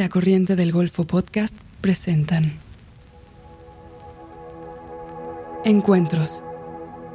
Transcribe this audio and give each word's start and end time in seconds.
La 0.00 0.08
Corriente 0.08 0.56
del 0.56 0.72
Golfo 0.72 1.06
Podcast 1.06 1.54
presentan 1.82 2.58
Encuentros, 5.62 6.42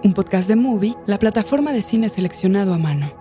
un 0.04 0.14
podcast 0.14 0.48
de 0.48 0.56
Movie, 0.56 0.96
la 1.08 1.18
plataforma 1.18 1.72
de 1.72 1.82
cine 1.82 2.10
seleccionado 2.10 2.76
a 2.76 2.78
mano. 2.78 3.12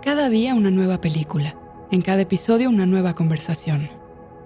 Cada 0.00 0.30
día 0.30 0.54
una 0.54 0.70
nueva 0.70 1.02
película, 1.02 1.54
en 1.90 2.00
cada 2.00 2.22
episodio 2.22 2.70
una 2.70 2.86
nueva 2.86 3.14
conversación. 3.14 3.90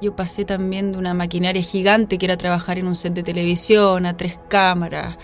Yo 0.02 0.16
pasé 0.16 0.44
también 0.44 0.90
de 0.90 0.98
una 0.98 1.14
maquinaria 1.14 1.62
gigante 1.62 2.18
que 2.18 2.26
era 2.26 2.36
trabajar 2.36 2.80
en 2.80 2.88
un 2.88 2.96
set 2.96 3.14
de 3.14 3.22
televisión, 3.22 4.06
a 4.06 4.16
tres 4.16 4.40
cámaras, 4.48 5.18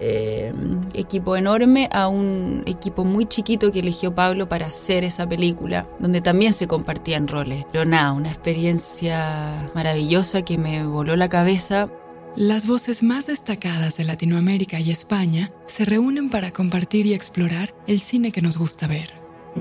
eh, 0.00 0.52
equipo 0.94 1.36
enorme, 1.36 1.88
a 1.92 2.08
un 2.08 2.62
equipo 2.66 3.04
muy 3.04 3.26
chiquito 3.26 3.72
que 3.72 3.80
eligió 3.80 4.14
Pablo 4.14 4.48
para 4.48 4.66
hacer 4.66 5.04
esa 5.04 5.28
película, 5.28 5.88
donde 5.98 6.20
también 6.20 6.52
se 6.52 6.66
compartían 6.66 7.28
roles. 7.28 7.64
Pero 7.72 7.84
nada, 7.84 8.12
una 8.12 8.28
experiencia 8.28 9.70
maravillosa 9.74 10.42
que 10.42 10.58
me 10.58 10.86
voló 10.86 11.16
la 11.16 11.28
cabeza. 11.28 11.88
Las 12.36 12.66
voces 12.66 13.02
más 13.02 13.26
destacadas 13.26 13.96
de 13.96 14.04
Latinoamérica 14.04 14.78
y 14.78 14.90
España 14.90 15.52
se 15.66 15.86
reúnen 15.86 16.28
para 16.28 16.50
compartir 16.50 17.06
y 17.06 17.14
explorar 17.14 17.74
el 17.86 18.00
cine 18.00 18.30
que 18.30 18.42
nos 18.42 18.58
gusta 18.58 18.86
ver. 18.86 19.10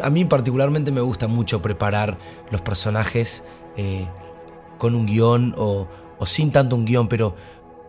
A 0.04 0.10
mí 0.10 0.26
particularmente 0.26 0.92
me 0.92 1.00
gusta 1.00 1.30
mucho 1.30 1.62
preparar 1.62 2.18
los 2.52 2.60
personajes 2.60 3.44
eh, 3.78 4.06
con 4.78 4.94
un 4.94 5.06
guion 5.06 5.56
o, 5.58 5.88
o, 6.20 6.26
sin 6.26 6.52
tanto 6.52 6.76
un 6.76 6.84
guion, 6.84 7.08
pero 7.08 7.38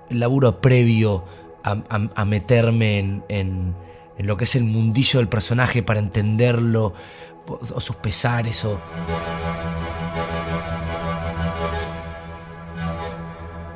el 0.09 0.21
laburo 0.21 0.61
previo 0.61 1.25
a, 1.67 2.25
meterme 2.25 2.99
en, 2.99 3.25
en, 3.29 3.75
lo 4.19 4.37
que 4.37 4.45
es 4.45 4.55
el 4.55 4.65
mundillo 4.65 5.19
del 5.19 5.29
personaje 5.29 5.83
para 5.83 6.01
entenderlo, 6.01 6.95
o 7.47 7.81
sus 7.81 7.97
pesares. 7.97 8.65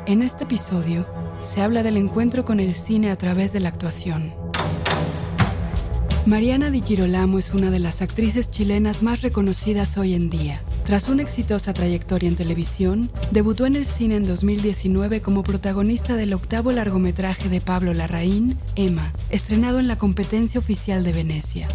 En 0.07 0.23
este 0.23 0.45
episodio 0.45 1.07
se 1.45 1.63
habla 1.63 1.83
del 1.83 1.97
encuentro 1.97 2.45
con 2.45 2.61
el 2.61 2.75
cine 2.75 3.11
a 3.11 3.17
través 3.17 3.53
de 3.53 3.61
la 3.61 3.69
actuación. 3.69 4.35
Mariana 6.27 6.71
Di 6.71 6.83
Girolamo 6.83 7.39
es 7.39 7.55
una 7.55 7.71
de 7.71 7.79
las 7.79 8.03
actrices 8.03 8.51
chilenas 8.51 9.03
más 9.03 9.23
reconocidas 9.23 9.97
hoy 9.97 10.15
en 10.15 10.31
día. 10.31 10.63
Tras 10.85 11.09
una 11.09 11.23
exitosa 11.23 11.73
trayectoria 11.73 12.29
en 12.29 12.37
televisión, 12.37 13.11
debutó 13.31 13.67
en 13.67 13.77
el 13.77 13.87
cine 13.87 14.17
en 14.17 14.27
2019 14.27 15.21
como 15.23 15.43
protagonista 15.43 16.17
del 16.17 16.33
octavo 16.33 16.73
largometraje 16.73 17.49
de 17.49 17.61
Pablo 17.61 17.95
Larraín, 17.95 18.59
Emma, 18.75 19.13
estrenado 19.31 19.79
en 19.79 19.87
la 19.87 19.99
competencia 19.99 20.59
oficial 20.59 21.05
de 21.05 21.13
Venecia. 21.13 21.69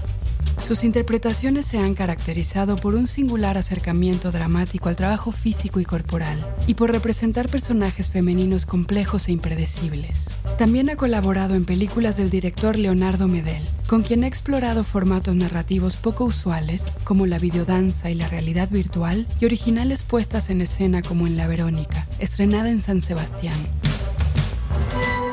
Sus 0.65 0.83
interpretaciones 0.83 1.65
se 1.65 1.77
han 1.77 1.93
caracterizado 1.93 2.75
por 2.75 2.95
un 2.95 3.07
singular 3.07 3.57
acercamiento 3.57 4.31
dramático 4.31 4.89
al 4.89 4.95
trabajo 4.95 5.31
físico 5.31 5.79
y 5.79 5.85
corporal, 5.85 6.43
y 6.65 6.73
por 6.73 6.91
representar 6.91 7.49
personajes 7.49 8.09
femeninos 8.09 8.66
complejos 8.66 9.27
e 9.27 9.31
impredecibles. 9.31 10.31
También 10.57 10.89
ha 10.89 10.95
colaborado 10.95 11.53
en 11.53 11.66
películas 11.66 12.17
del 12.17 12.29
director 12.29 12.79
Leonardo 12.79 13.27
Medel, 13.27 13.63
con 13.88 14.01
quien 14.01 14.23
ha 14.23 14.27
explorado 14.27 14.83
formatos 14.83 15.35
narrativos 15.35 15.97
poco 15.97 16.23
usuales, 16.23 16.97
como 17.03 17.27
la 17.27 17.38
videodanza 17.38 18.09
y 18.09 18.16
la 18.16 18.27
realidad 18.27 18.69
virtual, 18.69 19.27
y 19.39 19.45
originales 19.45 20.01
puestas 20.01 20.49
en 20.49 20.61
escena 20.61 21.03
como 21.03 21.27
en 21.27 21.38
La 21.38 21.45
Verónica, 21.45 22.07
estrenada 22.17 22.69
en 22.69 22.81
San 22.81 23.01
Sebastián. 23.01 23.55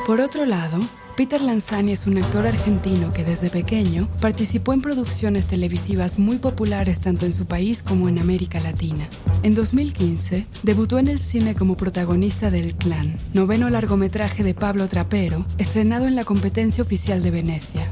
Por 0.06 0.20
otro 0.20 0.44
lado, 0.44 0.78
Peter 1.16 1.42
Lanzani 1.42 1.92
es 1.92 2.06
un 2.06 2.16
actor 2.16 2.46
argentino 2.46 3.12
que 3.12 3.22
desde 3.22 3.50
pequeño 3.50 4.08
participó 4.22 4.72
en 4.72 4.80
producciones 4.80 5.46
televisivas 5.46 6.18
muy 6.18 6.38
populares 6.38 7.00
tanto 7.00 7.27
en 7.27 7.34
su 7.34 7.45
país 7.45 7.83
como 7.83 8.08
en 8.08 8.18
América 8.18 8.61
Latina. 8.61 9.06
En 9.42 9.55
2015, 9.55 10.46
debutó 10.62 10.98
en 10.98 11.08
el 11.08 11.18
cine 11.18 11.55
como 11.55 11.77
protagonista 11.77 12.51
del 12.51 12.74
Clan, 12.74 13.18
noveno 13.34 13.68
largometraje 13.68 14.42
de 14.42 14.55
Pablo 14.55 14.89
Trapero, 14.89 15.45
estrenado 15.58 16.06
en 16.06 16.17
la 16.17 16.24
competencia 16.24 16.83
oficial 16.83 17.22
de 17.22 17.30
Venecia. 17.30 17.90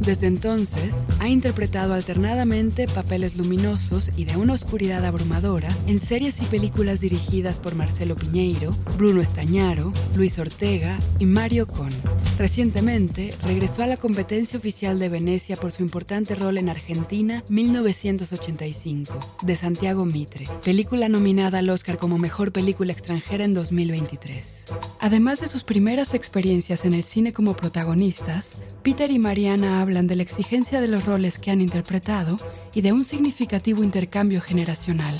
Desde 0.00 0.26
entonces, 0.26 1.06
ha 1.18 1.28
interpretado 1.28 1.92
alternadamente 1.92 2.86
papeles 2.86 3.36
luminosos 3.36 4.10
y 4.16 4.24
de 4.24 4.36
una 4.36 4.54
oscuridad 4.54 5.04
abrumadora 5.04 5.68
en 5.86 5.98
series 5.98 6.40
y 6.40 6.46
películas 6.46 7.00
dirigidas 7.00 7.58
por 7.58 7.74
Marcelo 7.74 8.16
Piñeiro, 8.16 8.74
Bruno 8.96 9.20
Estañaro, 9.20 9.90
Luis 10.16 10.38
Ortega 10.38 10.98
y 11.18 11.26
Mario 11.26 11.66
Con. 11.66 11.90
Recientemente, 12.38 13.34
regresó 13.42 13.82
a 13.82 13.86
la 13.88 13.96
competencia 13.96 14.58
oficial 14.58 14.98
de 14.98 15.08
Venecia 15.08 15.56
por 15.56 15.72
su 15.72 15.82
importante 15.82 16.34
rol 16.34 16.58
en 16.58 16.68
Argentina 16.68 17.42
1985, 17.48 19.18
de 19.42 19.56
Santiago 19.56 20.04
Mitre, 20.04 20.46
película 20.62 21.08
nominada 21.08 21.58
al 21.58 21.70
Oscar 21.70 21.98
como 21.98 22.18
Mejor 22.18 22.52
Película 22.52 22.92
Extranjera 22.92 23.44
en 23.44 23.54
2023. 23.54 24.66
Además 25.00 25.40
de 25.40 25.48
sus 25.48 25.64
primeras 25.64 26.14
experiencias 26.14 26.84
en 26.84 26.94
el 26.94 27.04
cine 27.04 27.32
como 27.32 27.56
protagonistas, 27.56 28.58
Peter 28.82 29.10
y 29.10 29.18
Mariana 29.18 29.80
hablan 29.88 30.06
de 30.06 30.16
la 30.16 30.22
exigencia 30.22 30.82
de 30.82 30.88
los 30.88 31.06
roles 31.06 31.38
que 31.38 31.50
han 31.50 31.62
interpretado 31.62 32.36
y 32.74 32.82
de 32.82 32.92
un 32.92 33.06
significativo 33.06 33.82
intercambio 33.82 34.42
generacional. 34.42 35.18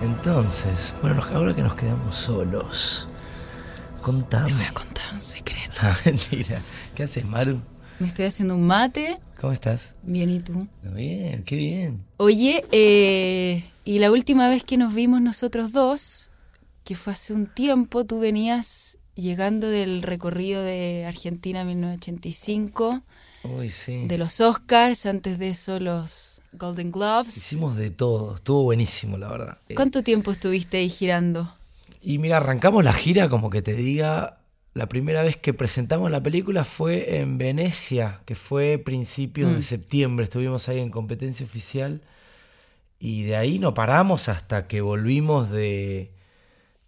Entonces, 0.00 0.94
bueno, 1.02 1.24
ahora 1.34 1.56
que 1.56 1.62
nos 1.62 1.74
quedamos 1.74 2.16
solos, 2.16 3.08
contame. 4.00 4.46
Te 4.46 4.52
voy 4.52 4.64
a 4.64 4.72
contar 4.72 5.06
un 5.12 5.18
secreto. 5.18 5.74
Ah, 5.82 5.96
mentira. 6.04 6.60
¿Qué 6.94 7.02
haces, 7.02 7.24
Maru? 7.24 7.60
Me 7.98 8.06
estoy 8.06 8.26
haciendo 8.26 8.54
un 8.54 8.66
mate. 8.66 9.18
¿Cómo 9.40 9.52
estás? 9.52 9.94
Bien, 10.02 10.30
¿y 10.30 10.40
tú? 10.40 10.68
Bien, 10.82 11.42
qué 11.42 11.56
bien. 11.56 12.04
Oye, 12.16 12.64
eh, 12.70 13.64
y 13.84 13.98
la 13.98 14.12
última 14.12 14.48
vez 14.48 14.62
que 14.62 14.76
nos 14.76 14.94
vimos 14.94 15.20
nosotros 15.20 15.72
dos, 15.72 16.30
que 16.84 16.94
fue 16.94 17.12
hace 17.12 17.32
un 17.34 17.46
tiempo, 17.46 18.04
tú 18.04 18.20
venías 18.20 18.98
llegando 19.14 19.68
del 19.68 20.02
recorrido 20.02 20.62
de 20.62 21.06
Argentina 21.06 21.64
1985. 21.64 23.02
Uy, 23.42 23.68
sí. 23.68 24.06
De 24.06 24.16
los 24.16 24.40
Oscars, 24.40 25.06
antes 25.06 25.38
de 25.40 25.50
eso 25.50 25.80
los 25.80 26.40
Golden 26.52 26.92
Globes. 26.92 27.36
Hicimos 27.36 27.76
de 27.76 27.90
todo, 27.90 28.36
estuvo 28.36 28.62
buenísimo, 28.62 29.18
la 29.18 29.28
verdad. 29.28 29.58
¿Cuánto 29.74 30.04
tiempo 30.04 30.30
estuviste 30.30 30.78
ahí 30.78 30.88
girando? 30.88 31.52
Y 32.00 32.18
mira, 32.18 32.36
arrancamos 32.36 32.84
la 32.84 32.92
gira, 32.92 33.28
como 33.28 33.50
que 33.50 33.60
te 33.60 33.74
diga, 33.74 34.38
la 34.74 34.88
primera 34.88 35.22
vez 35.22 35.36
que 35.36 35.54
presentamos 35.54 36.10
la 36.10 36.22
película 36.22 36.64
fue 36.64 37.16
en 37.18 37.38
Venecia, 37.38 38.20
que 38.24 38.34
fue 38.34 38.78
principios 38.78 39.50
mm. 39.50 39.54
de 39.54 39.62
septiembre, 39.62 40.24
estuvimos 40.24 40.68
ahí 40.68 40.78
en 40.78 40.90
competencia 40.90 41.44
oficial 41.44 42.02
y 42.98 43.22
de 43.24 43.36
ahí 43.36 43.58
no 43.58 43.74
paramos 43.74 44.28
hasta 44.28 44.66
que 44.66 44.80
volvimos 44.80 45.50
de, 45.50 46.12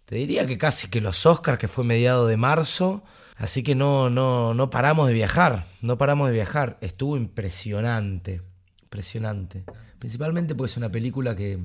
te 0.05 0.15
diría 0.15 0.45
que 0.45 0.57
casi 0.57 0.89
que 0.89 1.01
los 1.01 1.25
Oscars, 1.25 1.57
que 1.57 1.67
fue 1.67 1.83
mediado 1.83 2.27
de 2.27 2.37
marzo, 2.37 3.03
así 3.37 3.63
que 3.63 3.75
no, 3.75 4.09
no, 4.09 4.53
no 4.53 4.69
paramos 4.69 5.07
de 5.07 5.13
viajar, 5.13 5.65
no 5.81 5.97
paramos 5.97 6.27
de 6.27 6.33
viajar, 6.33 6.77
estuvo 6.81 7.17
impresionante, 7.17 8.41
impresionante, 8.83 9.63
principalmente 9.99 10.53
porque 10.53 10.71
es 10.71 10.77
una 10.77 10.89
película 10.89 11.35
que 11.35 11.59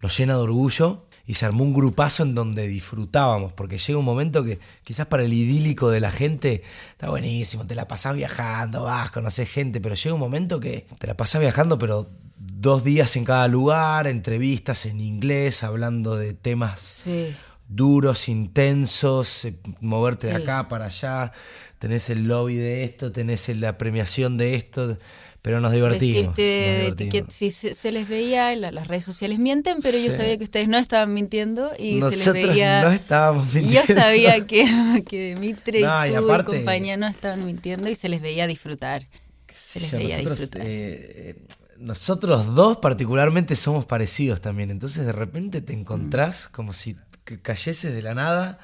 nos 0.00 0.16
llena 0.16 0.34
de 0.34 0.42
orgullo 0.42 1.07
y 1.28 1.34
se 1.34 1.44
armó 1.44 1.62
un 1.62 1.74
grupazo 1.74 2.22
en 2.22 2.34
donde 2.34 2.66
disfrutábamos, 2.66 3.52
porque 3.52 3.76
llega 3.76 3.98
un 3.98 4.04
momento 4.06 4.42
que 4.42 4.58
quizás 4.82 5.06
para 5.08 5.24
el 5.24 5.34
idílico 5.34 5.90
de 5.90 6.00
la 6.00 6.10
gente 6.10 6.62
está 6.92 7.10
buenísimo, 7.10 7.66
te 7.66 7.74
la 7.74 7.86
pasás 7.86 8.16
viajando, 8.16 8.84
vas, 8.84 9.10
conoces 9.10 9.46
gente, 9.46 9.78
pero 9.78 9.94
llega 9.94 10.14
un 10.14 10.20
momento 10.20 10.58
que 10.58 10.86
te 10.98 11.06
la 11.06 11.14
pasás 11.18 11.42
viajando, 11.42 11.78
pero 11.78 12.08
dos 12.38 12.82
días 12.82 13.14
en 13.16 13.26
cada 13.26 13.46
lugar, 13.46 14.06
entrevistas 14.06 14.86
en 14.86 15.02
inglés, 15.02 15.62
hablando 15.64 16.16
de 16.16 16.32
temas 16.32 16.80
sí. 16.80 17.36
duros, 17.68 18.30
intensos, 18.30 19.44
eh, 19.44 19.58
moverte 19.82 20.28
sí. 20.28 20.32
de 20.32 20.42
acá 20.42 20.66
para 20.68 20.86
allá, 20.86 21.32
tenés 21.78 22.08
el 22.08 22.26
lobby 22.26 22.56
de 22.56 22.84
esto, 22.84 23.12
tenés 23.12 23.50
la 23.50 23.76
premiación 23.76 24.38
de 24.38 24.54
esto 24.54 24.96
pero 25.42 25.60
nos 25.60 25.72
divertimos. 25.72 26.34
Vestirte 26.34 26.88
nos 26.88 26.96
divertimos. 26.96 27.34
si 27.34 27.50
se, 27.50 27.74
se, 27.74 27.92
les 27.92 28.08
veía, 28.08 28.54
la, 28.56 28.70
las 28.70 28.88
redes 28.88 29.04
sociales 29.04 29.38
mienten, 29.38 29.78
pero 29.82 29.98
sí. 29.98 30.06
yo 30.06 30.12
sabía 30.12 30.36
que 30.36 30.44
ustedes 30.44 30.68
no 30.68 30.78
estaban 30.78 31.14
mintiendo 31.14 31.70
y 31.78 31.94
Nosotros 31.94 32.22
se 32.22 32.32
les 32.34 32.46
veía. 32.48 32.82
no 32.82 32.90
estábamos 32.90 33.44
mintiendo. 33.54 33.86
Yo 33.86 33.94
sabía 33.94 34.46
que, 34.46 35.04
que 35.08 35.36
Mitre 35.36 35.80
no, 35.80 36.06
y, 36.06 36.10
y, 36.10 36.14
aparte, 36.14 36.52
y 36.52 36.56
compañía 36.56 36.96
no 36.96 37.06
estaban 37.06 37.46
mintiendo 37.46 37.88
y 37.88 37.94
se 37.94 38.08
les 38.08 38.20
veía 38.20 38.46
disfrutar. 38.46 39.06
Se 39.52 39.80
les 39.80 39.90
yo, 39.90 39.98
veía 39.98 40.16
nosotros, 40.16 40.38
disfrutar. 40.38 40.62
Eh, 40.66 41.36
nosotros 41.78 42.54
dos 42.54 42.78
particularmente 42.78 43.54
somos 43.56 43.86
parecidos 43.86 44.40
también, 44.40 44.70
entonces 44.70 45.06
de 45.06 45.12
repente 45.12 45.60
te 45.60 45.72
encontrás 45.72 46.48
mm. 46.48 46.54
como 46.54 46.72
si 46.72 46.96
cayeses 47.42 47.94
de 47.94 48.02
la 48.02 48.14
nada 48.14 48.58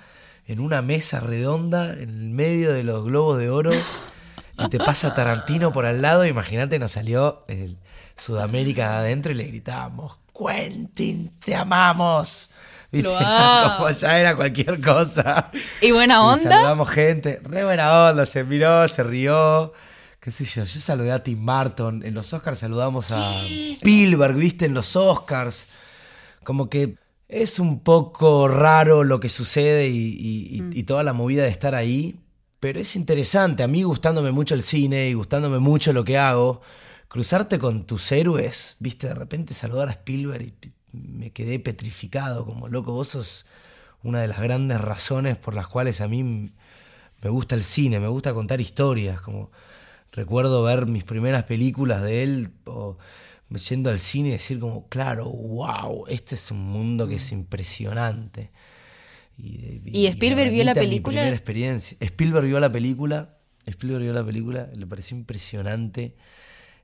en 0.46 0.60
una 0.60 0.82
mesa 0.82 1.20
redonda 1.20 1.92
en 1.94 2.10
el 2.10 2.30
medio 2.30 2.72
de 2.72 2.82
los 2.82 3.04
globos 3.04 3.38
de 3.38 3.50
oro 3.50 3.70
y 4.58 4.68
te 4.68 4.78
pasa 4.78 5.14
Tarantino 5.14 5.72
por 5.72 5.86
al 5.86 6.02
lado, 6.02 6.24
imagínate, 6.24 6.78
nos 6.78 6.92
salió 6.92 7.44
el 7.48 7.78
Sudamérica 8.16 8.90
de 8.90 8.96
adentro 8.96 9.32
y 9.32 9.34
le 9.34 9.44
gritábamos, 9.44 10.18
Quentin, 10.36 11.32
te 11.44 11.54
amamos. 11.54 12.50
¿Viste? 12.92 13.08
Como 13.76 13.90
ya 13.90 14.18
era 14.18 14.36
cualquier 14.36 14.80
cosa. 14.80 15.50
¿Y 15.80 15.90
buena 15.90 16.24
onda? 16.24 16.40
Y 16.40 16.44
saludamos 16.44 16.88
gente, 16.90 17.40
re 17.42 17.64
buena 17.64 18.10
onda, 18.10 18.24
se 18.26 18.44
miró, 18.44 18.86
se 18.86 19.02
rió. 19.02 19.72
qué 20.20 20.30
sé 20.30 20.44
yo, 20.44 20.64
yo 20.64 20.80
saludé 20.80 21.10
a 21.10 21.22
Tim 21.22 21.44
Burton, 21.44 22.04
en 22.04 22.14
los 22.14 22.32
Oscars 22.32 22.60
saludamos 22.60 23.10
a 23.10 23.18
Spielberg, 23.44 24.34
viste, 24.34 24.66
en 24.66 24.74
los 24.74 24.94
Oscars. 24.94 25.66
Como 26.44 26.68
que 26.68 26.96
es 27.26 27.58
un 27.58 27.80
poco 27.80 28.46
raro 28.46 29.02
lo 29.02 29.18
que 29.18 29.28
sucede 29.28 29.88
y, 29.88 30.62
y 30.72 30.82
toda 30.84 31.02
la 31.02 31.12
movida 31.12 31.42
de 31.42 31.48
estar 31.48 31.74
ahí, 31.74 32.20
pero 32.64 32.80
es 32.80 32.96
interesante. 32.96 33.62
A 33.62 33.68
mí 33.68 33.82
gustándome 33.82 34.32
mucho 34.32 34.54
el 34.54 34.62
cine 34.62 35.10
y 35.10 35.12
gustándome 35.12 35.58
mucho 35.58 35.92
lo 35.92 36.02
que 36.02 36.16
hago, 36.16 36.62
cruzarte 37.08 37.58
con 37.58 37.84
tus 37.84 38.10
héroes, 38.10 38.76
viste, 38.80 39.06
de 39.08 39.12
repente 39.12 39.52
saludar 39.52 39.90
a 39.90 39.92
Spielberg 39.92 40.44
y 40.44 40.72
me 40.92 41.30
quedé 41.30 41.58
petrificado, 41.58 42.46
como 42.46 42.68
loco, 42.68 42.92
vos 42.92 43.08
sos 43.08 43.44
una 44.02 44.22
de 44.22 44.28
las 44.28 44.40
grandes 44.40 44.80
razones 44.80 45.36
por 45.36 45.54
las 45.54 45.68
cuales 45.68 46.00
a 46.00 46.08
mí 46.08 46.22
me 46.22 47.28
gusta 47.28 47.54
el 47.54 47.62
cine, 47.62 48.00
me 48.00 48.08
gusta 48.08 48.32
contar 48.32 48.62
historias, 48.62 49.20
como 49.20 49.50
recuerdo 50.10 50.62
ver 50.62 50.86
mis 50.86 51.04
primeras 51.04 51.42
películas 51.42 52.00
de 52.00 52.22
él 52.22 52.50
o 52.64 52.96
yendo 53.68 53.90
al 53.90 53.98
cine 53.98 54.28
y 54.28 54.32
decir 54.32 54.58
como, 54.58 54.88
claro, 54.88 55.28
wow, 55.28 56.06
este 56.08 56.34
es 56.34 56.50
un 56.50 56.64
mundo 56.64 57.06
que 57.06 57.16
es 57.16 57.30
impresionante. 57.30 58.52
Y, 59.36 60.06
Spielberg 60.06 60.52
vio 60.52 60.64
la 60.64 60.74
película. 60.74 61.16
primera 61.16 61.36
experiencia. 61.36 61.96
Spielberg 62.00 62.46
vio 62.46 62.60
la 62.60 62.70
película. 62.70 63.36
Spielberg 63.66 64.02
vio 64.02 64.12
la 64.12 64.24
película, 64.24 64.68
le 64.74 64.86
pareció 64.86 65.16
impresionante. 65.16 66.14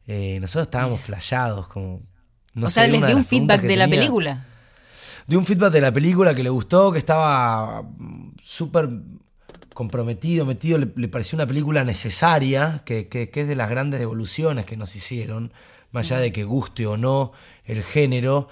Eh, 0.07 0.39
nosotros 0.41 0.67
estábamos 0.67 1.01
flashados, 1.01 1.69
como. 1.69 2.03
o 2.61 2.71
sea, 2.71 2.87
les 2.87 3.07
dio 3.07 3.17
un 3.17 3.25
feedback 3.25 3.63
de 3.63 3.77
la 3.77 3.89
película. 3.89 4.47
Dio 5.27 5.39
un 5.39 5.45
feedback 5.45 5.73
de 5.73 5.81
la 5.81 5.93
película 5.93 6.35
que 6.35 6.43
le 6.43 6.49
gustó, 6.49 6.91
que 6.91 6.99
estaba 6.99 7.83
mm, 7.83 8.33
súper 8.43 8.89
comprometido, 9.75 10.45
metido, 10.45 10.79
le, 10.79 11.09
pareció 11.09 11.37
una 11.37 11.47
película 11.47 11.85
necesaria, 11.85 12.83
que, 12.85 13.09
que, 13.09 13.31
es 13.33 13.49
de 13.49 13.55
las 13.55 13.71
grandes 13.71 14.01
evoluciones 14.01 14.67
que 14.67 14.77
nos 14.77 14.97
hicieron, 14.97 15.53
más 15.93 16.11
allá 16.11 16.21
de 16.21 16.33
que 16.33 16.45
guste 16.45 16.87
o 16.87 16.97
no 16.97 17.33
el 17.65 17.83
género. 17.83 18.49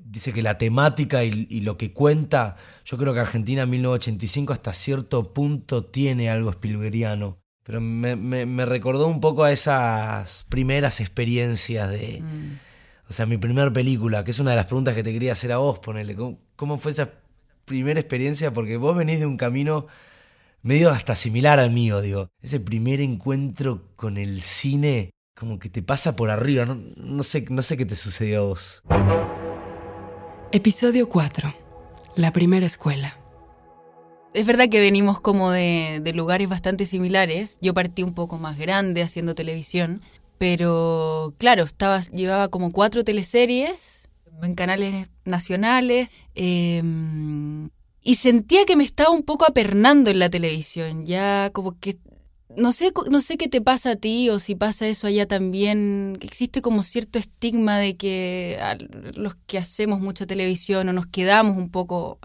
Dice 0.00 0.32
que 0.32 0.42
la 0.42 0.58
temática 0.58 1.22
y, 1.22 1.60
lo 1.60 1.76
que 1.76 1.92
cuenta, 1.92 2.56
yo 2.84 2.98
creo 2.98 3.14
que 3.14 3.20
Argentina 3.20 3.62
en 3.62 3.70
1985 3.70 4.52
hasta 4.52 4.72
cierto 4.72 5.32
punto 5.32 5.84
tiene 5.84 6.28
algo 6.28 6.50
Spielbergiano. 6.50 7.38
Pero 7.62 7.80
me, 7.80 8.64
recordó 8.64 9.06
un 9.06 9.20
poco 9.20 9.44
a 9.44 9.52
esas 9.52 10.44
primeras 10.48 11.00
experiencias 11.00 11.90
de... 11.90 12.20
Mm. 12.20 12.58
O 13.08 13.12
sea, 13.12 13.26
mi 13.26 13.36
primera 13.36 13.72
película, 13.72 14.24
que 14.24 14.32
es 14.32 14.40
una 14.40 14.50
de 14.50 14.56
las 14.56 14.66
preguntas 14.66 14.94
que 14.94 15.04
te 15.04 15.12
quería 15.12 15.32
hacer 15.32 15.52
a 15.52 15.58
vos, 15.58 15.78
ponele. 15.78 16.16
¿Cómo, 16.56 16.78
fue 16.78 16.90
esa 16.90 17.10
primera 17.64 18.00
experiencia? 18.00 18.52
Porque 18.52 18.76
vos 18.76 18.96
venís 18.96 19.20
de 19.20 19.26
un 19.26 19.36
camino 19.36 19.86
medio 20.62 20.90
hasta 20.90 21.14
similar 21.14 21.60
al 21.60 21.70
mío, 21.70 22.00
digo. 22.00 22.28
Ese 22.42 22.58
primer 22.58 23.00
encuentro 23.00 23.84
con 23.94 24.18
el 24.18 24.40
cine, 24.40 25.10
como 25.38 25.60
que 25.60 25.68
te 25.68 25.82
pasa 25.82 26.16
por 26.16 26.30
arriba. 26.30 26.64
No, 26.64 26.80
no 26.96 27.22
sé, 27.22 27.44
no 27.48 27.62
sé 27.62 27.76
qué 27.76 27.86
te 27.86 27.94
sucedió 27.94 28.38
a 28.40 28.44
vos. 28.44 28.82
Episodio 30.56 31.06
4. 31.10 31.54
La 32.14 32.32
primera 32.32 32.64
escuela. 32.64 33.18
Es 34.32 34.46
verdad 34.46 34.70
que 34.70 34.80
venimos 34.80 35.20
como 35.20 35.50
de, 35.50 36.00
lugares 36.14 36.48
bastante 36.48 36.86
similares. 36.86 37.58
Yo 37.60 37.74
partí 37.74 38.02
un 38.02 38.14
poco 38.14 38.38
más 38.38 38.56
grande 38.56 39.02
haciendo 39.02 39.34
televisión, 39.34 40.00
pero 40.38 41.34
claro, 41.36 41.62
estaba, 41.62 42.00
llevaba 42.00 42.48
como 42.48 42.72
cuatro 42.72 43.04
teleseries 43.04 44.08
en 44.42 44.54
canales 44.54 45.10
nacionales 45.26 46.08
em, 46.34 47.68
y 48.02 48.14
sentía 48.14 48.64
que 48.64 48.76
me 48.76 48.84
estaba 48.84 49.10
un 49.10 49.24
poco 49.24 49.44
apernando 49.46 50.08
en 50.08 50.18
la 50.18 50.30
televisión. 50.30 51.04
Ya 51.04 51.50
como 51.52 51.78
que 51.78 51.98
no 52.56 52.72
sé, 52.72 52.92
no 53.10 53.20
sé 53.20 53.36
qué 53.36 53.48
te 53.48 53.60
pasa 53.60 53.92
a 53.92 53.96
ti 53.96 54.30
o 54.30 54.38
si 54.38 54.54
pasa 54.54 54.86
eso 54.88 55.06
allá 55.06 55.26
también. 55.26 56.18
Existe 56.20 56.62
como 56.62 56.82
cierto 56.82 57.18
estigma 57.18 57.78
de 57.78 57.96
que 57.96 58.58
los 59.14 59.34
que 59.46 59.58
hacemos 59.58 60.00
mucha 60.00 60.26
televisión 60.26 60.88
o 60.88 60.92
nos 60.92 61.06
quedamos 61.06 61.56
un 61.56 61.70
poco 61.70 62.18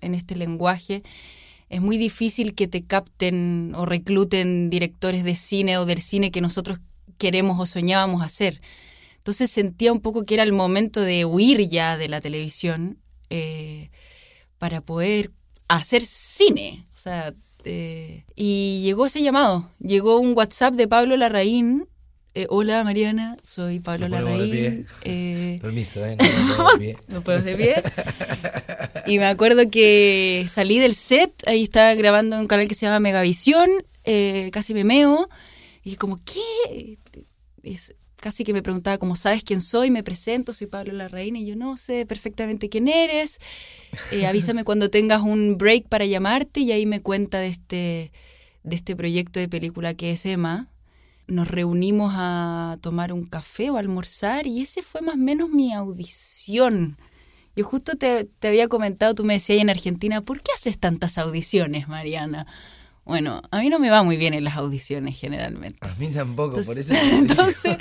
en 0.00 0.14
este 0.14 0.36
lenguaje, 0.36 1.02
es 1.68 1.80
muy 1.80 1.98
difícil 1.98 2.54
que 2.54 2.68
te 2.68 2.84
capten 2.84 3.72
o 3.74 3.84
recluten 3.84 4.70
directores 4.70 5.24
de 5.24 5.34
cine 5.34 5.78
o 5.78 5.84
del 5.84 6.00
cine 6.00 6.30
que 6.30 6.40
nosotros 6.40 6.80
queremos 7.18 7.60
o 7.60 7.66
soñábamos 7.66 8.22
hacer. 8.22 8.60
Entonces 9.16 9.50
sentía 9.50 9.92
un 9.92 10.00
poco 10.00 10.24
que 10.24 10.34
era 10.34 10.42
el 10.42 10.52
momento 10.52 11.00
de 11.00 11.24
huir 11.24 11.68
ya 11.68 11.98
de 11.98 12.08
la 12.08 12.20
televisión 12.20 12.98
eh, 13.28 13.90
para 14.58 14.80
poder 14.80 15.32
hacer 15.68 16.02
cine. 16.02 16.84
O 16.94 16.96
sea, 16.96 17.34
este, 17.58 18.24
y 18.36 18.82
llegó 18.82 19.06
ese 19.06 19.20
llamado, 19.20 19.68
llegó 19.80 20.20
un 20.20 20.36
WhatsApp 20.36 20.74
de 20.74 20.86
Pablo 20.86 21.16
Larraín. 21.16 21.88
Eh, 22.34 22.46
Hola 22.50 22.84
Mariana, 22.84 23.36
soy 23.42 23.80
Pablo 23.80 24.06
Larraín. 24.06 24.86
Eh, 25.02 25.58
Permiso, 25.62 26.06
¿eh? 26.06 26.16
No, 27.08 27.22
puedo 27.22 27.42
de 27.42 27.56
pie. 27.56 27.82
y 29.06 29.18
me 29.18 29.26
acuerdo 29.26 29.68
que 29.70 30.46
salí 30.48 30.78
del 30.78 30.94
set, 30.94 31.32
ahí 31.46 31.64
estaba 31.64 31.94
grabando 31.94 32.38
un 32.38 32.46
canal 32.46 32.68
que 32.68 32.76
se 32.76 32.86
llama 32.86 33.00
Megavisión, 33.00 33.68
eh, 34.04 34.50
casi 34.52 34.72
me 34.72 34.84
meo. 34.84 35.28
Y 35.82 35.96
como, 35.96 36.18
¿qué? 36.18 36.98
Es, 37.64 37.96
casi 38.20 38.44
que 38.44 38.52
me 38.52 38.62
preguntaba 38.62 38.98
como, 38.98 39.16
¿sabes 39.16 39.42
quién 39.44 39.60
soy? 39.60 39.90
Me 39.90 40.02
presento, 40.02 40.52
soy 40.52 40.66
Pablo 40.66 40.92
Larraín 40.92 41.36
y 41.36 41.46
yo 41.46 41.56
no 41.56 41.76
sé 41.76 42.06
perfectamente 42.06 42.68
quién 42.68 42.88
eres. 42.88 43.38
Eh, 44.12 44.26
avísame 44.28 44.64
cuando 44.64 44.90
tengas 44.90 45.22
un 45.22 45.56
break 45.58 45.88
para 45.88 46.04
llamarte 46.04 46.60
y 46.60 46.72
ahí 46.72 46.86
me 46.86 47.00
cuenta 47.00 47.38
de 47.38 47.48
este, 47.48 48.12
de 48.62 48.76
este 48.76 48.96
proyecto 48.96 49.40
de 49.40 49.48
película 49.48 49.94
que 49.94 50.12
es 50.12 50.26
Emma. 50.26 50.68
Nos 51.26 51.48
reunimos 51.48 52.12
a 52.16 52.78
tomar 52.80 53.12
un 53.12 53.26
café 53.26 53.70
o 53.70 53.76
almorzar 53.76 54.46
y 54.46 54.62
ese 54.62 54.82
fue 54.82 55.00
más 55.02 55.14
o 55.14 55.18
menos 55.18 55.50
mi 55.50 55.72
audición. 55.72 56.96
Yo 57.54 57.64
justo 57.64 57.96
te, 57.96 58.24
te 58.24 58.48
había 58.48 58.68
comentado, 58.68 59.14
tú 59.14 59.24
me 59.24 59.34
decías 59.34 59.60
en 59.60 59.68
Argentina, 59.68 60.20
¿por 60.20 60.40
qué 60.42 60.52
haces 60.54 60.78
tantas 60.78 61.18
audiciones, 61.18 61.88
Mariana? 61.88 62.46
Bueno, 63.08 63.40
a 63.50 63.60
mí 63.60 63.70
no 63.70 63.78
me 63.78 63.88
va 63.88 64.02
muy 64.02 64.18
bien 64.18 64.34
en 64.34 64.44
las 64.44 64.56
audiciones 64.56 65.18
generalmente. 65.18 65.78
A 65.80 65.94
mí 65.94 66.08
tampoco, 66.08 66.60
por 66.60 66.76
eso. 66.76 66.92
Entonces, 67.12 67.78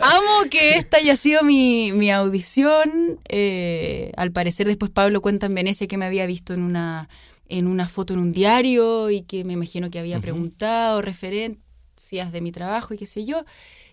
amo 0.00 0.48
que 0.48 0.76
esta 0.76 0.98
haya 0.98 1.16
sido 1.16 1.42
mi, 1.42 1.90
mi 1.90 2.12
audición. 2.12 3.18
Eh, 3.28 4.12
al 4.16 4.30
parecer 4.30 4.68
después 4.68 4.92
Pablo 4.92 5.20
cuenta 5.20 5.46
en 5.46 5.54
Venecia 5.54 5.88
que 5.88 5.96
me 5.96 6.04
había 6.04 6.24
visto 6.26 6.54
en 6.54 6.62
una, 6.62 7.08
en 7.48 7.66
una 7.66 7.88
foto 7.88 8.14
en 8.14 8.20
un 8.20 8.32
diario 8.32 9.10
y 9.10 9.22
que 9.22 9.42
me 9.42 9.54
imagino 9.54 9.90
que 9.90 9.98
había 9.98 10.20
preguntado 10.20 11.02
referencias 11.02 12.30
de 12.30 12.40
mi 12.40 12.52
trabajo 12.52 12.94
y 12.94 12.96
qué 12.96 13.06
sé 13.06 13.24
yo. 13.24 13.44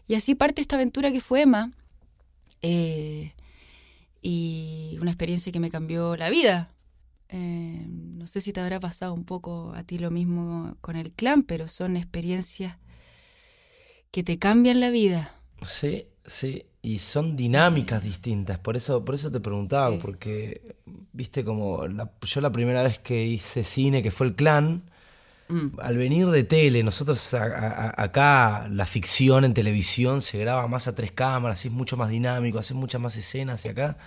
Y 0.07 0.13
así 0.13 0.35
parte 0.35 0.61
esta 0.61 0.75
aventura 0.75 1.11
que 1.11 1.21
fue 1.21 1.41
Emma. 1.41 1.71
Eh, 2.61 3.33
y 4.21 4.99
una 5.01 5.09
experiencia 5.09 5.51
que 5.51 5.59
me 5.59 5.71
cambió 5.71 6.15
la 6.17 6.29
vida 6.29 6.71
eh, 7.31 7.85
no 7.87 8.27
sé 8.27 8.41
si 8.41 8.51
te 8.51 8.59
habrá 8.59 8.79
pasado 8.81 9.13
un 9.13 9.23
poco 9.23 9.73
a 9.73 9.83
ti 9.83 9.97
lo 9.97 10.11
mismo 10.11 10.75
con 10.81 10.97
el 10.97 11.13
clan, 11.13 11.43
pero 11.43 11.69
son 11.69 11.95
experiencias 11.95 12.77
que 14.11 14.21
te 14.21 14.37
cambian 14.37 14.81
la 14.81 14.89
vida. 14.89 15.33
Sí, 15.65 16.07
sí, 16.25 16.65
y 16.81 16.97
son 16.97 17.37
dinámicas 17.37 18.03
distintas, 18.03 18.59
por 18.59 18.75
eso, 18.75 19.05
por 19.05 19.15
eso 19.15 19.31
te 19.31 19.39
preguntaba, 19.39 19.97
porque 19.99 20.75
viste 21.13 21.45
como 21.45 21.87
yo 22.21 22.41
la 22.41 22.51
primera 22.51 22.83
vez 22.83 22.99
que 22.99 23.25
hice 23.25 23.63
cine, 23.63 24.03
que 24.03 24.11
fue 24.11 24.27
el 24.27 24.35
clan, 24.35 24.83
mm. 25.47 25.79
al 25.79 25.95
venir 25.95 26.27
de 26.27 26.43
tele, 26.43 26.83
nosotros 26.83 27.33
acá 27.33 28.67
la 28.69 28.85
ficción 28.85 29.45
en 29.45 29.53
televisión 29.53 30.21
se 30.21 30.37
graba 30.37 30.67
más 30.67 30.89
a 30.89 30.95
tres 30.95 31.13
cámaras, 31.13 31.65
es 31.65 31.71
mucho 31.71 31.95
más 31.95 32.09
dinámico, 32.09 32.59
haces 32.59 32.75
muchas 32.75 32.99
más 32.99 33.15
escenas 33.15 33.63
y 33.63 33.69
acá 33.69 33.97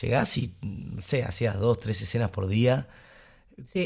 llegás 0.00 0.36
y, 0.36 0.54
no 0.62 1.00
sé, 1.00 1.24
hacías 1.24 1.58
dos, 1.58 1.80
tres 1.80 2.00
escenas 2.02 2.30
por 2.30 2.46
día. 2.48 2.88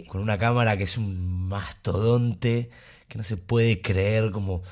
Con 0.09 0.21
una 0.21 0.39
cámara 0.39 0.77
que 0.77 0.85
es 0.85 0.97
un 0.99 1.49
mastodonte, 1.49 2.71
que 3.09 3.19
no 3.19 3.25
se 3.25 3.37
puede 3.37 3.83
creer, 3.83 4.31
como 4.31 4.63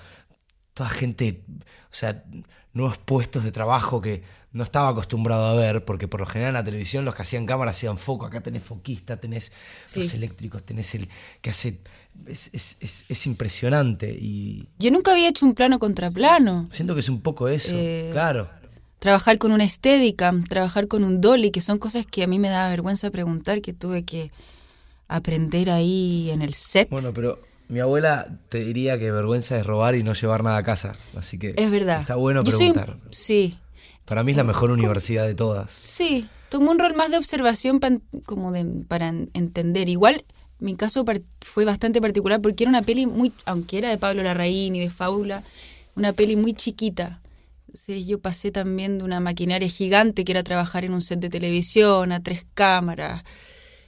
toda 0.75 0.89
gente, 0.89 1.43
o 1.51 1.95
sea, 1.95 2.25
nuevos 2.73 2.99
puestos 2.99 3.43
de 3.43 3.51
trabajo 3.51 4.01
que 4.01 4.23
no 4.53 4.63
estaba 4.63 4.91
acostumbrado 4.91 5.47
a 5.47 5.55
ver, 5.55 5.85
porque 5.85 6.07
por 6.07 6.21
lo 6.21 6.27
general 6.27 6.51
en 6.51 6.55
la 6.55 6.65
televisión 6.65 7.05
los 7.05 7.15
que 7.15 7.23
hacían 7.23 7.47
cámara 7.47 7.73
hacían 7.73 7.99
foco, 7.99 8.27
acá 8.27 8.43
tenés 8.43 8.63
foquista, 8.63 9.17
tenés 9.19 9.51
los 9.97 10.15
eléctricos, 10.15 10.63
tenés 10.63 10.95
el 10.95 11.09
que 11.41 11.51
hace... 11.51 11.81
Es, 12.27 12.51
es, 12.53 13.07
es, 13.09 13.27
impresionante 13.27 14.11
y... 14.11 14.69
Yo 14.79 14.91
nunca 14.91 15.13
había 15.13 15.31
hecho 15.31 15.47
un 15.47 15.55
plano 15.55 15.79
contra 15.79 16.11
plano. 16.11 16.69
Siento 16.71 16.93
que 16.95 17.01
es 17.01 17.09
un 17.09 17.23
poco 17.23 17.49
eso, 17.49 17.73
eh, 17.75 18.11
claro 18.13 18.62
trabajar 19.03 19.39
con 19.39 19.51
una 19.51 19.65
estética, 19.65 20.33
trabajar 20.49 20.87
con 20.87 21.03
un 21.03 21.21
dolly, 21.21 21.51
que 21.51 21.61
son 21.61 21.79
cosas 21.79 22.07
que 22.07 22.23
a 22.23 22.29
mí 22.29 22.39
me 22.39 22.49
da 22.49 22.69
vergüenza 22.69 23.11
preguntar, 23.11 23.61
que 23.61 23.73
tuve 23.73 24.05
que 24.05 24.31
aprender 25.09 25.71
ahí 25.71 26.31
en 26.31 26.41
el 26.41 26.55
set. 26.55 26.89
Bueno, 26.89 27.13
pero 27.13 27.41
mi 27.67 27.81
abuela 27.81 28.29
te 28.49 28.63
diría 28.63 29.01
que 29.01 29.11
vergüenza 29.11 29.59
es 29.59 29.67
robar 29.67 29.97
y 29.97 30.05
no 30.05 30.15
llevar 30.15 30.45
nada 30.45 30.59
a 30.59 30.63
casa, 30.63 30.95
así 31.17 31.37
que 31.37 31.53
es 31.57 31.69
verdad. 31.69 32.01
Está 32.01 32.15
bueno 32.15 32.45
preguntar. 32.45 32.97
sí. 33.11 33.59
Para 34.05 34.23
mí 34.23 34.31
es 34.31 34.37
la 34.37 34.45
mejor 34.45 34.71
universidad 34.71 35.27
de 35.27 35.35
todas. 35.35 35.73
Sí, 35.73 36.29
tomó 36.49 36.71
un 36.71 36.79
rol 36.79 36.95
más 36.95 37.11
de 37.11 37.19
observación 37.19 37.81
como 38.25 38.53
de, 38.53 38.85
para 38.87 39.09
entender. 39.09 39.89
Igual 39.89 40.25
Mi 40.61 40.77
caso 40.77 41.05
fue 41.41 41.65
bastante 41.65 42.01
particular 42.01 42.41
porque 42.41 42.63
era 42.63 42.69
una 42.69 42.83
peli 42.83 43.07
muy, 43.07 43.33
aunque 43.47 43.79
era 43.79 43.91
de 43.91 43.99
Pablo 43.99 44.23
Larraín 44.23 44.77
y 44.77 44.81
de 44.81 44.91
Fábula, 44.91 45.43
una 45.97 46.13
peli 46.13 46.37
muy 46.37 46.55
chiquita. 46.55 47.22
Entonces 47.73 48.07
yo 48.07 48.21
pasé 48.21 48.51
también 48.51 48.99
de 48.99 49.05
una 49.05 49.19
maquinaria 49.19 49.67
gigante 49.67 50.25
que 50.25 50.33
era 50.33 50.43
trabajar 50.43 50.85
en 50.85 50.93
un 50.93 51.01
set 51.01 51.21
de 51.21 51.31
televisión, 51.31 52.13
a 52.13 52.23
tres 52.23 52.45
cámaras, 52.53 53.25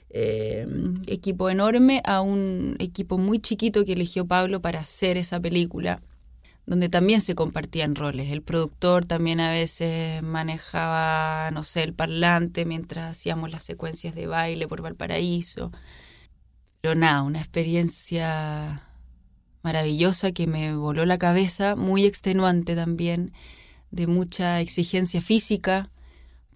eh, 0.09 0.65
equipo 1.05 1.51
enorme, 1.51 2.01
a 2.03 2.21
un 2.21 2.77
equipo 2.79 3.19
muy 3.19 3.37
chiquito 3.37 3.85
que 3.85 3.93
eligió 3.93 4.25
Pablo 4.25 4.59
para 4.59 4.79
hacer 4.79 5.17
esa 5.17 5.39
película 5.39 6.01
donde 6.65 6.89
también 6.89 7.21
se 7.21 7.35
compartían 7.35 7.93
roles. 7.93 8.31
El 8.31 8.41
productor 8.41 9.05
también 9.05 9.39
a 9.39 9.51
veces 9.51 10.23
manejaba, 10.23 11.51
no 11.51 11.63
sé, 11.63 11.83
el 11.83 11.93
parlante 11.93 12.65
mientras 12.65 13.11
hacíamos 13.11 13.51
las 13.51 13.61
secuencias 13.61 14.15
de 14.15 14.25
baile 14.25 14.67
por 14.67 14.81
Valparaíso. 14.81 15.71
Pero 16.81 16.95
nada, 16.95 17.21
una 17.21 17.37
experiencia 17.37 18.81
maravillosa 19.61 20.31
que 20.31 20.47
me 20.47 20.75
voló 20.75 21.05
la 21.05 21.19
cabeza, 21.19 21.75
muy 21.75 22.03
extenuante 22.05 22.75
también, 22.75 23.31
de 23.91 24.07
mucha 24.07 24.61
exigencia 24.61 25.21
física, 25.21 25.91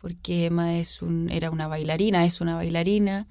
porque 0.02 0.46
Emma 0.46 0.78
es 0.78 1.02
un, 1.02 1.30
era 1.30 1.52
una 1.52 1.68
bailarina, 1.68 2.26
es 2.26 2.42
una 2.42 2.56
bailarina, 2.56 3.28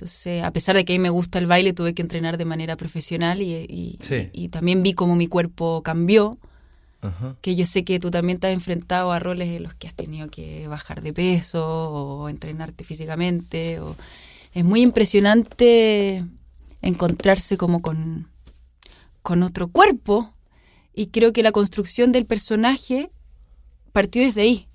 entonces, 0.00 0.42
a 0.42 0.50
pesar 0.50 0.76
de 0.76 0.86
que 0.86 0.94
a 0.94 0.96
mí 0.96 0.98
me 0.98 1.10
gusta 1.10 1.38
el 1.38 1.46
baile, 1.46 1.74
tuve 1.74 1.92
que 1.92 2.00
entrenar 2.00 2.38
de 2.38 2.46
manera 2.46 2.74
profesional 2.78 3.42
y, 3.42 3.98
y, 4.32 4.48
también 4.48 4.82
vi 4.82 4.94
cómo 4.94 5.14
mi 5.14 5.26
cuerpo 5.26 5.82
cambió. 5.82 6.38
Que 7.42 7.54
yo 7.54 7.66
sé 7.66 7.84
que 7.84 7.98
tú 7.98 8.10
también 8.10 8.38
te 8.38 8.46
has 8.46 8.54
enfrentado 8.54 9.12
a 9.12 9.18
roles 9.18 9.48
en 9.48 9.62
los 9.62 9.74
que 9.74 9.88
has 9.88 9.94
tenido 9.94 10.30
que 10.30 10.66
bajar 10.68 11.02
de 11.02 11.12
peso 11.12 11.92
o 11.92 12.30
entrenarte 12.30 12.82
físicamente. 12.82 13.78
O... 13.80 13.94
Es 14.54 14.64
muy 14.64 14.80
impresionante 14.80 16.24
encontrarse 16.80 17.58
como 17.58 17.82
con, 17.82 18.30
con 19.20 19.42
otro 19.42 19.68
cuerpo 19.68 20.32
y 20.94 21.08
creo 21.08 21.34
que 21.34 21.42
la 21.42 21.52
construcción 21.52 22.10
del 22.10 22.24
personaje 22.24 23.10
partió 23.92 24.22
desde 24.22 24.42
ahí, 24.42 24.68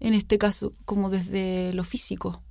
en 0.00 0.14
este 0.14 0.38
caso 0.38 0.72
como 0.84 1.10
desde 1.10 1.72
lo 1.72 1.84
físico 1.84 2.42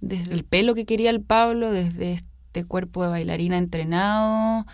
desde 0.00 0.34
el 0.34 0.44
pelo 0.44 0.74
que 0.74 0.86
quería 0.86 1.10
el 1.10 1.20
Pablo, 1.20 1.70
desde 1.70 2.12
este 2.12 2.64
cuerpo 2.64 3.02
de 3.02 3.10
bailarina 3.10 3.58
entrenado, 3.58 4.66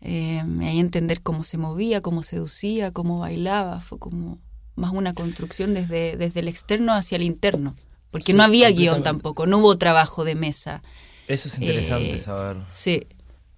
eh, 0.00 0.42
me 0.44 0.68
a 0.68 0.72
entender 0.72 1.22
cómo 1.22 1.42
se 1.42 1.58
movía, 1.58 2.00
cómo 2.00 2.22
seducía, 2.22 2.90
cómo 2.90 3.20
bailaba, 3.20 3.80
fue 3.80 3.98
como 3.98 4.38
más 4.74 4.92
una 4.92 5.14
construcción 5.14 5.74
desde, 5.74 6.16
desde 6.16 6.40
el 6.40 6.48
externo 6.48 6.92
hacia 6.92 7.16
el 7.16 7.22
interno, 7.22 7.74
porque 8.10 8.34
no 8.34 8.42
había 8.42 8.70
guion 8.70 9.02
tampoco, 9.02 9.46
no 9.46 9.58
hubo 9.58 9.78
trabajo 9.78 10.24
de 10.24 10.34
mesa. 10.34 10.82
Eso 11.28 11.48
es 11.48 11.58
interesante 11.58 12.16
eh, 12.16 12.20
saber. 12.20 12.58
Sí. 12.68 13.06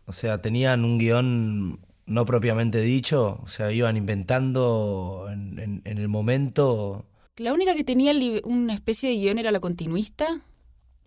O 0.07 0.13
sea, 0.13 0.41
tenían 0.41 0.85
un 0.85 0.99
guion 0.99 1.81
no 2.09 2.25
propiamente 2.25 2.81
dicho, 2.81 3.41
o 3.43 3.47
sea, 3.47 3.71
iban 3.71 3.97
inventando 3.97 5.29
en, 5.31 5.83
en 5.85 5.99
el 5.99 6.09
momento. 6.09 7.05
La 7.37 7.53
única 7.53 7.75
que 7.75 7.85
tenía 7.85 8.13
una 8.45 8.75
especie 8.75 9.11
de 9.11 9.17
guion 9.17 9.39
era 9.39 9.53
la 9.53 9.61
continuista, 9.61 10.43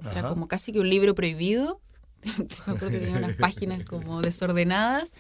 era 0.10 0.30
como 0.30 0.48
casi 0.48 0.72
que 0.72 0.80
un 0.80 0.90
libro 0.90 1.14
prohibido. 1.14 1.82
Me 2.24 2.74
acuerdo 2.74 2.90
que 2.90 3.00
tenía 3.00 3.18
unas 3.18 3.34
páginas 3.34 3.84
como 3.84 4.22
desordenadas. 4.22 5.14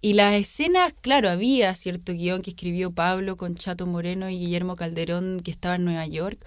Y 0.00 0.12
las 0.12 0.34
escenas, 0.34 0.94
claro, 1.00 1.28
había 1.28 1.74
cierto 1.74 2.12
guion 2.12 2.42
que 2.42 2.50
escribió 2.50 2.92
Pablo 2.92 3.36
con 3.36 3.56
Chato 3.56 3.86
Moreno 3.86 4.30
y 4.30 4.38
Guillermo 4.38 4.76
Calderón 4.76 5.40
que 5.42 5.50
estaba 5.50 5.74
en 5.74 5.84
Nueva 5.84 6.06
York, 6.06 6.38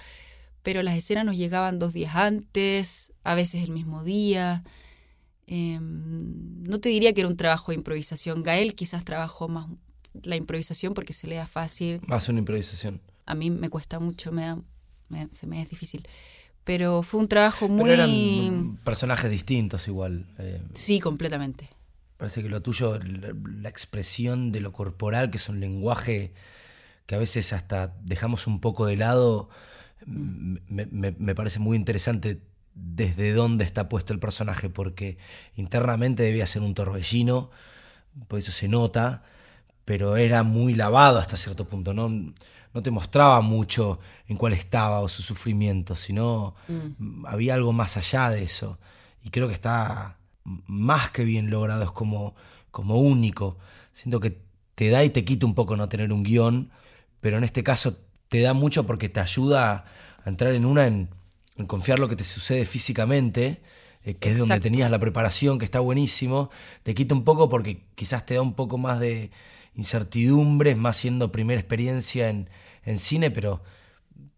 pero 0.63 0.83
las 0.83 0.95
escenas 0.95 1.25
nos 1.25 1.35
llegaban 1.35 1.77
dos 1.77 1.91
días 1.91 2.15
antes, 2.15 3.11
a 3.23 3.35
veces 3.35 3.63
el 3.63 3.71
mismo 3.71 4.03
día. 4.03 4.63
Em, 5.51 6.63
no 6.63 6.79
te 6.79 6.89
diría 6.89 7.13
que 7.13 7.21
era 7.21 7.27
un 7.27 7.37
trabajo 7.37 7.71
de 7.71 7.77
improvisación. 7.77 8.41
Gael 8.41 8.73
quizás 8.73 9.03
trabajó 9.03 9.47
más 9.47 9.67
la 10.23 10.35
improvisación 10.35 10.93
porque 10.93 11.13
se 11.13 11.27
le 11.27 11.35
da 11.35 11.45
fácil. 11.45 12.01
Más 12.07 12.27
una 12.29 12.39
improvisación. 12.39 13.01
A 13.25 13.35
mí 13.35 13.51
me 13.51 13.69
cuesta 13.69 13.99
mucho, 13.99 14.31
me, 14.31 14.55
se 15.33 15.45
me 15.47 15.61
es 15.61 15.69
difícil 15.69 16.07
pero 16.63 17.01
fue 17.03 17.19
un 17.19 17.27
trabajo 17.27 17.67
muy... 17.67 17.89
Pero 17.89 18.03
eran 18.03 18.77
personajes 18.83 19.31
distintos 19.31 19.87
igual. 19.87 20.25
Eh. 20.37 20.61
Sí, 20.73 20.99
completamente. 20.99 21.69
Parece 22.17 22.43
que 22.43 22.49
lo 22.49 22.61
tuyo, 22.61 22.99
la, 22.99 23.69
expresión 23.69 24.51
de 24.51 24.59
lo 24.59 24.71
corporal, 24.71 25.31
que 25.31 25.37
es 25.37 25.49
un 25.49 25.59
lenguaje 25.59 26.33
que 27.07 27.15
a 27.15 27.17
veces 27.17 27.51
hasta 27.51 27.95
dejamos 28.03 28.45
un 28.45 28.59
poco 28.59 28.85
de 28.85 28.95
lado, 28.95 29.49
mm. 30.05 30.57
me, 30.69 31.35
parece 31.35 31.59
muy 31.59 31.77
interesante 31.77 32.39
desde 32.73 33.33
dónde 33.33 33.65
está 33.65 33.89
puesto 33.89 34.13
el 34.13 34.19
personaje, 34.19 34.69
porque 34.69 35.17
internamente 35.55 36.23
debía 36.23 36.47
ser 36.47 36.61
un 36.61 36.73
torbellino, 36.73 37.49
por 38.27 38.39
eso 38.39 38.51
se 38.51 38.67
nota, 38.67 39.23
pero 39.85 40.17
era 40.17 40.43
muy 40.43 40.75
lavado 40.75 41.19
hasta 41.19 41.37
cierto 41.37 41.67
punto, 41.67 41.93
¿no? 41.93 42.33
no 42.73 42.81
te 42.81 42.91
mostraba 42.91 43.41
mucho 43.41 43.99
en 44.27 44.37
cuál 44.37 44.53
estaba 44.53 45.01
o 45.01 45.09
su 45.09 45.21
sufrimiento, 45.21 45.95
sino 45.95 46.55
mm. 46.67 47.25
había 47.25 47.55
algo 47.55 47.73
más 47.73 47.97
allá 47.97 48.29
de 48.29 48.43
eso. 48.43 48.79
Y 49.23 49.29
creo 49.29 49.47
que 49.47 49.53
está 49.53 50.17
más 50.43 51.11
que 51.11 51.23
bien 51.23 51.49
logrado, 51.49 51.83
es 51.83 51.91
como, 51.91 52.35
como 52.71 52.99
único. 52.99 53.57
Siento 53.91 54.19
que 54.19 54.41
te 54.75 54.89
da 54.89 55.03
y 55.03 55.09
te 55.09 55.25
quita 55.25 55.45
un 55.45 55.53
poco 55.53 55.75
no 55.75 55.89
tener 55.89 56.13
un 56.13 56.23
guion, 56.23 56.71
pero 57.19 57.37
en 57.37 57.43
este 57.43 57.63
caso 57.63 57.97
te 58.29 58.41
da 58.41 58.53
mucho 58.53 58.87
porque 58.87 59.09
te 59.09 59.19
ayuda 59.19 59.85
a 60.23 60.29
entrar 60.29 60.53
en 60.53 60.65
una, 60.65 60.87
en, 60.87 61.09
confiar 61.67 61.99
lo 61.99 62.07
que 62.07 62.15
te 62.15 62.23
sucede 62.23 62.65
físicamente, 62.65 63.61
eh, 64.03 64.15
que 64.15 64.31
es 64.31 64.39
donde 64.39 64.59
tenías 64.59 64.89
la 64.89 64.99
preparación, 64.99 65.59
que 65.59 65.65
está 65.65 65.79
buenísimo. 65.79 66.49
Te 66.83 66.93
quita 66.95 67.13
un 67.15 67.23
poco 67.23 67.49
porque 67.49 67.83
quizás 67.95 68.25
te 68.25 68.35
da 68.35 68.41
un 68.41 68.53
poco 68.53 68.77
más 68.77 68.99
de 68.99 69.31
incertidumbres, 69.75 70.77
más 70.77 70.97
siendo 70.97 71.31
primera 71.31 71.59
experiencia 71.59 72.29
en, 72.29 72.49
en 72.83 72.99
cine, 72.99 73.31
pero 73.31 73.61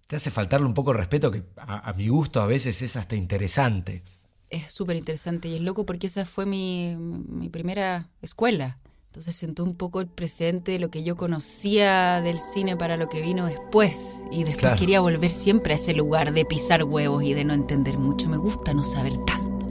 te 0.08 0.18
hace 0.18 0.32
faltarle 0.32 0.68
un 0.68 0.74
poco 0.74 0.92
el 0.92 0.98
respeto 0.98 1.32
que 1.32 1.44
a, 1.58 1.92
mi 1.94 2.08
gusto 2.08 2.42
a 2.42 2.46
veces 2.46 2.82
es 2.82 2.96
hasta 2.96 3.15
interesante. 3.15 4.03
Es 4.50 4.72
súper 4.72 4.96
interesante 4.96 5.48
y 5.48 5.56
es 5.56 5.62
loco 5.62 5.86
porque 5.86 6.08
esa 6.08 6.25
fue 6.25 6.46
mi, 6.46 6.96
mi 6.98 7.50
primera 7.50 8.10
escuela. 8.22 8.80
Entonces 9.13 9.36
sentó 9.36 9.63
un 9.63 9.75
poco 9.75 10.01
el 10.01 10.08
presente, 10.08 10.79
lo 10.79 10.89
que 10.89 11.03
yo 11.03 11.15
conocía 11.15 12.20
del 12.22 12.39
cine 12.39 12.75
para 12.75 12.98
lo 12.98 13.10
que 13.10 13.22
vino 13.22 13.46
después. 13.46 14.25
Y 14.32 14.43
después 14.43 14.74
quería 14.74 15.01
volver 15.01 15.29
siempre 15.29 15.74
a 15.74 15.75
ese 15.75 15.93
lugar 15.93 16.34
de 16.34 16.46
pisar 16.46 16.84
huevos 16.84 17.22
y 17.22 17.36
de 17.36 17.46
no 17.46 17.53
entender 17.53 18.00
mucho. 18.00 18.27
Me 18.27 18.38
gusta 18.38 18.74
no 18.74 18.84
saber 18.84 19.13
tanto. 19.17 19.67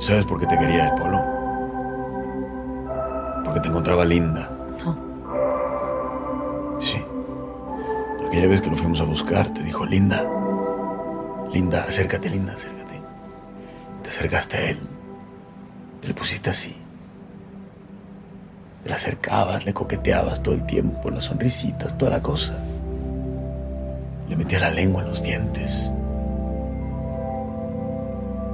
¿Sabes 0.00 0.26
por 0.26 0.38
qué 0.38 0.46
te 0.46 0.58
quería 0.58 0.88
el 0.88 1.00
polo? 1.00 1.18
Porque 3.42 3.60
te 3.60 3.68
encontraba 3.68 4.04
linda. 4.04 4.54
Sí. 6.78 7.02
Aquella 8.26 8.48
vez 8.48 8.60
que 8.60 8.68
lo 8.68 8.76
fuimos 8.76 9.00
a 9.00 9.04
buscar, 9.04 9.50
te 9.54 9.62
dijo, 9.62 9.86
Linda, 9.86 10.22
Linda, 11.54 11.84
acércate, 11.84 12.28
Linda, 12.28 12.52
acércate. 12.52 13.00
Te 14.02 14.10
acercaste 14.10 14.56
a 14.58 14.70
él. 14.72 14.78
Te 16.02 16.08
le 16.08 16.12
pusiste 16.12 16.50
así. 16.50 16.76
Te 18.88 18.92
le 18.92 18.96
acercabas, 18.96 19.66
le 19.66 19.74
coqueteabas 19.74 20.42
todo 20.42 20.54
el 20.54 20.64
tiempo, 20.64 21.10
las 21.10 21.24
sonrisitas, 21.24 21.98
toda 21.98 22.10
la 22.12 22.22
cosa. 22.22 22.54
Le 24.26 24.34
metías 24.34 24.62
la 24.62 24.70
lengua 24.70 25.02
en 25.02 25.08
los 25.10 25.22
dientes. 25.22 25.92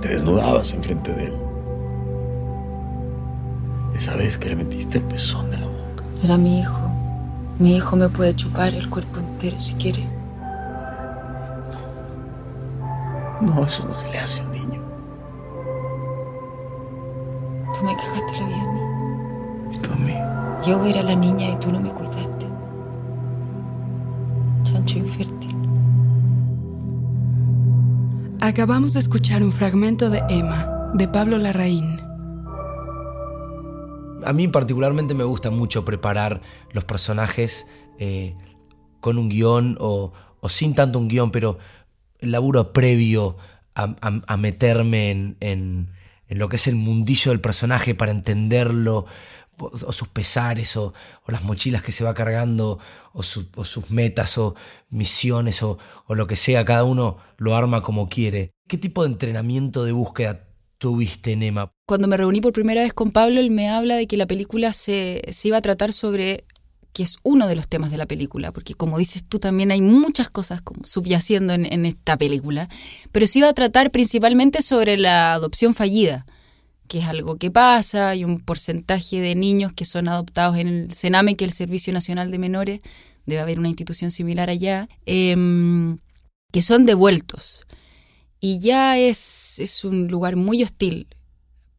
Te 0.00 0.08
desnudabas 0.08 0.72
enfrente 0.72 1.12
de 1.12 1.26
él. 1.26 1.34
Esa 3.94 4.16
vez 4.16 4.36
que 4.36 4.48
le 4.48 4.56
metiste 4.56 4.98
el 4.98 5.04
pezón 5.04 5.52
de 5.52 5.58
la 5.58 5.68
boca. 5.68 6.02
Era 6.24 6.36
mi 6.36 6.58
hijo. 6.58 6.80
Mi 7.60 7.76
hijo 7.76 7.94
me 7.94 8.08
puede 8.08 8.34
chupar 8.34 8.74
el 8.74 8.90
cuerpo 8.90 9.20
entero 9.20 9.56
si 9.60 9.74
quiere. 9.74 10.04
No, 13.40 13.64
eso 13.64 13.86
no 13.86 13.94
se 13.94 14.10
le 14.10 14.18
hace 14.18 14.40
a 14.40 14.44
un 14.46 14.50
niño. 14.50 14.82
Tú 17.72 17.84
me 17.84 17.96
cagaste 17.96 18.40
la 18.40 18.46
vida 18.48 18.73
Yo 20.66 20.85
era 20.85 21.02
la 21.02 21.14
niña 21.14 21.50
y 21.50 21.56
tú 21.56 21.71
no 21.71 21.80
me 21.80 21.90
cuidaste. 21.90 22.47
Chancho 24.64 24.99
infértil. 24.99 25.56
Acabamos 28.40 28.92
de 28.92 29.00
escuchar 29.00 29.42
un 29.42 29.52
fragmento 29.52 30.11
de 30.11 30.23
Emma, 30.28 30.90
de 30.94 31.09
Pablo 31.09 31.38
Larraín 31.38 32.04
a 34.25 34.33
mí 34.33 34.49
particularmente 34.49 35.14
me 35.14 35.25
gusta 35.25 35.50
mucho 35.50 35.85
preparar 35.85 36.40
los 36.73 36.85
personajes 36.85 37.66
eh, 37.99 38.35
con 39.00 39.18
un 39.18 39.28
guion 39.28 39.76
o, 39.80 40.12
sin 40.49 40.75
tanto 40.75 40.99
un 40.99 41.09
guion, 41.09 41.30
pero 41.30 41.59
el 42.18 42.33
laburo 42.33 42.73
previo 42.73 43.37
a, 43.75 44.37
meterme 44.37 45.35
en, 45.40 45.90
lo 46.28 46.49
que 46.49 46.56
es 46.56 46.66
el 46.66 46.76
mundillo 46.76 47.33
del 47.33 47.40
personaje 47.40 47.94
para 47.94 48.12
entenderlo, 48.12 49.06
o, 49.58 49.92
sus 49.92 50.08
pesares, 50.08 50.76
o, 50.76 50.92
las 51.28 51.42
mochilas 51.44 51.82
que 51.82 51.92
se 51.92 52.04
va 52.04 52.14
cargando, 52.14 52.78
o, 53.12 53.23
sus 53.23 53.90
metas, 53.90 54.38
o 54.38 54.54
misiones, 54.90 55.62
o, 55.62 55.78
lo 56.08 56.26
que 56.26 56.37
sea, 56.37 56.64
cada 56.64 56.84
uno 56.84 57.18
lo 57.37 57.56
arma 57.56 57.82
como 57.82 58.08
quiere. 58.08 58.52
¿Qué 58.68 58.78
tipo 58.78 59.02
de 59.02 59.11
entrenamiento 59.11 59.84
de 59.84 59.92
búsqueda 59.92 60.46
tuviste 60.78 61.32
en 61.32 61.42
Emma? 61.42 61.73
Cuando 61.87 62.08
me 62.08 62.16
reuní 62.16 62.40
por 62.40 62.52
primera 62.52 62.82
vez 62.82 62.92
con 62.92 63.11
Pablo, 63.11 63.40
él 63.40 63.50
me 63.50 63.68
habla 63.68 63.96
de 63.96 64.06
que 64.06 64.16
la 64.16 64.26
película 64.26 64.73
se, 64.73 65.23
se 65.30 65.49
iba 65.49 65.58
a 65.58 65.62
tratar 65.62 65.92
sobre 65.92 66.44
que 66.94 67.02
es 67.02 67.18
uno 67.25 67.49
de 67.49 67.56
los 67.56 67.68
temas 67.68 67.90
de 67.90 67.96
la 67.96 68.06
película, 68.06 68.52
porque 68.52 68.75
como 68.75 68.99
dices 68.99 69.25
tú 69.28 69.40
también 69.40 69.73
hay 69.73 69.80
muchas 69.80 70.30
cosas 70.30 70.62
como 70.62 70.87
subyaciendo 70.87 71.52
en, 71.52 71.66
en 71.66 71.87
esta 71.87 72.16
película, 72.16 72.68
pero 73.11 73.26
se 73.26 73.40
iba 73.40 73.49
a 73.49 73.52
tratar 73.52 73.90
principalmente 73.90 74.62
sobre 74.62 74.96
la 74.96 75.32
adopción 75.32 75.75
fallida, 75.75 76.25
que 76.94 77.00
es 77.00 77.06
algo 77.06 77.38
que 77.38 77.50
pasa, 77.50 78.10
hay 78.10 78.22
un 78.22 78.38
porcentaje 78.38 79.20
de 79.20 79.34
niños 79.34 79.72
que 79.72 79.84
son 79.84 80.06
adoptados 80.06 80.58
en 80.58 80.68
el 80.68 80.92
Sename, 80.92 81.34
que 81.34 81.44
es 81.44 81.50
el 81.50 81.52
Servicio 81.56 81.92
Nacional 81.92 82.30
de 82.30 82.38
Menores, 82.38 82.82
debe 83.26 83.40
haber 83.40 83.58
una 83.58 83.66
institución 83.66 84.12
similar 84.12 84.48
allá, 84.48 84.88
em, 85.04 85.98
que 86.52 86.62
son 86.62 86.84
devueltos. 86.84 87.64
Y 88.38 88.60
ya 88.60 88.96
es, 88.96 89.58
es 89.58 89.84
un 89.84 90.06
lugar 90.06 90.36
muy 90.36 90.62
hostil 90.62 91.08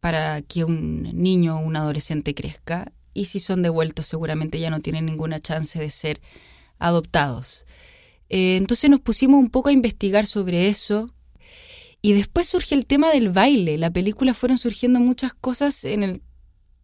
para 0.01 0.41
que 0.41 0.65
un 0.65 1.03
niño 1.03 1.59
o 1.59 1.61
un 1.61 1.77
adolescente 1.77 2.35
crezca 2.35 2.91
y 3.13 3.23
si 3.23 3.39
son 3.39 3.61
devueltos 3.61 4.05
seguramente 4.05 4.59
ya 4.59 4.69
no 4.69 4.81
tienen 4.81 5.05
ninguna 5.05 5.39
chance 5.39 5.79
de 5.79 5.91
ser 5.91 6.19
adoptados. 6.77 7.65
Eh, 8.27 8.57
entonces 8.57 8.89
nos 8.89 8.99
pusimos 8.99 9.39
un 9.39 9.49
poco 9.49 9.69
a 9.69 9.71
investigar 9.71 10.25
sobre 10.25 10.67
eso 10.67 11.14
y 12.05 12.13
después 12.13 12.47
surge 12.47 12.75
el 12.75 12.85
tema 12.85 13.09
del 13.09 13.31
baile. 13.31 13.79
La 13.79 13.89
película 13.89 14.35
fueron 14.35 14.59
surgiendo 14.59 14.99
muchas 14.99 15.33
cosas 15.33 15.83
en 15.85 16.03
el 16.03 16.21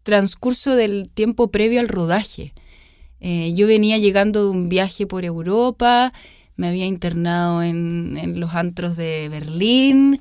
transcurso 0.01 0.75
del 0.75 1.11
tiempo 1.13 1.51
previo 1.51 1.79
al 1.79 1.89
rodaje. 1.89 2.55
Eh, 3.19 3.53
yo 3.53 3.67
venía 3.67 3.99
llegando 3.99 4.45
de 4.45 4.49
un 4.49 4.67
viaje 4.67 5.05
por 5.05 5.23
Europa, 5.23 6.11
me 6.55 6.69
había 6.69 6.87
internado 6.87 7.61
en, 7.61 8.17
en 8.17 8.39
los 8.39 8.55
antros 8.55 8.97
de 8.97 9.29
Berlín, 9.29 10.19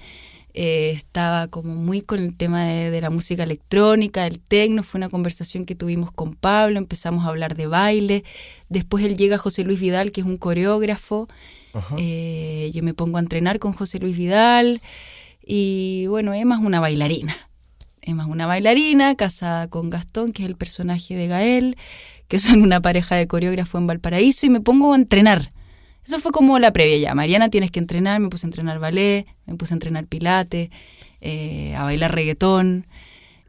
eh, 0.52 0.90
estaba 0.90 1.48
como 1.48 1.74
muy 1.74 2.02
con 2.02 2.18
el 2.18 2.36
tema 2.36 2.66
de, 2.66 3.00
la 3.00 3.08
música 3.08 3.44
electrónica, 3.44 4.26
el 4.26 4.38
tecno, 4.38 4.82
fue 4.82 4.98
una 4.98 5.08
conversación 5.08 5.64
que 5.64 5.74
tuvimos 5.74 6.12
con 6.12 6.34
Pablo, 6.34 6.76
empezamos 6.76 7.24
a 7.24 7.28
hablar 7.28 7.54
de 7.54 7.68
baile, 7.68 8.22
después 8.68 9.02
él 9.02 9.16
llega 9.16 9.38
José 9.38 9.64
Luis 9.64 9.80
Vidal, 9.80 10.12
que 10.12 10.20
es 10.20 10.26
un 10.26 10.36
coreógrafo, 10.36 11.26
eh, 11.98 12.70
yo 12.74 12.82
me 12.82 12.94
pongo 12.94 13.18
a 13.18 13.20
entrenar 13.20 13.58
con 13.58 13.72
José 13.72 13.98
Luis 13.98 14.16
Vidal 14.16 14.80
y 15.44 16.06
bueno, 16.08 16.34
Emma 16.34 16.56
es 16.56 16.62
una 16.62 16.80
bailarina, 16.80 17.36
Emma 18.02 18.24
es 18.24 18.28
una 18.28 18.46
bailarina 18.46 19.14
casada 19.14 19.68
con 19.68 19.90
Gastón, 19.90 20.32
que 20.32 20.42
es 20.44 20.48
el 20.48 20.56
personaje 20.56 21.14
de 21.14 21.26
Gael, 21.26 21.76
que 22.28 22.38
son 22.38 22.62
una 22.62 22.80
pareja 22.80 23.16
de 23.16 23.26
coreógrafo 23.26 23.78
en 23.78 23.86
Valparaíso 23.86 24.46
y 24.46 24.50
me 24.50 24.60
pongo 24.60 24.92
a 24.92 24.96
entrenar 24.96 25.52
eso 26.06 26.18
fue 26.18 26.32
como 26.32 26.58
la 26.58 26.72
previa 26.72 26.98
ya. 26.98 27.14
Mariana, 27.14 27.50
tienes 27.50 27.70
que 27.70 27.78
entrenar, 27.78 28.20
me 28.20 28.28
puse 28.28 28.46
a 28.46 28.48
entrenar 28.48 28.78
ballet, 28.78 29.26
me 29.46 29.54
puse 29.54 29.74
a 29.74 29.76
entrenar 29.76 30.06
pilates, 30.06 30.70
eh, 31.20 31.74
a 31.76 31.84
bailar 31.84 32.14
reggaetón. 32.14 32.86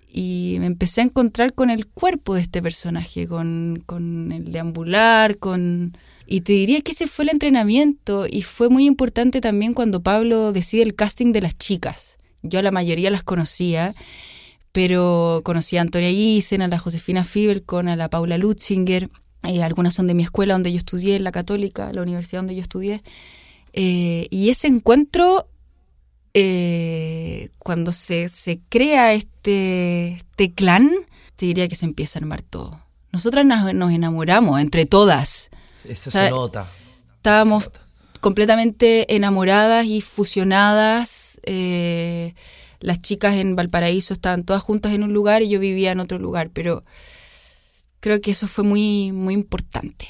Y 0.08 0.58
me 0.60 0.66
empecé 0.66 1.02
a 1.02 1.06
encontrar 1.06 1.54
con 1.54 1.70
el 1.70 1.88
cuerpo 1.88 2.36
de 2.36 2.42
este 2.42 2.62
personaje, 2.62 3.28
con, 3.28 3.82
con 3.86 4.32
el 4.32 4.52
deambular, 4.52 5.38
con... 5.38 5.98
Y 6.26 6.42
te 6.42 6.54
diría 6.54 6.82
que 6.82 6.92
ese 6.92 7.08
fue 7.08 7.24
el 7.24 7.30
entrenamiento 7.30 8.26
y 8.30 8.42
fue 8.42 8.70
muy 8.70 8.86
importante 8.86 9.42
también 9.42 9.74
cuando 9.74 10.02
Pablo 10.02 10.54
decide 10.54 10.84
el 10.84 10.96
casting 10.96 11.32
de 11.32 11.42
las 11.42 11.56
chicas. 11.56 12.18
Yo 12.42 12.60
a 12.60 12.62
la 12.64 12.72
mayoría 12.72 13.12
las 13.12 13.24
conocía, 13.24 13.94
pero 14.72 15.42
conocía 15.44 15.82
a 15.82 15.84
Antonia 15.84 16.10
Isen, 16.10 16.62
a 16.62 16.68
la 16.68 16.80
Josefina 16.80 17.24
Fibercon, 17.24 17.88
a 17.88 17.96
la 17.96 18.10
Paula 18.10 18.38
Lutzinger, 18.38 19.10
eh, 19.44 19.64
algunas 19.64 19.94
son 19.94 20.08
de 20.08 20.14
mi 20.14 20.24
escuela 20.24 20.54
donde 20.54 20.72
yo 20.72 20.78
estudié, 20.78 21.20
la 21.20 21.32
católica, 21.32 21.92
la 21.94 22.02
universidad 22.02 22.40
donde 22.40 22.56
yo 22.56 22.62
estudié. 22.62 23.02
Eh, 23.74 24.28
y 24.30 24.50
ese 24.50 24.68
encuentro, 24.68 25.48
eh, 26.34 27.50
cuando 27.58 27.92
se, 27.92 28.30
se 28.30 28.60
crea 28.70 29.14
este, 29.14 30.14
este, 30.14 30.52
clan, 30.54 30.92
te 31.36 31.48
diría 31.48 31.68
que 31.68 31.76
se 31.76 31.86
empieza 31.86 32.20
a 32.20 32.22
armar 32.22 32.42
todo. 32.42 32.80
Nosotras 33.12 33.46
nos, 33.46 33.92
enamoramos 33.92 34.62
entre 34.62 34.86
todas. 34.86 35.50
Eso 35.86 36.12
se 36.12 36.30
nota. 36.30 36.68
Estábamos 37.18 37.72
completamente 38.20 39.16
enamoradas 39.16 39.86
y 39.86 40.02
fusionadas. 40.02 41.40
las 41.46 43.00
chicas 43.02 43.36
en 43.36 43.56
Valparaíso 43.56 44.14
estaban 44.14 44.44
todas 44.44 44.64
juntas 44.64 44.94
en 44.94 45.04
un 45.04 45.14
lugar 45.14 45.42
y 45.44 45.50
yo 45.50 45.60
vivía 45.60 45.92
en 45.92 46.00
otro 46.00 46.18
lugar, 46.18 46.50
pero 46.52 46.84
Creo 48.02 48.20
que 48.20 48.32
eso 48.32 48.48
fue 48.48 48.64
muy, 48.64 49.12
muy 49.12 49.36
importante. 49.36 50.08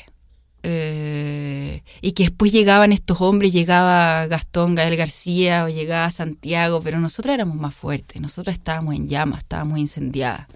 Eh, 0.64 1.84
y 2.02 2.14
que 2.14 2.24
después 2.24 2.54
llegaban 2.54 2.94
estos 2.94 3.20
hombres, 3.20 3.52
llegaba 3.52 4.26
Gastón, 4.28 4.76
Gael 4.76 4.96
García 4.96 5.66
o 5.66 5.70
llegaba 5.70 6.10
Santiago, 6.10 6.82
pero 6.82 7.00
nosotros 7.00 7.34
éramos 7.34 7.58
más 7.58 7.76
fuertes, 7.76 8.22
nosotros 8.22 8.56
estábamos 8.56 8.96
en 8.96 9.10
llamas, 9.10 9.40
estábamos 9.40 9.78
incendiadas. 9.78 10.48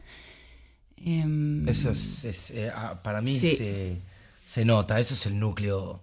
Em, 0.95 1.67
eso 1.67 1.91
es, 1.91 2.51
eh, 2.51 2.71
ah, 2.73 3.01
para 3.03 3.21
mí 3.21 3.35
se, 3.35 3.97
se, 4.45 4.65
nota, 4.65 4.99
eso 4.99 5.13
es 5.13 5.25
el 5.25 5.39
núcleo, 5.39 6.01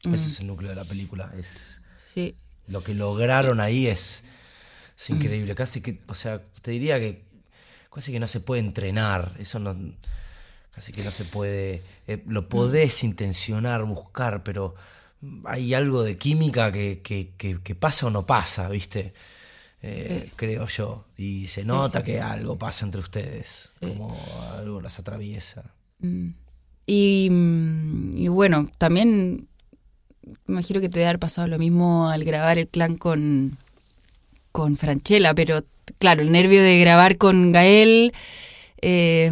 eso 0.00 0.14
es 0.14 0.38
mm. 0.38 0.42
el 0.42 0.46
núcleo 0.46 0.70
de 0.70 0.76
la 0.76 0.84
película, 0.84 1.32
es 1.36 1.80
sí. 2.00 2.36
lo 2.66 2.82
que 2.82 2.94
lograron 2.94 3.60
ahí 3.60 3.86
es, 3.86 4.24
es 4.96 5.10
increíble, 5.10 5.54
casi 5.54 5.80
que, 5.80 6.00
o 6.08 6.14
sea, 6.14 6.42
te 6.62 6.70
diría 6.70 6.98
que 6.98 7.26
casi 7.92 8.12
que 8.12 8.20
no 8.20 8.28
se 8.28 8.40
puede 8.40 8.60
entrenar, 8.60 9.34
eso 9.38 9.58
no 9.58 9.74
Así 10.78 10.92
que 10.92 11.02
no 11.02 11.10
se 11.10 11.24
puede, 11.24 11.82
eh, 12.06 12.22
lo 12.28 12.48
podés 12.48 13.02
intencionar, 13.02 13.82
buscar, 13.84 14.44
pero 14.44 14.76
hay 15.44 15.74
algo 15.74 16.04
de 16.04 16.16
química 16.16 16.70
que, 16.70 17.02
que, 17.02 17.74
pasa 17.74 18.06
o 18.06 18.10
no 18.10 18.24
pasa, 18.24 18.68
¿viste? 18.68 19.12
Eh, 19.82 20.30
creo 20.36 20.66
yo. 20.68 21.06
Y 21.16 21.48
se 21.48 21.64
nota 21.64 22.04
que 22.04 22.20
algo 22.20 22.56
pasa 22.56 22.84
entre 22.84 23.00
ustedes, 23.00 23.70
como 23.80 24.16
algo 24.52 24.80
las 24.80 25.00
atraviesa. 25.00 25.64
Mm. 25.98 26.30
Y, 26.90 27.30
y, 28.14 28.28
bueno, 28.28 28.66
también 28.78 29.46
me 30.46 30.54
imagino 30.54 30.80
que 30.80 30.88
te 30.88 30.98
debe 30.98 31.08
haber 31.08 31.18
pasado 31.18 31.46
lo 31.46 31.58
mismo 31.58 32.08
al 32.08 32.24
grabar 32.24 32.56
el 32.56 32.66
clan 32.66 32.96
con, 32.96 33.58
con 34.52 34.78
Franchella, 34.78 35.34
pero 35.34 35.60
claro, 35.98 36.22
el 36.22 36.32
nervio 36.32 36.62
de 36.62 36.80
grabar 36.80 37.18
con 37.18 37.52
Gael. 37.52 38.14
Eh, 38.80 39.30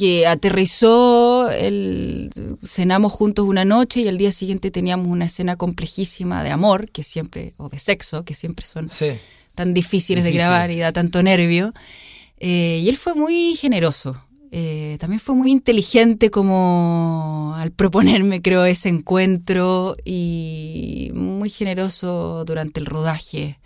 que 0.00 0.26
aterrizó, 0.26 1.50
el, 1.50 2.30
cenamos 2.64 3.12
juntos 3.12 3.44
una 3.46 3.66
noche 3.66 4.00
y 4.00 4.08
al 4.08 4.16
día 4.16 4.32
siguiente 4.32 4.70
teníamos 4.70 5.08
una 5.08 5.26
escena 5.26 5.56
complejísima 5.56 6.42
de 6.42 6.48
amor, 6.48 6.90
que 6.90 7.02
siempre, 7.02 7.52
o 7.58 7.68
de 7.68 7.78
sexo, 7.78 8.24
que 8.24 8.32
siempre 8.32 8.64
son 8.64 8.88
tan 9.54 9.74
difíciles, 9.74 10.24
de 10.24 10.32
grabar 10.32 10.70
y 10.70 10.78
da 10.78 10.92
tanto 10.92 11.22
nervio. 11.22 11.74
Eh, 12.38 12.80
y 12.82 12.88
él 12.88 12.96
fue 12.96 13.14
muy 13.14 13.54
generoso. 13.56 14.16
Eh, 14.52 14.96
también 14.98 15.20
fue 15.20 15.36
muy 15.36 15.50
inteligente 15.52 16.30
como 16.30 17.54
al 17.56 17.70
proponerme, 17.70 18.42
creo, 18.42 18.64
ese 18.64 18.88
encuentro 18.88 19.96
y 20.04 21.10
muy 21.14 21.50
generoso 21.50 22.44
durante 22.44 22.80
el 22.80 22.86
rodaje. 22.86 23.60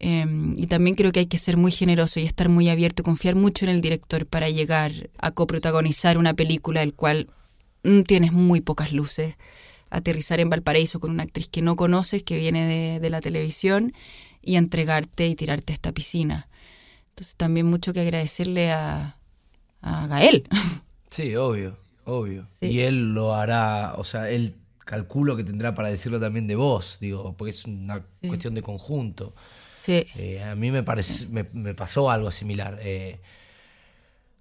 Em, 0.00 0.54
y 0.58 0.66
también 0.66 0.94
creo 0.94 1.10
que 1.12 1.20
hay 1.20 1.26
que 1.26 1.38
ser 1.38 1.56
muy 1.56 1.72
generoso 1.72 2.20
y 2.20 2.24
estar 2.24 2.48
muy 2.48 2.68
abierto, 2.68 3.02
confiar 3.02 3.34
mucho 3.34 3.64
en 3.64 3.70
el 3.70 3.80
director 3.80 4.26
para 4.26 4.48
llegar 4.48 5.10
a 5.18 5.32
coprotagonizar 5.32 6.18
una 6.18 6.34
película 6.34 6.80
del 6.80 6.94
cual 6.94 7.28
mm, 7.82 8.02
tienes 8.02 8.32
muy 8.32 8.60
pocas 8.60 8.92
luces. 8.92 9.36
Aterrizar 9.90 10.40
en 10.40 10.50
Valparaíso 10.50 11.00
con 11.00 11.10
una 11.10 11.24
actriz 11.24 11.48
que 11.48 11.62
no 11.62 11.76
conoces, 11.76 12.22
que 12.22 12.38
viene 12.38 13.00
de, 13.00 13.10
la 13.10 13.20
televisión, 13.20 13.94
y 14.42 14.56
entregarte 14.56 15.26
y 15.26 15.34
tirarte 15.34 15.72
a 15.72 15.74
esta 15.74 15.92
piscina. 15.92 16.48
Entonces 17.10 17.36
también 17.36 17.66
mucho 17.66 17.92
que 17.92 18.00
agradecerle 18.00 18.70
a, 18.70 19.17
a 19.82 20.06
Gael. 20.06 20.48
Sí, 21.10 21.34
obvio, 21.36 21.76
obvio. 22.04 22.46
Y 22.60 22.80
él 22.80 23.14
lo 23.14 23.34
hará, 23.34 23.94
o 23.96 24.04
sea, 24.04 24.30
él 24.30 24.54
calculo 24.84 25.36
que 25.36 25.44
tendrá 25.44 25.74
para 25.74 25.88
decirlo 25.88 26.20
también 26.20 26.46
de 26.46 26.54
vos, 26.56 26.98
digo, 27.00 27.34
porque 27.36 27.50
es 27.50 27.64
una 27.64 28.02
cuestión 28.26 28.54
de 28.54 28.62
conjunto. 28.62 29.34
Eh, 29.86 30.42
a 30.42 30.54
mí 30.54 30.70
me, 30.70 30.84
me, 31.52 31.74
pasó 31.74 32.10
algo 32.10 32.30
similar. 32.30 32.78
Eh, 32.82 33.18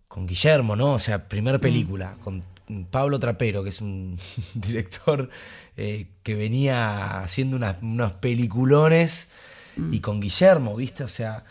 con 0.08 0.26
Guillermo, 0.28 0.76
¿no? 0.76 0.94
O 0.94 1.00
sea, 1.00 1.28
primera 1.28 1.58
mm. 1.58 1.62
película, 1.62 2.16
con 2.24 2.44
Pablo 2.90 3.20
Trapero, 3.20 3.64
que 3.64 3.70
es 3.70 3.82
un 3.82 4.18
director 4.54 5.30
eh, 5.76 6.08
que 6.24 6.36
venía 6.36 7.22
haciendo 7.22 7.58
unos 7.82 8.14
peliculones, 8.14 9.30
mm. 9.76 9.94
y 9.94 10.00
con 10.00 10.20
Guillermo, 10.20 10.76
¿viste? 10.76 11.04
O 11.04 11.08
sea, 11.08 11.46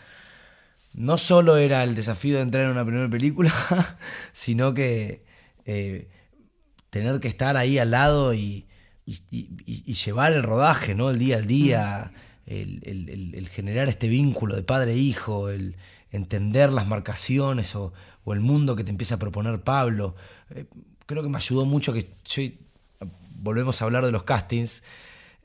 no 0.97 1.17
solo 1.17 1.55
era 1.55 1.85
el 1.85 1.95
desafío 1.95 2.35
de 2.35 2.41
entrar 2.41 2.65
en 2.65 2.71
una 2.71 2.83
primera 2.83 3.09
película, 3.09 3.53
sino 4.33 4.73
que 4.73 5.23
tener 6.89 7.19
que 7.21 7.27
estar 7.29 7.55
ahí 7.55 7.77
al 7.77 7.91
lado 7.91 8.33
y, 8.33 8.67
llevar 9.05 10.33
el 10.33 10.43
rodaje, 10.43 10.93
¿no? 10.95 11.09
El 11.09 11.19
día 11.19 11.37
al 11.37 11.47
día. 11.47 12.11
Mm 12.13 12.27
el, 12.47 13.49
generar 13.51 13.89
este 13.89 14.07
vínculo 14.07 14.55
de 14.55 14.63
padre 14.63 14.93
e 14.93 14.97
hijo, 14.97 15.49
el 15.49 15.75
entender 16.11 16.71
las 16.71 16.87
marcaciones 16.87 17.75
o, 17.75 17.93
el 18.27 18.39
mundo 18.41 18.75
que 18.75 18.83
te 18.83 18.91
empieza 18.91 19.15
a 19.15 19.19
proponer 19.19 19.61
Pablo. 19.61 20.15
Eh, 20.49 20.65
creo 21.05 21.23
que 21.23 21.29
me 21.29 21.37
ayudó 21.37 21.63
mucho 21.63 21.93
que 21.93 22.09
yo, 22.25 22.43
volvemos 23.35 23.81
a 23.81 23.85
hablar 23.85 24.05
de 24.05 24.11
los 24.11 24.23
castings, 24.23 24.83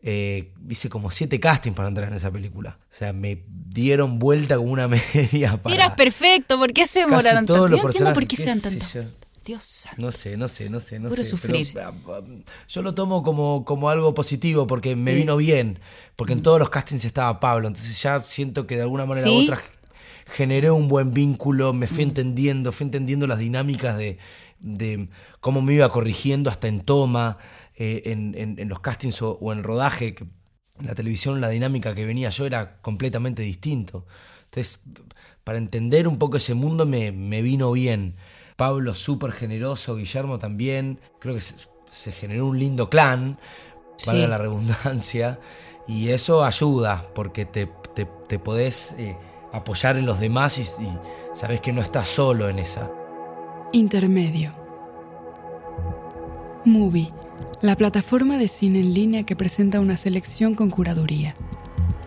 eh, 0.03 0.53
hice 0.69 0.89
como 0.89 1.11
siete 1.11 1.39
castings 1.39 1.77
para 1.77 1.89
entrar 1.89 2.09
en 2.09 2.15
esa 2.15 2.31
película. 2.31 2.79
O 2.83 2.95
sea, 2.95 3.13
me 3.13 3.45
dieron 3.49 4.19
vuelta 4.19 4.57
como 4.57 4.73
una 4.73 4.89
media 5.15 5.57
para... 5.61 5.75
Eras 5.75 5.93
perfecto, 5.93 6.59
¿por 6.59 6.73
qué 6.73 6.87
se 6.87 7.01
demoraron 7.01 7.47
tanto? 7.47 7.69
los 7.69 7.81
Yo 7.81 7.87
entiendo 7.87 8.13
por 8.13 8.27
qué 8.27 8.37
sean 8.37 8.61
tanto. 8.61 8.85
yo. 8.93 9.03
Dios 9.45 9.65
santo. 9.65 10.01
No 10.01 10.13
sé, 10.13 10.37
no 10.37 10.47
sé, 10.47 10.71
no 10.71 10.79
sé, 10.79 11.01
no 11.01 11.09
Puro 11.09 11.25
sé. 11.25 11.31
sufrir. 11.31 11.71
pero, 11.75 11.89
ah, 11.89 11.95
ah, 12.11 12.21
yo 12.69 12.83
lo 12.83 12.95
tomo 12.95 13.25
como, 13.25 13.65
como 13.65 13.91
algo 13.91 14.15
positivo 14.15 14.69
porque 14.69 14.95
me 14.95 15.15
vino 15.15 15.37
bien. 15.37 15.81
Porque 16.15 16.33
en 16.33 16.43
todos 16.43 16.61
los 16.61 16.71
castings 16.71 17.05
estaba 17.05 17.41
Pablo. 17.41 17.67
Entonces 17.67 18.01
ya 18.01 18.21
siento 18.21 18.69
que 18.69 18.77
de 18.77 18.83
alguna 18.83 19.05
manera 19.05 19.27
¿Sí? 19.27 19.37
u 19.37 19.43
otra 19.43 19.61
generé 20.27 20.71
un 20.71 20.89
buen 20.89 21.13
vínculo, 21.13 21.73
me 21.73 21.87
fui 21.87 22.05
entendiendo, 22.05 22.73
fui 22.73 22.85
entendiendo 22.85 23.27
las 23.27 23.39
dinámicas 23.39 23.97
de, 23.99 24.19
de 24.61 25.09
cómo 25.41 25.61
me 25.61 25.75
iba 25.75 25.89
corrigiendo 25.91 26.51
hasta 26.51 26.69
en 26.69 26.81
toma, 26.81 27.39
eh, 27.85 28.03
en, 28.13 28.35
en- 28.37 28.59
en 28.59 28.69
los 28.69 28.81
castings 28.81 29.23
o, 29.23 29.33
o 29.41 29.53
en 29.53 29.59
el 29.59 29.65
rodaje. 29.65 30.15
que 30.15 30.25
en 30.81 30.87
la 30.87 30.95
televisión 30.95 31.41
la 31.41 31.49
dinámica 31.51 31.95
que 31.95 32.05
venía 32.07 32.31
yo 32.31 32.47
era 32.47 32.81
completamente 32.81 33.43
distinto. 33.43 34.07
Entonces, 34.47 34.83
para 35.45 35.59
entender 35.59 36.09
un 36.09 36.19
poco 36.19 36.37
ese 36.39 36.55
mundo 36.55 36.87
me, 36.87 37.13
me 37.13 37.43
vino 37.43 37.71
bien. 37.73 38.15
Pablo 38.57 38.95
súper 38.95 39.33
generoso, 39.33 39.97
Guillermo 39.97 40.39
también. 40.39 40.99
Creo 41.21 41.35
que 41.35 41.41
se, 41.41 41.57
se 41.91 42.13
generó 42.13 42.47
un 42.47 42.59
lindo 42.59 42.89
clan, 42.89 43.39
valga 44.07 44.23
Sí. 44.25 44.27
la 44.29 44.39
redundancia. 44.39 45.39
Y 45.89 46.09
eso 46.11 46.45
ayuda, 46.45 47.05
porque 47.15 47.45
te, 47.45 47.67
te- 47.95 48.09
te 48.29 48.39
podés 48.39 48.93
eh, 48.99 49.17
apoyar 49.53 49.97
en 49.97 50.07
los 50.07 50.21
demás 50.21 50.59
y, 50.59 50.63
y 50.83 50.89
sabes 51.35 51.61
que 51.61 51.73
no 51.73 51.83
estás 51.83 52.09
solo 52.09 52.49
en 52.49 52.59
esa. 52.59 52.91
Intermedio. 53.73 54.53
Movie, 56.65 57.13
la 57.61 57.77
plataforma 57.77 58.39
de 58.39 58.49
cine 58.49 58.81
en 58.81 58.93
línea 58.93 59.23
que 59.25 59.37
presenta 59.37 59.81
una 59.81 59.97
selección 59.97 60.55
con 60.55 60.71
curaduría. 60.71 61.35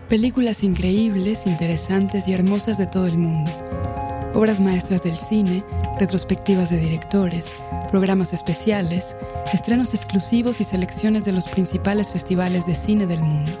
Películas 0.08 0.62
increíbles, 0.62 1.46
interesantes 1.46 2.28
y 2.28 2.32
hermosas 2.34 2.78
de 2.78 2.86
todo 2.86 3.06
el 3.06 3.18
mundo. 3.18 3.50
Obras 4.34 4.60
maestras 4.60 5.02
del 5.02 5.16
cine, 5.16 5.64
retrospectivas 5.98 6.70
de 6.70 6.78
directores, 6.78 7.56
programas 7.90 8.32
especiales, 8.32 9.16
estrenos 9.52 9.94
exclusivos 9.94 10.60
y 10.60 10.64
selecciones 10.64 11.24
de 11.24 11.32
los 11.32 11.48
principales 11.48 12.12
festivales 12.12 12.66
de 12.66 12.74
cine 12.74 13.06
del 13.06 13.22
mundo. 13.22 13.52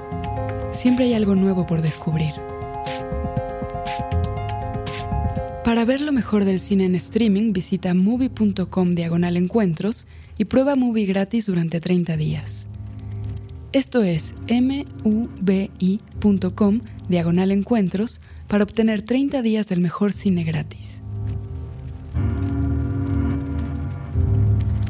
Siempre 0.72 1.06
hay 1.06 1.14
algo 1.14 1.34
nuevo 1.34 1.66
por 1.66 1.80
descubrir. 1.80 2.34
Para 5.66 5.84
ver 5.84 6.00
lo 6.00 6.12
mejor 6.12 6.44
del 6.44 6.60
cine 6.60 6.84
en 6.84 6.94
streaming, 6.94 7.52
visita 7.52 7.92
movie.com 7.92 8.94
diagonal 8.94 9.36
encuentros 9.36 10.06
y 10.38 10.44
prueba 10.44 10.76
movie 10.76 11.06
gratis 11.06 11.46
durante 11.46 11.80
30 11.80 12.16
días. 12.16 12.68
Esto 13.72 14.04
es 14.04 14.36
mubi.com 15.02 16.82
diagonal 17.08 17.50
encuentros 17.50 18.20
para 18.46 18.62
obtener 18.62 19.02
30 19.02 19.42
días 19.42 19.66
del 19.66 19.80
mejor 19.80 20.12
cine 20.12 20.44
gratis. 20.44 21.02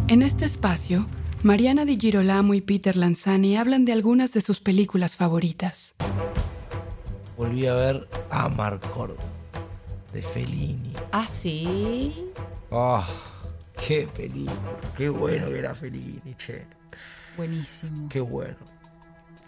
En 0.08 0.20
este 0.20 0.44
espacio, 0.44 1.06
Mariana 1.42 1.86
Di 1.86 1.96
Girolamo 1.98 2.52
y 2.52 2.60
Peter 2.60 2.96
Lanzani 2.96 3.56
hablan 3.56 3.86
de 3.86 3.92
algunas 3.92 4.34
de 4.34 4.42
sus 4.42 4.60
películas 4.60 5.16
favoritas. 5.16 5.94
Volví 7.38 7.64
a 7.64 7.72
ver 7.72 8.06
Amarcord 8.30 9.16
de 10.16 10.22
Fellini. 10.22 10.94
Ah, 11.12 11.26
sí. 11.26 12.32
¡Oh! 12.70 13.04
¡Qué 13.86 14.08
película! 14.16 14.80
¡Qué 14.96 15.10
bueno 15.10 15.48
que 15.50 15.58
era 15.58 15.74
Fellini, 15.74 16.34
che! 16.38 16.64
Buenísimo. 17.36 18.08
Qué 18.08 18.20
bueno. 18.20 18.56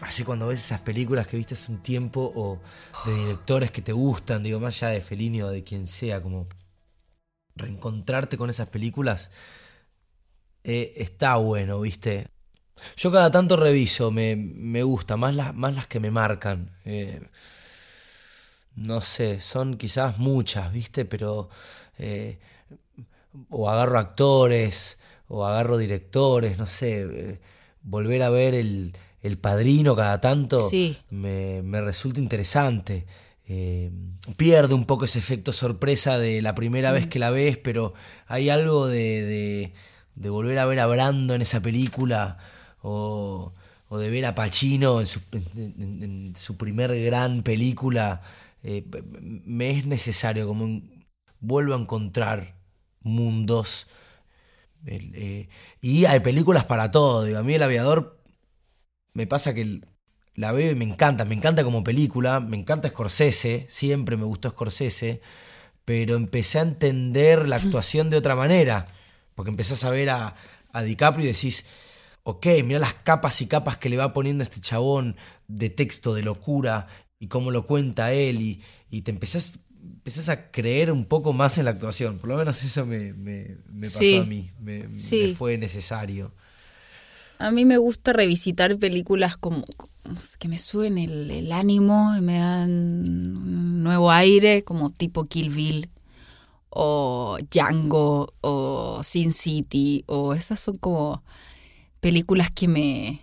Así 0.03 0.25
cuando 0.25 0.47
ves 0.49 0.63
esas 0.63 0.83
películas 0.83 1.27
que 1.27 1.39
viste 1.39 1.55
hace 1.55 1.73
un 1.73 1.79
tiempo 1.79 2.31
o 2.35 2.61
de 3.07 3.15
directores 3.15 3.71
que 3.71 3.81
te 3.81 3.93
gustan, 3.93 4.43
digo, 4.43 4.61
más 4.61 4.83
allá 4.83 4.93
de 4.93 5.01
Fellini 5.01 5.41
o 5.41 5.49
de 5.49 5.65
quien 5.65 5.87
sea, 5.87 6.23
como 6.23 6.47
reencontrarte 7.57 8.37
con 8.37 8.51
esas 8.51 8.69
películas, 8.69 9.31
eh, 10.65 10.93
está 10.97 11.37
bueno, 11.37 11.81
¿viste? 11.81 12.29
Yo 12.95 13.11
cada 13.11 13.31
tanto 13.31 13.57
reviso, 13.57 14.11
me, 14.11 14.37
me 14.37 14.83
gusta, 14.83 15.17
más 15.17 15.35
las, 15.35 15.55
más 15.55 15.75
las 15.75 15.87
que 15.87 15.99
me 15.99 16.11
marcan. 16.11 16.77
eh, 16.85 17.23
no 18.87 19.01
sé, 19.01 19.41
son 19.41 19.77
quizás 19.77 20.19
muchas, 20.19 20.73
¿viste? 20.73 21.05
Pero 21.05 21.49
eh, 21.99 22.39
o 23.51 23.69
agarro 23.71 23.99
actores, 23.99 25.01
o 25.29 25.45
agarro 25.45 25.79
directores, 25.79 26.59
no 26.59 26.67
sé, 26.67 27.03
eh, 27.03 27.41
volver 27.83 28.23
a 28.23 28.31
ver 28.31 28.55
el, 28.55 28.95
el 29.23 29.39
padrino 29.39 29.95
cada 29.95 30.21
tanto 30.21 30.59
Sí. 30.69 30.97
me, 31.11 31.63
me 31.63 31.81
resulta 31.81 32.21
interesante. 32.21 33.07
Eh, 33.47 33.91
pierde 34.37 34.75
un 34.75 34.85
poco 34.85 35.07
ese 35.07 35.19
efecto 35.19 35.53
sorpresa 35.53 36.19
de 36.19 36.43
la 36.43 36.55
primera 36.55 36.93
vez 36.93 37.07
que 37.07 37.19
la 37.19 37.31
ves, 37.31 37.57
pero 37.59 37.95
hay 38.27 38.51
algo 38.51 38.87
de, 38.89 39.23
de- 39.25 39.73
de 40.17 40.31
volver 40.31 40.59
a 40.59 40.67
ver 40.67 40.81
a 40.81 40.87
Brando 40.87 41.35
en 41.35 41.43
esa 41.43 41.61
película 41.61 42.39
o, 42.83 43.53
o 43.89 43.99
de 43.99 44.11
ver 44.11 44.27
a 44.27 44.35
Pacino 44.35 45.01
en 45.01 45.07
su, 45.07 45.21
en- 45.33 45.75
en- 45.79 46.03
en 46.03 46.37
su 46.37 46.57
primer 46.57 46.99
gran 47.05 47.43
película. 47.43 48.21
Eh, 48.63 48.85
me 49.21 49.71
es 49.71 49.87
necesario, 49.87 50.47
como 50.47 50.83
vuelvo 51.41 51.75
a 51.75 51.79
encontrar 51.79 52.59
mundos. 53.01 53.87
Eh, 54.87 55.49
y 55.81 56.05
hay 56.05 56.21
películas 56.21 56.65
para 56.65 56.91
todo. 56.91 57.25
digo, 57.25 57.39
a 57.39 57.43
mí 57.43 57.55
el 57.55 57.63
aviador 57.63 58.23
me 59.13 59.27
pasa 59.27 59.55
que 59.55 59.81
la 60.35 60.53
veo 60.53 60.71
y 60.71 60.75
me 60.75 60.85
encanta, 60.85 61.25
me 61.25 61.35
encanta 61.35 61.65
como 61.65 61.83
película, 61.83 62.41
me 62.41 62.57
encanta 62.57 62.89
Scorsese, 62.89 63.67
siempre 63.69 64.17
me 64.17 64.25
gustó 64.25 64.51
Scorsese, 64.51 65.21
pero 65.85 66.15
empecé 66.15 66.61
a 66.61 66.63
entender 66.63 67.49
la 67.49 67.57
actuación 67.57 68.11
de 68.11 68.19
otra 68.19 68.37
manera, 68.37 68.87
porque 69.35 69.51
empezás 69.51 69.83
a 69.85 69.91
ver 69.91 70.11
a, 70.11 70.37
a 70.73 70.83
DiCaprio 70.83 71.25
y 71.25 71.33
decís, 71.33 71.65
ok, 72.23 72.47
mira 72.63 72.79
las 72.79 72.95
capas 72.95 73.41
y 73.41 73.47
capas 73.47 73.79
que 73.79 73.89
le 73.89 73.97
va 73.97 74.13
poniendo 74.13 74.45
este 74.45 74.61
chabón 74.61 75.17
de 75.49 75.71
texto, 75.71 76.15
de 76.15 76.23
locura, 76.23 76.87
y 77.21 77.27
cómo 77.29 77.51
lo 77.51 77.67
cuenta 77.67 78.13
él, 78.13 78.41
y, 78.41 78.61
y 78.91 79.03
te 79.03 79.11
empezás, 79.11 79.61
empezás 79.83 80.29
a 80.29 80.51
creer 80.51 80.91
un 80.93 81.05
poco 81.05 81.33
más 81.33 81.59
en 81.59 81.65
la 81.65 81.73
actuación, 81.73 82.19
por 82.19 82.31
lo 82.31 82.37
menos 82.37 82.63
eso 82.63 82.87
me, 82.87 83.13
me- 83.13 83.57
me 83.73 83.87
pasó 83.87 83.99
Sí. 83.99 84.17
a 84.17 84.25
mí, 84.25 84.51
me- 84.61 84.89
fue 85.35 85.59
necesario. 85.59 86.33
A 87.41 87.51
mí 87.53 87.65
me 87.65 87.79
gusta 87.79 88.13
revisitar 88.13 88.77
películas 88.79 89.37
como 89.37 89.65
que 90.39 90.49
me 90.49 90.59
suben 90.59 90.99
el, 90.99 91.31
el 91.31 91.53
ánimo 91.53 92.15
y 92.17 92.21
me 92.21 92.39
dan 92.39 92.71
un 92.71 93.83
nuevo 93.83 94.11
aire, 94.11 94.65
como 94.65 94.91
tipo 94.91 95.25
Kill 95.25 95.51
Bill 95.51 95.89
o 96.71 97.39
Django 97.51 98.33
o 98.41 99.03
Sin 99.05 99.33
City 99.33 100.03
o 100.07 100.35
esas 100.35 100.59
son 100.61 100.79
como 100.79 101.23
películas 102.01 102.51
que 102.51 102.69
me 102.69 103.21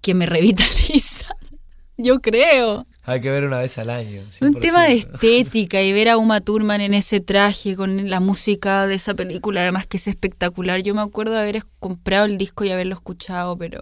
que 0.00 0.12
me 0.14 0.26
revitalizan. 0.26 1.36
Yo 1.96 2.20
creo. 2.20 2.86
Hay 3.06 3.20
que 3.20 3.30
ver 3.30 3.44
una 3.44 3.58
vez 3.58 3.76
al 3.78 3.90
año. 3.90 4.22
Un 4.40 4.60
tema 4.60 4.84
de 4.84 4.94
100%. 5.02 5.14
estética 5.14 5.82
y 5.82 5.92
ver 5.92 6.08
a 6.08 6.16
Uma 6.16 6.40
Thurman 6.40 6.80
en 6.80 6.94
ese 6.94 7.20
traje 7.20 7.76
con 7.76 8.08
la 8.08 8.18
música 8.20 8.86
de 8.86 8.94
esa 8.94 9.12
película, 9.14 9.60
además 9.60 9.86
que 9.86 9.98
es 9.98 10.08
espectacular. 10.08 10.80
Yo 10.82 10.94
me 10.94 11.02
acuerdo 11.02 11.34
de 11.34 11.40
haber 11.40 11.64
comprado 11.78 12.24
el 12.24 12.38
disco 12.38 12.64
y 12.64 12.70
haberlo 12.70 12.94
escuchado, 12.94 13.56
pero 13.58 13.80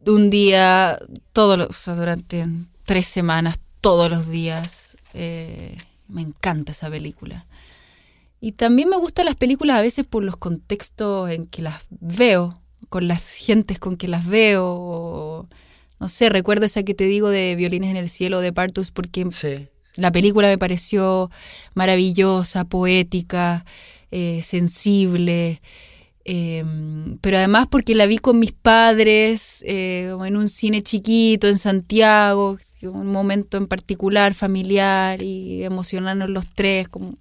de 0.00 0.10
un 0.10 0.30
día, 0.30 0.98
todos 1.32 1.56
los, 1.56 1.68
o 1.68 1.72
sea, 1.72 1.94
durante 1.94 2.44
tres 2.84 3.06
semanas, 3.06 3.60
todos 3.80 4.10
los 4.10 4.28
días. 4.28 4.96
eh, 5.14 5.76
me 6.08 6.22
encanta 6.22 6.72
esa 6.72 6.90
película. 6.90 7.46
Y 8.40 8.52
también 8.52 8.88
me 8.88 8.96
gustan 8.98 9.24
las 9.26 9.36
películas 9.36 9.76
a 9.78 9.82
veces 9.82 10.04
por 10.04 10.24
los 10.24 10.36
contextos 10.36 11.30
en 11.30 11.46
que 11.46 11.62
las 11.62 11.76
veo, 11.90 12.60
con 12.88 13.06
las 13.08 13.34
gentes 13.36 13.78
con 13.78 13.96
que 13.96 14.08
las 14.08 14.26
veo. 14.26 14.64
o- 14.66 15.48
no 16.02 16.08
sé, 16.08 16.28
recuerdo 16.30 16.66
esa 16.66 16.82
que 16.82 16.94
te 16.94 17.04
digo 17.04 17.28
de 17.28 17.54
Violines 17.54 17.90
en 17.90 17.96
el 17.96 18.08
Cielo 18.08 18.40
de 18.40 18.52
Partus 18.52 18.90
porque 18.90 19.24
Sí. 19.30 19.68
la 19.94 20.10
película 20.10 20.48
me 20.48 20.58
pareció 20.58 21.30
maravillosa, 21.74 22.64
poética, 22.64 23.64
eh, 24.10 24.40
sensible, 24.42 25.62
eh, 26.24 26.64
pero 27.20 27.36
además 27.36 27.68
porque 27.70 27.94
la 27.94 28.06
vi 28.06 28.18
con 28.18 28.40
mis 28.40 28.50
padres 28.50 29.62
eh, 29.64 30.12
en 30.26 30.36
un 30.36 30.48
cine 30.48 30.82
chiquito 30.82 31.46
en 31.46 31.58
Santiago, 31.58 32.58
un 32.82 33.06
momento 33.06 33.56
en 33.56 33.68
particular 33.68 34.34
familiar 34.34 35.22
y 35.22 35.62
emocionarnos 35.62 36.30
los 36.30 36.46
tres. 36.52 36.88
Como... 36.88 37.16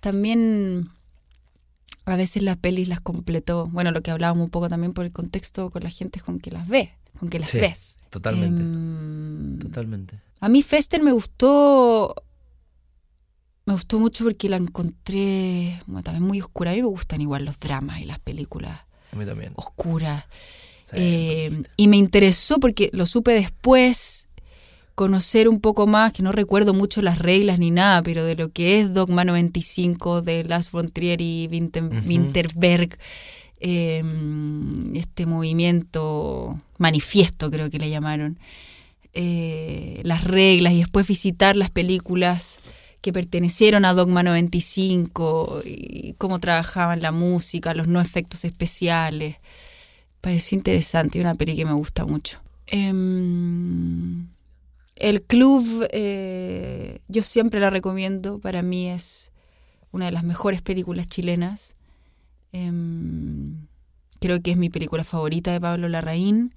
También 0.00 0.90
a 2.04 2.16
veces 2.16 2.42
las 2.42 2.58
pelis 2.58 2.86
las 2.88 3.00
completó, 3.00 3.66
bueno, 3.68 3.92
lo 3.92 4.02
que 4.02 4.10
hablábamos 4.10 4.44
un 4.44 4.50
poco 4.50 4.68
también 4.68 4.92
por 4.92 5.06
el 5.06 5.12
contexto 5.12 5.70
con 5.70 5.82
la 5.82 5.90
gente 5.90 6.20
con 6.20 6.38
que 6.38 6.50
las 6.50 6.68
ve, 6.68 6.92
con 7.18 7.28
que 7.30 7.38
las 7.38 7.50
Sí, 7.50 7.58
ves. 7.60 7.96
totalmente. 8.10 8.62
Em, 8.62 9.58
Totalmente. 9.58 10.18
a 10.40 10.48
mí 10.48 10.62
Fester 10.62 11.02
me 11.02 11.12
gustó. 11.12 12.14
Me 13.66 13.74
gustó 13.74 13.98
mucho 13.98 14.24
porque 14.24 14.48
la 14.48 14.56
encontré 14.56 15.80
bueno, 15.86 16.02
también 16.02 16.24
muy 16.24 16.40
oscura. 16.40 16.70
A 16.70 16.74
mí 16.74 16.80
me 16.80 16.88
gustan 16.88 17.20
igual 17.20 17.44
los 17.44 17.58
dramas 17.60 18.00
y 18.00 18.04
las 18.06 18.18
películas 18.18 18.86
A 19.12 19.16
mí 19.16 19.26
también. 19.26 19.52
oscuras. 19.56 20.26
Eh, 20.94 21.64
y 21.76 21.88
me 21.88 21.98
interesó 21.98 22.58
porque 22.60 22.88
lo 22.94 23.04
supe 23.04 23.32
después, 23.32 24.28
conocer 24.94 25.48
un 25.50 25.60
poco 25.60 25.86
más, 25.86 26.14
que 26.14 26.22
no 26.22 26.32
recuerdo 26.32 26.72
mucho 26.72 27.02
las 27.02 27.18
reglas 27.18 27.58
ni 27.58 27.70
nada, 27.70 28.02
pero 28.02 28.24
de 28.24 28.36
lo 28.36 28.48
que 28.50 28.80
es 28.80 28.94
Dogma 28.94 29.24
95 29.26 30.22
de 30.22 30.44
Lars 30.44 30.70
von 30.70 30.88
Trier 30.88 31.20
y 31.20 31.46
Winterberg, 31.52 32.98
em, 33.60 34.94
este 34.94 35.26
movimiento 35.26 36.58
manifiesto 36.78 37.50
creo 37.50 37.70
que 37.70 37.78
le 37.78 37.90
llamaron, 37.90 38.38
eh, 39.14 40.00
las 40.04 40.24
reglas 40.24 40.72
y 40.74 40.78
después 40.78 41.06
visitar 41.06 41.56
las 41.56 41.70
películas 41.70 42.58
que 43.00 43.12
pertenecieron 43.12 43.84
a 43.84 43.94
Dogma 43.94 44.22
95 44.22 45.62
y 45.64 46.14
cómo 46.18 46.40
trabajaban 46.40 47.00
la 47.00 47.12
música, 47.12 47.74
los 47.74 47.88
no 47.88 48.00
efectos 48.00 48.44
especiales. 48.44 49.36
Pareció 50.20 50.56
interesante 50.56 51.18
y 51.18 51.20
una 51.20 51.34
peli 51.34 51.56
que 51.56 51.64
me 51.64 51.72
gusta 51.72 52.04
mucho. 52.04 52.40
Em, 52.66 54.28
el 54.96 55.22
club, 55.22 55.88
eh, 55.92 57.00
yo 57.08 57.22
siempre 57.22 57.60
la 57.60 57.70
recomiendo, 57.70 58.40
para 58.40 58.62
mí 58.62 58.88
es 58.88 59.30
una 59.92 60.06
de 60.06 60.12
las 60.12 60.24
mejores 60.24 60.60
películas 60.60 61.08
chilenas. 61.08 61.76
Em, 62.52 63.66
creo 64.20 64.40
que 64.42 64.52
es 64.52 64.56
mi 64.56 64.70
película 64.70 65.04
favorita 65.04 65.52
de 65.52 65.60
Pablo 65.60 65.88
Larraín. 65.88 66.54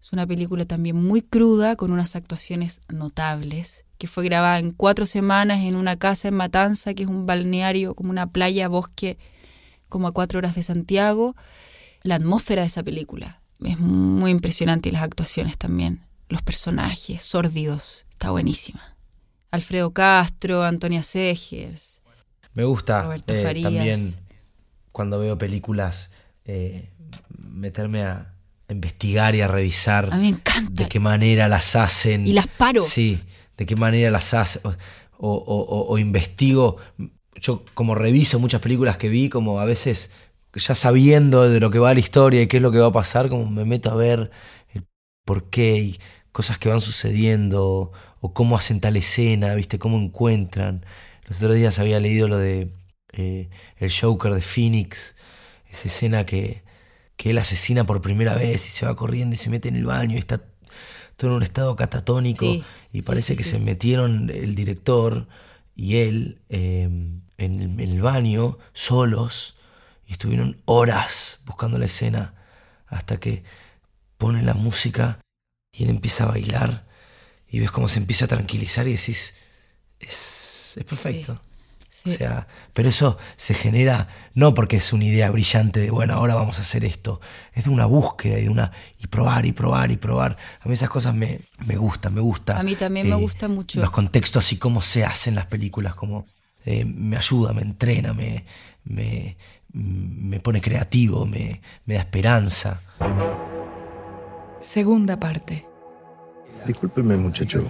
Es 0.00 0.12
una 0.12 0.26
película 0.26 0.64
también 0.66 0.96
muy 0.96 1.22
cruda, 1.22 1.76
con 1.76 1.92
unas 1.92 2.14
actuaciones 2.14 2.80
notables, 2.88 3.84
que 3.98 4.06
fue 4.06 4.24
grabada 4.24 4.58
en 4.58 4.70
cuatro 4.70 5.06
semanas 5.06 5.62
en 5.62 5.76
una 5.76 5.96
casa 5.96 6.28
en 6.28 6.34
Matanza, 6.34 6.94
que 6.94 7.04
es 7.04 7.08
un 7.08 7.26
balneario, 7.26 7.94
como 7.94 8.10
una 8.10 8.26
playa, 8.26 8.68
bosque, 8.68 9.18
como 9.88 10.08
a 10.08 10.12
cuatro 10.12 10.38
horas 10.38 10.54
de 10.54 10.62
Santiago. 10.62 11.34
La 12.02 12.16
atmósfera 12.16 12.62
de 12.62 12.68
esa 12.68 12.82
película 12.82 13.40
es 13.64 13.78
muy 13.78 14.30
impresionante 14.30 14.90
y 14.90 14.92
las 14.92 15.02
actuaciones 15.02 15.56
también. 15.56 16.00
Los 16.28 16.42
personajes, 16.42 17.22
sórdidos, 17.22 18.04
está 18.10 18.30
buenísima. 18.30 18.82
Alfredo 19.50 19.92
Castro, 19.92 20.64
Antonia 20.64 21.02
Segers. 21.02 22.00
Me 22.54 22.64
gusta 22.64 23.08
eh, 23.26 23.62
también 23.62 24.14
cuando 24.94 25.18
veo 25.18 25.36
películas 25.36 26.10
eh, 26.44 26.88
meterme 27.36 28.04
a, 28.04 28.30
investigar 28.68 29.34
y 29.34 29.42
a 29.42 29.48
revisar 29.48 30.08
a 30.10 30.16
mí 30.16 30.22
me 30.22 30.28
encanta. 30.28 30.84
de 30.84 30.88
qué 30.88 30.98
manera 30.98 31.48
las 31.48 31.76
hacen. 31.76 32.26
Y 32.26 32.32
las 32.32 32.46
paro. 32.46 32.82
Sí, 32.82 33.20
de 33.58 33.66
qué 33.66 33.76
manera 33.76 34.10
las 34.10 34.32
hacen. 34.32 34.62
O, 35.18 35.98
investigo. 35.98 36.76
Yo 37.34 37.64
como 37.74 37.94
reviso 37.94 38.38
muchas 38.38 38.60
películas 38.60 38.96
que 38.96 39.08
vi, 39.08 39.28
como 39.28 39.60
a 39.60 39.64
veces 39.64 40.12
ya 40.54 40.74
sabiendo 40.76 41.50
de 41.50 41.60
lo 41.60 41.70
que 41.70 41.80
va 41.80 41.92
la 41.92 42.00
historia 42.00 42.40
y 42.40 42.46
qué 42.46 42.58
es 42.58 42.62
lo 42.62 42.70
que 42.70 42.78
va 42.78 42.86
a 42.86 42.92
pasar, 42.92 43.28
como 43.28 43.50
me 43.50 43.64
meto 43.64 43.90
a 43.90 43.96
ver 43.96 44.30
el 44.72 44.84
por 45.24 45.50
qué 45.50 45.76
y 45.76 46.00
cosas 46.30 46.56
que 46.56 46.68
van 46.68 46.80
sucediendo 46.80 47.90
o 48.20 48.32
cómo 48.32 48.56
hacen 48.56 48.80
tal 48.80 48.96
escena, 48.96 49.54
viste, 49.56 49.80
cómo 49.80 49.98
encuentran. 49.98 50.86
Los 51.26 51.38
otros 51.38 51.56
días 51.56 51.80
había 51.80 51.98
leído 51.98 52.28
lo 52.28 52.38
de 52.38 52.70
eh, 53.16 53.48
el 53.78 53.92
Joker 53.92 54.34
de 54.34 54.40
Phoenix, 54.40 55.14
esa 55.70 55.88
escena 55.88 56.26
que, 56.26 56.62
que 57.16 57.30
él 57.30 57.38
asesina 57.38 57.84
por 57.84 58.00
primera 58.00 58.34
vez 58.34 58.66
y 58.66 58.70
se 58.70 58.86
va 58.86 58.96
corriendo 58.96 59.34
y 59.34 59.38
se 59.38 59.50
mete 59.50 59.68
en 59.68 59.76
el 59.76 59.86
baño 59.86 60.16
y 60.16 60.18
está 60.18 60.42
todo 61.16 61.30
en 61.30 61.36
un 61.36 61.42
estado 61.42 61.76
catatónico 61.76 62.44
y 62.92 63.02
parece 63.02 63.36
que 63.36 63.44
se 63.44 63.58
metieron 63.58 64.30
el 64.30 64.54
director 64.54 65.28
y 65.76 65.96
él 65.96 66.40
em, 66.48 67.22
en, 67.38 67.80
el, 67.80 68.00
baño 68.00 68.58
solos 68.72 69.56
y 70.06 70.12
estuvieron 70.12 70.60
horas 70.64 71.40
buscando 71.44 71.78
la 71.78 71.86
escena 71.86 72.34
hasta 72.86 73.18
que 73.18 73.44
pone 74.18 74.42
la 74.42 74.54
música 74.54 75.20
y 75.72 75.84
él 75.84 75.90
empieza 75.90 76.24
a 76.24 76.28
bailar 76.28 76.86
y 77.48 77.60
ves 77.60 77.70
cómo 77.70 77.88
se 77.88 78.00
empieza 78.00 78.24
a 78.24 78.28
tranquilizar 78.28 78.88
y 78.88 78.92
decís, 78.92 79.34
es, 80.00 80.76
es 80.76 80.84
perfecto. 80.84 81.40
O 82.06 82.10
sea, 82.10 82.46
pero 82.74 82.90
eso 82.90 83.18
se 83.36 83.54
genera 83.54 84.08
no 84.34 84.52
porque 84.52 84.76
es 84.76 84.92
una 84.92 85.04
idea 85.04 85.30
brillante 85.30 85.80
de, 85.80 85.90
bueno, 85.90 86.14
ahora 86.14 86.34
vamos 86.34 86.58
a 86.58 86.60
hacer 86.60 86.84
esto. 86.84 87.20
Es 87.54 87.64
de 87.64 87.70
una 87.70 87.86
búsqueda 87.86 88.38
y 88.38 88.42
de 88.42 88.48
una. 88.50 88.72
y 88.98 89.06
probar 89.06 89.46
y 89.46 89.52
probar 89.52 89.90
y 89.90 89.96
probar. 89.96 90.36
A 90.60 90.68
mí 90.68 90.74
esas 90.74 90.90
cosas 90.90 91.14
me, 91.14 91.40
me 91.66 91.76
gustan, 91.76 92.12
me 92.12 92.20
gusta. 92.20 92.58
A 92.58 92.62
mí 92.62 92.74
también 92.74 93.08
me 93.08 93.16
eh, 93.16 93.20
gusta 93.20 93.48
mucho. 93.48 93.80
Los 93.80 93.90
contextos 93.90 94.52
y 94.52 94.58
cómo 94.58 94.82
se 94.82 95.04
hacen 95.04 95.34
las 95.34 95.46
películas, 95.46 95.94
como 95.94 96.26
eh, 96.66 96.84
me 96.84 97.16
ayuda, 97.16 97.54
me 97.54 97.62
entrena, 97.62 98.12
me, 98.12 98.44
me, 98.84 99.36
me 99.72 100.40
pone 100.40 100.60
creativo, 100.60 101.24
me, 101.24 101.62
me 101.86 101.94
da 101.94 102.00
esperanza. 102.00 102.80
Segunda 104.60 105.18
parte. 105.18 105.66
Discúlpeme, 106.66 107.16
muchacho. 107.16 107.66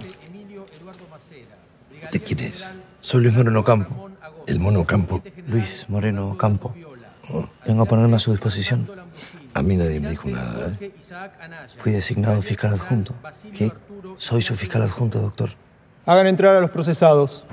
¿De 2.11 2.19
quién 2.19 2.39
es? 2.39 2.69
Soy 3.01 3.23
Luis 3.23 3.35
Moreno 3.35 3.63
Campo. 3.63 4.09
El 4.47 4.59
mono 4.59 4.85
Campo. 4.85 5.21
Luis 5.47 5.85
Moreno 5.89 6.37
Campo. 6.37 6.73
Vengo 7.65 7.83
a 7.83 7.85
ponerme 7.85 8.15
a 8.15 8.19
su 8.19 8.31
disposición. 8.31 8.87
A 9.53 9.61
mí 9.61 9.75
nadie 9.75 9.99
me 9.99 10.11
dijo 10.11 10.29
nada. 10.29 10.77
¿eh? 10.79 10.91
Fui 11.77 11.91
designado 11.91 12.41
fiscal 12.41 12.73
adjunto. 12.73 13.15
¿Qué? 13.53 13.71
Soy 14.17 14.41
su 14.41 14.55
fiscal 14.55 14.83
adjunto, 14.83 15.19
doctor. 15.19 15.51
Hagan 16.05 16.27
entrar 16.27 16.55
a 16.55 16.61
los 16.61 16.69
procesados. 16.69 17.45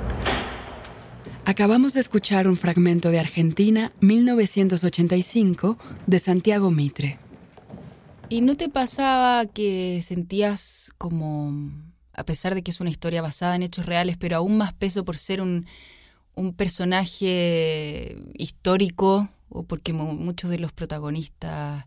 Acabamos 1.44 1.94
de 1.94 2.00
escuchar 2.00 2.46
un 2.46 2.57
fragmento 2.57 3.11
de 3.11 3.18
Argentina 3.18 3.92
1985 4.00 5.78
de 6.07 6.18
Santiago 6.18 6.70
Mitre. 6.70 7.18
¿Y 8.28 8.42
no 8.42 8.57
te 8.57 8.68
pasaba 8.68 9.46
que 9.46 10.00
sentías 10.02 10.92
como, 10.98 11.70
a 12.14 12.24
pesar 12.24 12.55
de 12.55 12.62
que 12.62 12.70
es 12.70 12.81
una 12.81 12.90
historia 12.90 13.22
basada 13.22 13.57
en 13.57 13.62
hechos 13.62 13.87
reales, 13.87 14.16
pero 14.16 14.37
aún 14.37 14.57
más 14.57 14.72
peso 14.72 15.05
por 15.05 15.16
ser 15.16 15.42
un 15.42 15.66
un 16.35 16.53
personaje 16.55 18.16
histórico, 18.35 19.29
o 19.49 19.64
porque 19.64 19.92
muchos 19.92 20.51
de 20.51 20.59
los 20.59 20.73
protagonistas 20.73 21.87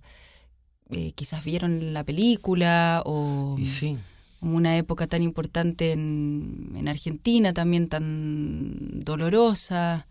eh, 0.89 1.13
quizás 1.13 1.43
vieron 1.43 1.93
la 1.93 2.03
película, 2.03 3.01
o 3.05 3.58
una 4.41 4.77
época 4.77 5.08
tan 5.08 5.23
importante 5.23 5.91
en, 5.91 6.73
en 6.75 6.88
Argentina, 6.88 7.53
también 7.53 7.88
tan 7.88 8.99
dolorosa. 8.99 10.08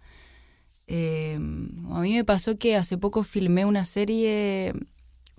Eh, 0.86 1.36
a 1.36 2.00
mí 2.00 2.12
me 2.14 2.24
pasó 2.24 2.56
que 2.56 2.76
hace 2.76 2.98
poco 2.98 3.22
filmé 3.22 3.64
una 3.64 3.84
serie 3.84 4.74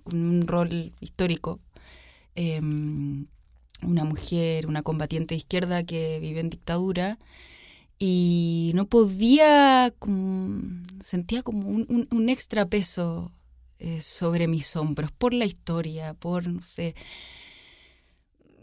con 0.04 0.18
un 0.18 0.46
rol 0.46 0.92
histórico. 1.00 1.60
Eh, 2.34 2.60
una 3.82 4.04
mujer, 4.04 4.66
una 4.66 4.82
combatiente 4.82 5.34
de 5.34 5.38
izquierda 5.38 5.84
que 5.84 6.18
vive 6.20 6.40
en 6.40 6.50
dictadura 6.50 7.18
y 7.98 8.72
no 8.74 8.86
podía, 8.86 9.94
sentía 11.00 11.42
como 11.42 11.68
un, 11.68 12.28
extra 12.28 12.66
peso 12.66 13.32
eh, 13.78 14.00
sobre 14.00 14.48
mis 14.48 14.76
hombros 14.76 15.12
por 15.12 15.32
la 15.32 15.46
historia, 15.46 16.14
por, 16.14 16.46
no 16.48 16.62
sé, 16.62 16.94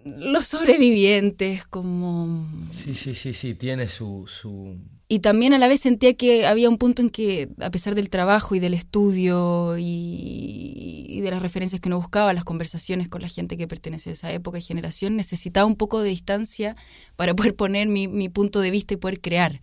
los 0.06 0.48
sobrevivientes, 0.48 1.66
como... 1.66 2.48
Sí, 2.72 2.94
sí, 2.94 3.16
sí, 3.16 3.34
sí, 3.34 3.56
tiene 3.56 3.88
su, 3.88 4.26
su... 4.28 4.78
Y 5.14 5.20
también 5.20 5.54
a 5.54 5.60
la 5.60 5.68
vez 5.68 5.80
sentía 5.80 6.16
que 6.16 6.48
había 6.48 6.68
un 6.68 6.80
punto 6.80 7.04
en 7.04 7.12
que, 7.12 7.50
a 7.62 7.70
pesar 7.70 7.94
del 7.94 8.10
trabajo 8.10 8.56
y 8.56 8.60
del 8.60 8.74
estudio 8.74 9.76
y, 9.78 11.22
de 11.22 11.30
las 11.30 11.40
referencias 11.40 11.80
que 11.80 11.88
uno 11.88 11.98
buscaba, 11.98 12.34
las 12.34 12.44
conversaciones 12.44 13.10
con 13.10 13.22
la 13.22 13.28
gente 13.28 13.56
que 13.56 13.68
perteneció 13.68 14.10
a 14.10 14.14
esa 14.14 14.32
época 14.32 14.58
y 14.58 14.64
generación, 14.64 15.16
necesitaba 15.16 15.68
un 15.68 15.76
poco 15.76 16.02
de 16.02 16.10
distancia 16.10 16.76
para 17.16 17.36
poder 17.36 17.56
poner 17.56 17.88
mi, 17.88 18.28
punto 18.30 18.60
de 18.60 18.72
vista 18.72 18.96
y 18.96 18.98
poder 18.98 19.22
crear. 19.22 19.62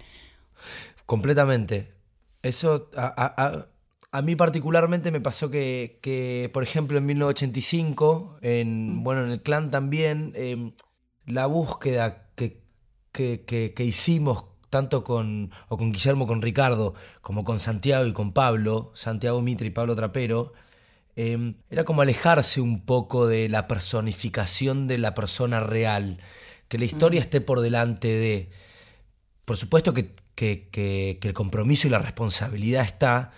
Completamente. 1.05 1.95
Eso 2.43 2.89
a, 2.95 3.67
a 4.13 4.23
mí 4.23 4.37
particularmente 4.37 5.11
me 5.11 5.21
pasó 5.21 5.51
que, 5.51 6.49
por 6.53 6.63
ejemplo, 6.63 6.99
en 6.99 7.07
1985, 7.07 8.39
en, 8.43 8.99
mm. 8.99 9.03
bueno, 9.03 9.25
en 9.25 9.33
el 9.33 9.43
clan 9.43 9.73
también, 9.73 10.33
em, 10.37 10.75
la 11.27 11.47
búsqueda 11.47 12.29
que, 12.37 12.63
que, 13.13 13.85
hicimos 13.85 14.45
tanto 14.71 15.05
con, 15.05 15.51
o 15.69 15.77
con 15.77 15.93
Guillermo, 15.93 16.27
con 16.27 16.43
Ricardo, 16.43 16.95
como 17.21 17.45
con 17.45 17.59
Santiago 17.59 18.07
y 18.07 18.13
con 18.13 18.33
Pablo, 18.33 18.93
Santiago 18.95 19.43
Mitre 19.43 19.67
y 19.67 19.71
Pablo 19.71 19.95
Trapero, 19.97 20.53
em, 21.17 21.55
era 21.71 21.85
como 21.85 22.03
alejarse 22.03 22.61
un 22.61 22.81
poco 22.87 23.27
de 23.27 23.49
la 23.49 23.67
personificación 23.67 24.87
de 24.87 24.99
la 24.99 25.15
persona 25.15 25.61
real, 25.61 26.19
que 26.69 26.79
la 26.79 26.85
historia 26.85 27.21
mm. 27.21 27.25
esté 27.25 27.41
por 27.41 27.61
delante 27.61 28.09
de... 28.09 28.51
Por 29.45 29.57
supuesto 29.57 29.93
que, 29.93 30.15
que 30.37 31.19
el 31.21 31.35
compromiso 31.35 31.89
y 31.89 31.91
la 31.91 31.99
responsabilidad 31.99 32.85
está, 32.85 33.33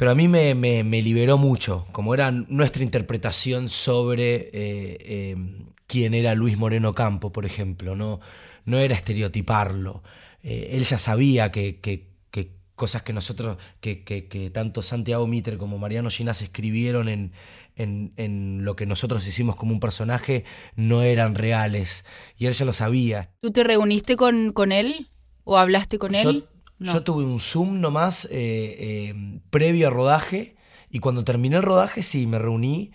pero 0.00 0.12
a 0.12 0.14
mí 0.14 0.28
me, 0.28 0.54
liberó 1.02 1.36
mucho, 1.36 1.86
como 1.92 2.14
era 2.14 2.30
nuestra 2.30 2.82
interpretación 2.82 3.68
sobre 3.68 4.34
eh, 4.34 4.48
eh, 4.54 5.36
quién 5.86 6.14
era 6.14 6.34
Luis 6.34 6.56
Moreno 6.56 6.94
Campo, 6.94 7.32
por 7.32 7.44
ejemplo, 7.44 7.94
no, 7.94 8.18
no 8.64 8.78
era 8.78 8.94
estereotiparlo. 8.94 10.02
Eh, 10.42 10.70
él 10.72 10.84
ya 10.84 10.98
sabía 10.98 11.50
que, 11.50 12.08
cosas 12.74 13.02
que 13.02 13.12
nosotros, 13.12 13.58
que, 13.80 14.50
tanto 14.54 14.82
Santiago 14.82 15.26
Mitre 15.26 15.58
como 15.58 15.76
Mariano 15.76 16.08
Ginás 16.08 16.40
escribieron 16.40 17.08
en, 17.08 17.32
en, 17.76 18.64
lo 18.64 18.74
que 18.74 18.86
nosotros 18.86 19.26
hicimos 19.26 19.56
como 19.56 19.72
un 19.72 19.80
personaje 19.80 20.44
no 20.76 21.02
eran 21.02 21.34
reales. 21.34 22.04
Y 22.38 22.46
él 22.46 22.54
ya 22.54 22.64
lo 22.64 22.72
sabía. 22.72 23.30
¿Tú 23.40 23.50
te 23.50 23.64
reuniste 23.64 24.16
con, 24.16 24.52
con 24.52 24.72
él 24.72 25.08
o 25.44 25.58
hablaste 25.58 25.98
con 25.98 26.14
él? 26.14 26.46
Yo 26.80 27.02
tuve 27.02 27.24
un 27.24 27.40
Zoom 27.40 27.80
nomás 27.80 28.24
eh, 28.24 28.30
eh, 28.32 29.40
previo 29.50 29.88
a 29.88 29.90
rodaje 29.90 30.56
y 30.88 30.98
cuando 30.98 31.24
terminé 31.24 31.56
el 31.56 31.62
rodaje 31.62 32.02
sí, 32.02 32.26
me 32.26 32.38
reuní. 32.38 32.92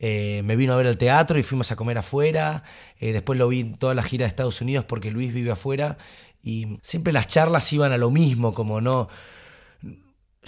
Eh, 0.00 0.42
me 0.44 0.54
vino 0.54 0.72
a 0.72 0.76
ver 0.76 0.86
al 0.86 0.96
teatro 0.96 1.38
y 1.38 1.42
fuimos 1.42 1.72
a 1.72 1.76
comer 1.76 1.98
afuera. 1.98 2.64
después 3.00 3.38
lo 3.38 3.48
vi 3.48 3.60
en 3.60 3.74
toda 3.76 3.94
la 3.94 4.02
gira 4.02 4.24
de 4.24 4.28
Estados 4.28 4.60
Unidos 4.60 4.84
porque 4.84 5.12
Luis 5.12 5.32
vive 5.32 5.52
afuera. 5.52 5.98
Y 6.42 6.78
siempre 6.82 7.12
las 7.12 7.26
charlas 7.26 7.72
iban 7.72 7.92
a 7.92 7.98
lo 7.98 8.10
mismo, 8.10 8.54
como 8.54 8.80
no 8.80 9.08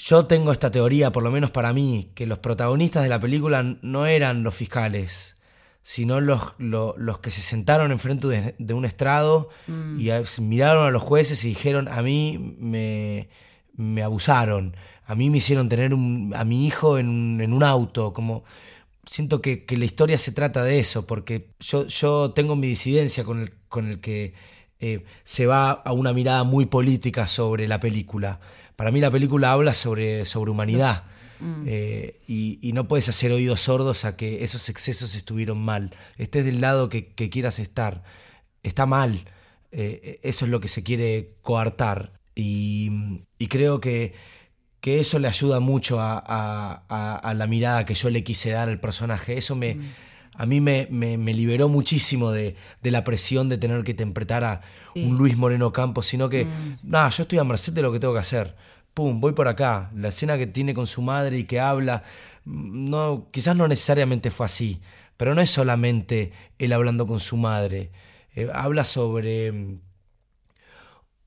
yo 0.00 0.26
tengo 0.26 0.52
esta 0.52 0.70
teoría, 0.70 1.12
por 1.12 1.22
lo 1.22 1.30
menos 1.30 1.50
para 1.50 1.72
mí, 1.72 2.10
que 2.14 2.26
los 2.26 2.38
protagonistas 2.38 3.02
de 3.02 3.08
la 3.08 3.20
película 3.20 3.76
no 3.82 4.06
eran 4.06 4.42
los 4.42 4.54
fiscales, 4.54 5.36
sino 5.82 6.20
los, 6.20 6.54
los, 6.58 7.18
que 7.18 7.30
se 7.30 7.42
sentaron 7.42 7.90
enfrente 7.90 8.54
de, 8.58 8.74
un 8.74 8.84
estrado 8.84 9.48
mm. 9.66 10.00
y 10.00 10.10
miraron 10.40 10.86
a 10.86 10.90
los 10.90 11.02
jueces 11.02 11.44
y 11.44 11.48
dijeron, 11.48 11.88
a 11.88 12.02
mí 12.02 12.56
me, 12.58 13.28
me 13.74 14.02
abusaron, 14.02 14.76
a 15.06 15.14
mí 15.14 15.28
me 15.28 15.38
hicieron 15.38 15.68
tener 15.68 15.92
a 15.92 16.44
mi 16.44 16.66
hijo 16.66 16.98
en, 16.98 17.40
en 17.40 17.52
un 17.52 17.62
auto, 17.62 18.12
como 18.12 18.44
siento 19.04 19.42
que, 19.42 19.64
que, 19.64 19.76
la 19.76 19.84
historia 19.84 20.18
se 20.18 20.32
trata 20.32 20.62
de 20.62 20.78
eso, 20.78 21.06
porque 21.06 21.50
yo, 21.60 21.86
yo 21.86 22.30
tengo 22.30 22.56
mi 22.56 22.68
disidencia 22.68 23.24
con 23.24 23.40
el, 23.40 23.52
con 23.68 23.88
el 23.88 24.00
que 24.00 24.34
eh, 24.80 25.04
se 25.24 25.46
va 25.46 25.72
a 25.72 25.92
una 25.92 26.14
mirada 26.14 26.42
muy 26.42 26.64
política 26.66 27.26
sobre 27.26 27.68
la 27.68 27.80
película. 27.80 28.40
Para 28.76 28.90
mí 28.90 29.00
la 29.00 29.10
película 29.10 29.52
habla 29.52 29.74
sobre, 29.74 30.24
sobre 30.24 30.50
humanidad. 30.50 31.04
Mm. 31.38 31.64
Eh, 31.66 32.20
y, 32.26 32.72
no 32.72 32.88
puedes 32.88 33.08
hacer 33.08 33.30
oídos 33.32 33.60
sordos 33.60 34.04
a 34.06 34.16
que 34.16 34.42
esos 34.42 34.70
excesos 34.70 35.14
estuvieron 35.14 35.58
mal. 35.58 35.94
Estés 36.16 36.46
del 36.46 36.62
lado 36.62 36.88
que, 36.88 37.12
quieras 37.14 37.58
estar. 37.58 38.02
Está 38.62 38.86
mal. 38.86 39.18
Eh, 39.70 40.18
eso 40.22 40.46
es 40.46 40.50
lo 40.50 40.60
que 40.60 40.68
se 40.68 40.82
quiere 40.82 41.34
coartar. 41.42 42.18
Y, 42.34 42.90
creo 43.50 43.80
que, 43.80 44.14
que, 44.80 45.00
eso 45.00 45.18
le 45.18 45.28
ayuda 45.28 45.60
mucho 45.60 45.98
a, 46.00 47.34
la 47.36 47.46
mirada 47.46 47.84
que 47.84 47.94
yo 47.94 48.08
le 48.08 48.24
quise 48.24 48.50
dar 48.52 48.70
al 48.70 48.80
personaje. 48.80 49.36
Eso 49.36 49.56
me, 49.56 49.74
mm 49.74 49.82
a 50.40 50.46
mí 50.46 50.58
me, 50.62 50.86
me, 50.90 51.34
liberó 51.34 51.68
muchísimo 51.68 52.30
de, 52.30 52.56
la 52.82 53.04
presión 53.04 53.50
de 53.50 53.58
tener 53.58 53.84
que 53.84 53.90
interpretar 53.90 54.42
a 54.42 54.62
un 54.94 55.18
Luis 55.18 55.36
Moreno 55.36 55.70
Campos, 55.70 56.06
sino 56.06 56.30
que, 56.30 56.46
mm. 56.46 56.78
nada, 56.82 57.10
yo 57.10 57.24
estoy 57.24 57.38
a 57.38 57.44
merced 57.44 57.74
de 57.74 57.82
lo 57.82 57.92
que 57.92 58.00
tengo 58.00 58.14
que 58.14 58.20
hacer. 58.20 58.56
Pum, 58.94 59.20
voy 59.20 59.34
por 59.34 59.48
acá. 59.48 59.90
La 59.94 60.08
escena 60.08 60.38
que 60.38 60.46
tiene 60.46 60.72
con 60.72 60.86
su 60.86 61.02
madre 61.02 61.36
y 61.36 61.44
que 61.44 61.60
habla, 61.60 62.04
no, 62.46 63.28
quizás 63.30 63.54
no 63.54 63.68
necesariamente 63.68 64.30
fue 64.30 64.46
así, 64.46 64.80
pero 65.18 65.34
no 65.34 65.42
es 65.42 65.50
solamente 65.50 66.32
él 66.58 66.72
hablando 66.72 67.06
con 67.06 67.20
su 67.20 67.36
madre. 67.36 67.90
Eh, 68.34 68.48
habla 68.50 68.84
sobre 68.84 69.52
mm, 69.52 69.80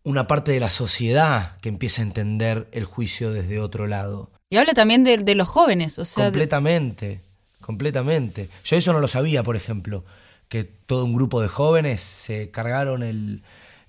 una 0.05 0.25
parte 0.25 0.53
de 0.53 0.59
la 0.59 0.71
sociedad 0.71 1.57
que 1.57 1.69
empieza 1.69 2.01
a 2.01 2.05
entender 2.05 2.67
el 2.71 2.85
juicio 2.85 3.31
desde 3.31 3.59
otro 3.59 3.85
lado. 3.85 4.31
Y 4.49 4.57
habla 4.57 4.73
también 4.73 5.03
de, 5.03 5.35
los 5.35 5.47
jóvenes, 5.47 5.99
o 5.99 6.05
sea. 6.05 6.25
Completamente 6.25 7.21
completamente. 7.63 8.49
Yo 8.63 8.75
eso 8.75 8.93
no 8.93 8.99
lo 8.99 9.07
sabía, 9.07 9.41
por 9.41 9.55
ejemplo, 9.55 10.03
que 10.49 10.63
todo 10.63 11.05
un 11.05 11.15
grupo 11.15 11.41
de 11.41 11.47
jóvenes 11.47 12.01
se 12.01 12.51
cargaron 12.51 13.01
el, 13.01 13.41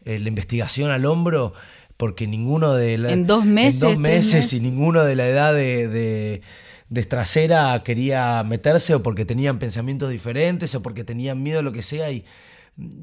la 0.05 0.29
investigación 0.29 0.91
al 0.91 1.05
hombro 1.05 1.53
porque 1.97 2.27
ninguno 2.27 2.75
de 2.75 2.99
la, 2.99 3.13
en 3.13 3.27
dos 3.27 3.45
meses, 3.45 3.83
en 3.83 3.89
dos 3.89 3.99
meses, 3.99 4.53
y 4.53 4.61
ninguno 4.61 5.05
de 5.05 5.17
la 5.17 5.29
edad 5.29 5.55
de, 5.55 5.89
de, 5.89 6.43
de 6.89 7.83
quería 7.85 8.43
meterse 8.45 8.95
o 8.95 9.03
porque 9.03 9.25
tenían 9.25 9.59
pensamientos 9.59 10.11
diferentes 10.11 10.75
o 10.75 10.83
porque 10.83 11.05
tenían 11.05 11.43
miedo 11.43 11.61
a 11.61 11.63
lo 11.63 11.73
que 11.73 11.83
sea 11.83 12.11
y, 12.11 12.25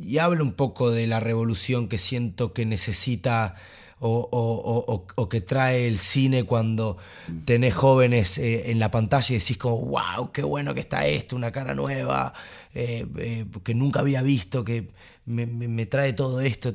y 0.01 0.17
habla 0.17 0.41
un 0.41 0.53
poco 0.53 0.91
de 0.91 1.07
la 1.07 1.19
revolución 1.19 1.87
que 1.87 1.97
siento 1.97 2.53
que 2.53 2.65
necesita 2.65 3.55
o, 4.03 5.27
que 5.29 5.41
trae 5.41 5.87
el 5.87 5.97
cine 5.97 6.43
cuando 6.43 6.97
tenés 7.45 7.73
jóvenes 7.75 8.37
eh, 8.37 8.71
en 8.71 8.79
la 8.79 8.89
pantalla 8.89 9.35
y 9.35 9.39
decís 9.39 9.57
como, 9.57 9.85
wow, 9.85 10.31
qué 10.31 10.43
bueno 10.43 10.73
que 10.73 10.81
está 10.81 11.05
esto, 11.05 11.35
una 11.35 11.51
cara 11.51 11.75
nueva, 11.75 12.33
eh, 12.73 13.05
eh, 13.17 13.45
que 13.63 13.75
nunca 13.75 13.99
había 13.99 14.21
visto, 14.23 14.63
que 14.63 14.89
me, 15.25 15.85
trae 15.85 16.13
todo 16.13 16.41
esto. 16.41 16.73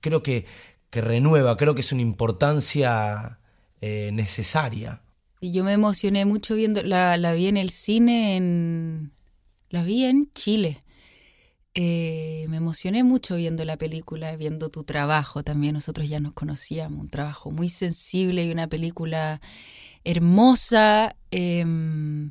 Creo 0.00 0.22
que, 0.22 0.44
que, 0.90 1.00
renueva, 1.00 1.56
creo 1.56 1.74
que 1.74 1.80
es 1.80 1.92
una 1.92 2.02
importancia 2.02 3.38
necesaria. 3.80 5.00
Y 5.40 5.52
yo 5.52 5.62
me 5.62 5.72
emocioné 5.72 6.24
mucho 6.24 6.56
viendo, 6.56 6.82
la, 6.82 7.16
la 7.16 7.32
vi 7.32 7.46
en 7.46 7.56
el 7.56 7.70
cine, 7.70 8.36
en, 8.36 9.12
la 9.70 9.82
vi 9.82 10.04
en 10.04 10.30
Chile. 10.34 10.82
Eh, 11.78 12.46
me 12.48 12.56
emocioné 12.56 13.04
mucho 13.04 13.36
viendo 13.36 13.62
la 13.66 13.76
película, 13.76 14.34
viendo 14.36 14.70
tu 14.70 14.82
trabajo 14.82 15.42
también. 15.42 15.74
Nosotros 15.74 16.08
ya 16.08 16.20
nos 16.20 16.32
conocíamos, 16.32 16.98
un 16.98 17.10
trabajo 17.10 17.50
muy 17.50 17.68
sensible 17.68 18.46
y 18.46 18.50
una 18.50 18.66
película 18.66 19.42
hermosa, 20.02 21.14
em, 21.30 22.30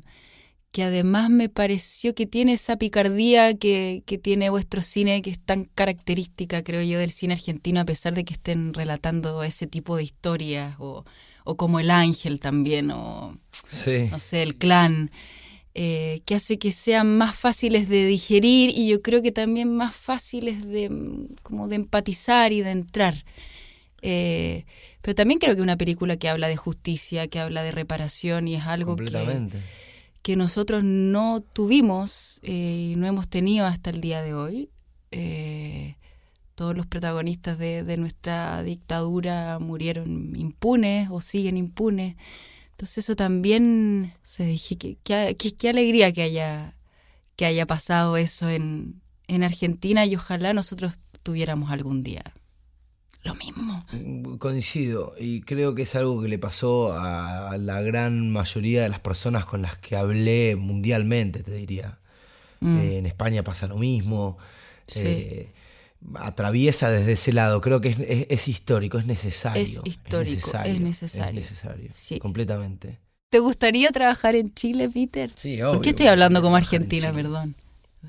que 0.72 0.82
además 0.82 1.30
me 1.30 1.48
pareció 1.48 2.12
que 2.12 2.26
tiene 2.26 2.54
esa 2.54 2.76
picardía 2.76 3.56
que, 3.56 4.02
que, 4.04 4.18
tiene 4.18 4.50
vuestro 4.50 4.82
cine, 4.82 5.22
que 5.22 5.30
es 5.30 5.38
tan 5.38 5.64
característica, 5.64 6.64
creo 6.64 6.82
yo, 6.82 6.98
del 6.98 7.12
cine 7.12 7.34
argentino, 7.34 7.80
a 7.80 7.84
pesar 7.84 8.14
de 8.14 8.24
que 8.24 8.34
estén 8.34 8.74
relatando 8.74 9.44
ese 9.44 9.68
tipo 9.68 9.96
de 9.96 10.02
historias, 10.02 10.74
o, 10.80 11.04
o 11.44 11.56
como 11.56 11.78
El 11.78 11.92
Ángel 11.92 12.40
también, 12.40 12.90
o 12.90 13.38
no 14.10 14.18
sé, 14.18 14.42
El 14.42 14.56
Clan. 14.56 15.12
Eh, 15.78 16.22
que 16.24 16.34
hace 16.36 16.58
que 16.58 16.70
sean 16.70 17.18
más 17.18 17.36
fáciles 17.36 17.86
de 17.90 18.06
digerir 18.06 18.70
y 18.70 18.88
yo 18.88 19.02
creo 19.02 19.20
que 19.20 19.30
también 19.30 19.76
más 19.76 19.94
fáciles 19.94 20.66
de, 20.66 20.88
como 21.42 21.68
de 21.68 21.76
empatizar 21.76 22.50
y 22.54 22.62
de 22.62 22.70
entrar. 22.70 23.26
Eh, 24.00 24.64
pero 25.02 25.14
también 25.14 25.38
creo 25.38 25.54
que 25.54 25.60
una 25.60 25.76
película 25.76 26.16
que 26.16 26.30
habla 26.30 26.48
de 26.48 26.56
justicia, 26.56 27.28
que 27.28 27.40
habla 27.40 27.62
de 27.62 27.72
reparación 27.72 28.48
y 28.48 28.54
es 28.54 28.64
algo 28.64 28.96
que, 28.96 29.50
que 30.22 30.34
nosotros 30.34 30.82
no 30.82 31.42
tuvimos 31.52 32.40
eh, 32.42 32.92
y 32.92 32.96
no 32.96 33.06
hemos 33.06 33.28
tenido 33.28 33.66
hasta 33.66 33.90
el 33.90 34.00
día 34.00 34.22
de 34.22 34.32
hoy. 34.32 34.70
todos 36.54 36.74
los 36.74 36.86
protagonistas 36.86 37.58
de, 37.58 37.84
de 37.84 37.98
nuestra 37.98 38.62
dictadura 38.62 39.58
murieron 39.58 40.34
impunes 40.36 41.08
o 41.10 41.20
siguen 41.20 41.58
impunes. 41.58 42.16
Entonces 42.76 42.98
eso 42.98 43.16
también 43.16 44.12
se 44.20 44.44
dije 44.44 44.76
que 44.76 44.98
qué 45.02 45.68
alegría 45.70 46.12
que 46.12 46.20
haya 46.20 46.74
que 47.34 47.46
haya 47.46 47.64
pasado 47.64 48.18
eso 48.18 48.50
en, 48.50 49.00
en 49.28 49.42
Argentina 49.44 50.04
y 50.04 50.14
ojalá 50.14 50.52
nosotros 50.52 50.92
tuviéramos 51.22 51.70
algún 51.70 52.02
día 52.02 52.22
lo 53.24 53.34
mismo. 53.34 53.84
Coincido 54.38 55.14
y 55.18 55.40
creo 55.40 55.74
que 55.74 55.82
es 55.82 55.94
algo 55.96 56.22
que 56.22 56.28
le 56.28 56.38
pasó 56.38 56.92
a 56.92 57.56
la 57.58 57.80
gran 57.80 58.30
mayoría 58.30 58.82
de 58.82 58.88
las 58.88 59.00
personas 59.00 59.44
con 59.46 59.62
las 59.62 59.78
que 59.78 59.96
hablé 59.96 60.54
mundialmente, 60.54 61.42
te 61.42 61.52
diría. 61.52 61.98
Mm. 62.60 62.78
Eh, 62.78 62.98
en 62.98 63.06
España 63.06 63.42
pasa 63.42 63.66
lo 63.66 63.78
mismo. 63.78 64.38
Sí. 64.86 65.00
Eh, 65.06 65.52
atraviesa 66.14 66.90
desde 66.90 67.12
ese 67.12 67.32
lado. 67.32 67.60
Creo 67.60 67.80
que 67.80 68.26
es, 68.28 68.48
histórico, 68.48 68.98
es 68.98 69.06
necesario. 69.06 69.62
Es 69.62 69.80
histórico, 69.84 70.50
es 70.64 70.80
necesario. 70.80 71.28
Es 71.28 71.34
necesario, 71.34 72.20
completamente. 72.20 73.00
¿Te 73.30 73.40
gustaría 73.40 73.90
trabajar 73.90 74.36
en 74.36 74.54
Chile, 74.54 74.88
Peter? 74.88 75.30
Sí, 75.34 75.60
obvio. 75.60 75.74
¿Por 75.74 75.82
qué 75.82 75.88
estoy 75.90 76.06
hablando 76.06 76.40
como 76.42 76.56
Argentina, 76.56 77.12
perdón? 77.12 77.56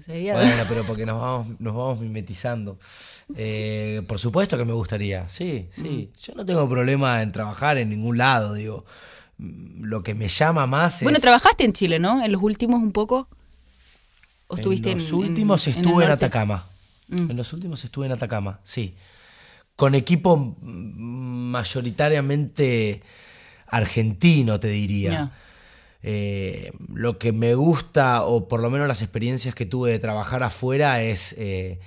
Bueno, 0.06 0.64
pero 0.70 0.84
porque 0.88 1.06
nos 1.06 1.20
vamos, 1.20 1.60
nos 1.60 1.76
vamos 1.76 2.00
mimetizando. 2.00 2.78
Eh, 3.36 4.04
por 4.08 4.20
supuesto 4.20 4.58
que 4.58 4.66
me 4.66 4.74
gustaría, 4.74 5.28
sí, 5.28 5.68
sí. 5.72 6.12
Mm. 6.14 6.20
Yo 6.22 6.34
no 6.36 6.46
tengo 6.46 6.70
problema 6.70 7.22
en 7.22 7.32
trabajar 7.32 7.78
en 7.78 7.90
ningún 7.90 8.18
lado, 8.18 8.54
digo. 8.54 8.86
Lo 9.40 10.04
que 10.04 10.16
me 10.16 10.30
llama 10.30 10.66
más 10.66 10.98
es... 10.98 11.04
Bueno, 11.04 11.20
trabajaste 11.20 11.64
en 11.64 11.74
Chile, 11.74 12.00
¿no? 12.00 12.24
En 12.24 12.32
los 12.32 12.42
últimos 12.42 12.82
un 12.82 12.92
poco. 12.92 13.28
¿O 14.48 14.56
estuviste 14.56 14.92
en 14.92 14.98
los 14.98 15.12
últimos 15.12 15.68
estuve 15.68 16.06
en 16.06 16.12
Atacama. 16.12 16.66
Mm. 17.08 17.32
En 17.32 17.38
los 17.38 17.52
últimos 17.54 17.84
estuve 17.84 18.06
en 18.06 18.12
Atacama, 18.14 18.60
sí. 18.64 18.96
Con 19.76 19.96
equipo 19.96 20.56
mayoritariamente 20.62 23.02
argentino, 23.68 24.60
te 24.60 24.70
diría. 24.70 25.32
Eh, 26.04 26.72
lo 26.94 27.18
que 27.18 27.32
me 27.32 27.56
gusta, 27.56 28.24
o 28.24 28.48
por 28.48 28.62
lo 28.62 28.70
menos 28.70 28.88
las 28.88 29.02
experiencias 29.02 29.56
que 29.56 29.66
tuve 29.66 29.92
de 29.92 30.00
trabajar 30.00 30.44
afuera, 30.44 31.02
es 31.02 31.34
eh, 31.38 31.80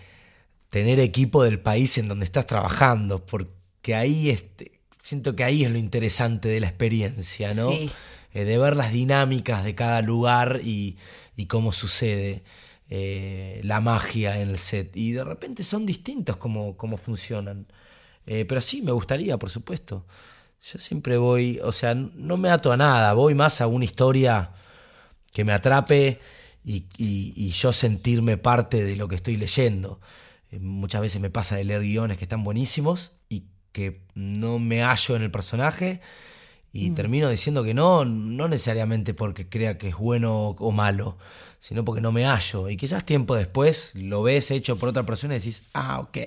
tener 0.69 1.01
equipo 1.01 1.43
del 1.43 1.61
país 1.61 1.97
en 1.99 2.09
donde 2.09 2.27
estás 2.27 2.47
trabajando, 2.47 3.25
porque 3.25 3.95
ahí 3.95 4.31
este, 4.31 4.81
siento 5.03 5.37
que 5.37 5.45
ahí 5.45 5.65
es 5.65 5.71
lo 5.71 5.79
interesante 5.79 6.49
de 6.49 6.61
la 6.61 6.69
experiencia, 6.69 7.53
¿no? 7.55 7.71
Eh, 7.73 8.45
de 8.45 8.59
ver 8.59 8.77
las 8.77 8.93
dinámicas 8.93 9.65
de 9.65 9.75
cada 9.75 10.03
lugar 10.03 10.61
y, 10.63 10.97
y 11.37 11.47
cómo 11.47 11.73
sucede. 11.73 12.43
Eh, 12.91 13.61
la 13.63 13.81
magia 13.81 14.41
en 14.41 14.49
el 14.49 14.59
set. 14.59 14.97
Y 14.97 15.13
de 15.13 15.25
repente 15.25 15.63
son 15.63 15.87
distintos 15.87 16.37
como, 16.37 16.75
funcionan. 16.99 17.67
Eh, 18.27 18.45
pero 18.45 18.61
sí, 18.61 18.83
me 18.83 18.93
gustaría, 18.93 19.39
por 19.39 19.51
supuesto. 19.51 20.07
Yo 20.63 20.79
siempre 20.79 21.17
voy, 21.17 21.61
o 21.63 21.73
sea, 21.73 21.95
no 21.95 22.37
me 22.37 22.51
ato 22.51 22.73
a 22.73 22.77
nada, 22.77 23.15
voy 23.15 23.35
más 23.35 23.61
a 23.61 23.67
una 23.67 23.85
historia 23.85 24.53
que 25.33 25.45
me 25.45 25.53
atrape 25.53 26.21
y 26.65 27.51
yo 27.51 27.73
sentirme 27.73 28.37
parte 28.37 28.85
de 28.85 28.97
lo 28.97 29.09
que 29.09 29.15
estoy 29.15 29.37
leyendo. 29.37 30.01
Eh, 30.51 30.59
muchas 30.59 31.01
veces 31.01 31.21
me 31.21 31.31
pasa 31.31 31.57
de 31.57 31.65
leer 31.65 31.83
guiones 31.83 32.19
que 32.19 32.25
están 32.25 32.45
buenísimos 32.45 33.13
y 33.29 33.45
que 33.73 34.03
no 34.15 34.59
me 34.59 34.83
hallo 34.83 35.17
en 35.17 35.23
el 35.23 35.31
personaje 35.31 36.01
y 36.73 36.91
termino 36.91 37.29
diciendo 37.29 37.65
que 37.65 37.75
no, 37.75 38.05
no 38.05 38.47
necesariamente 38.49 39.13
porque 39.15 39.49
crea 39.49 39.77
que 39.77 39.89
es 39.89 39.97
bueno 39.97 40.57
o, 40.59 40.71
malo, 40.73 41.17
sino 41.59 41.85
porque 41.85 42.01
no 42.01 42.13
me 42.13 42.25
hallo. 42.25 42.69
Y 42.69 42.77
quizás 42.77 43.05
tiempo 43.05 43.35
después 43.35 43.93
lo 43.97 44.23
ves 44.23 44.51
hecho 44.51 44.77
por 44.77 44.89
otra 44.91 45.05
persona 45.05 45.35
y 45.35 45.39
decís, 45.39 45.65
ah, 45.75 46.01
ok, 46.01 46.19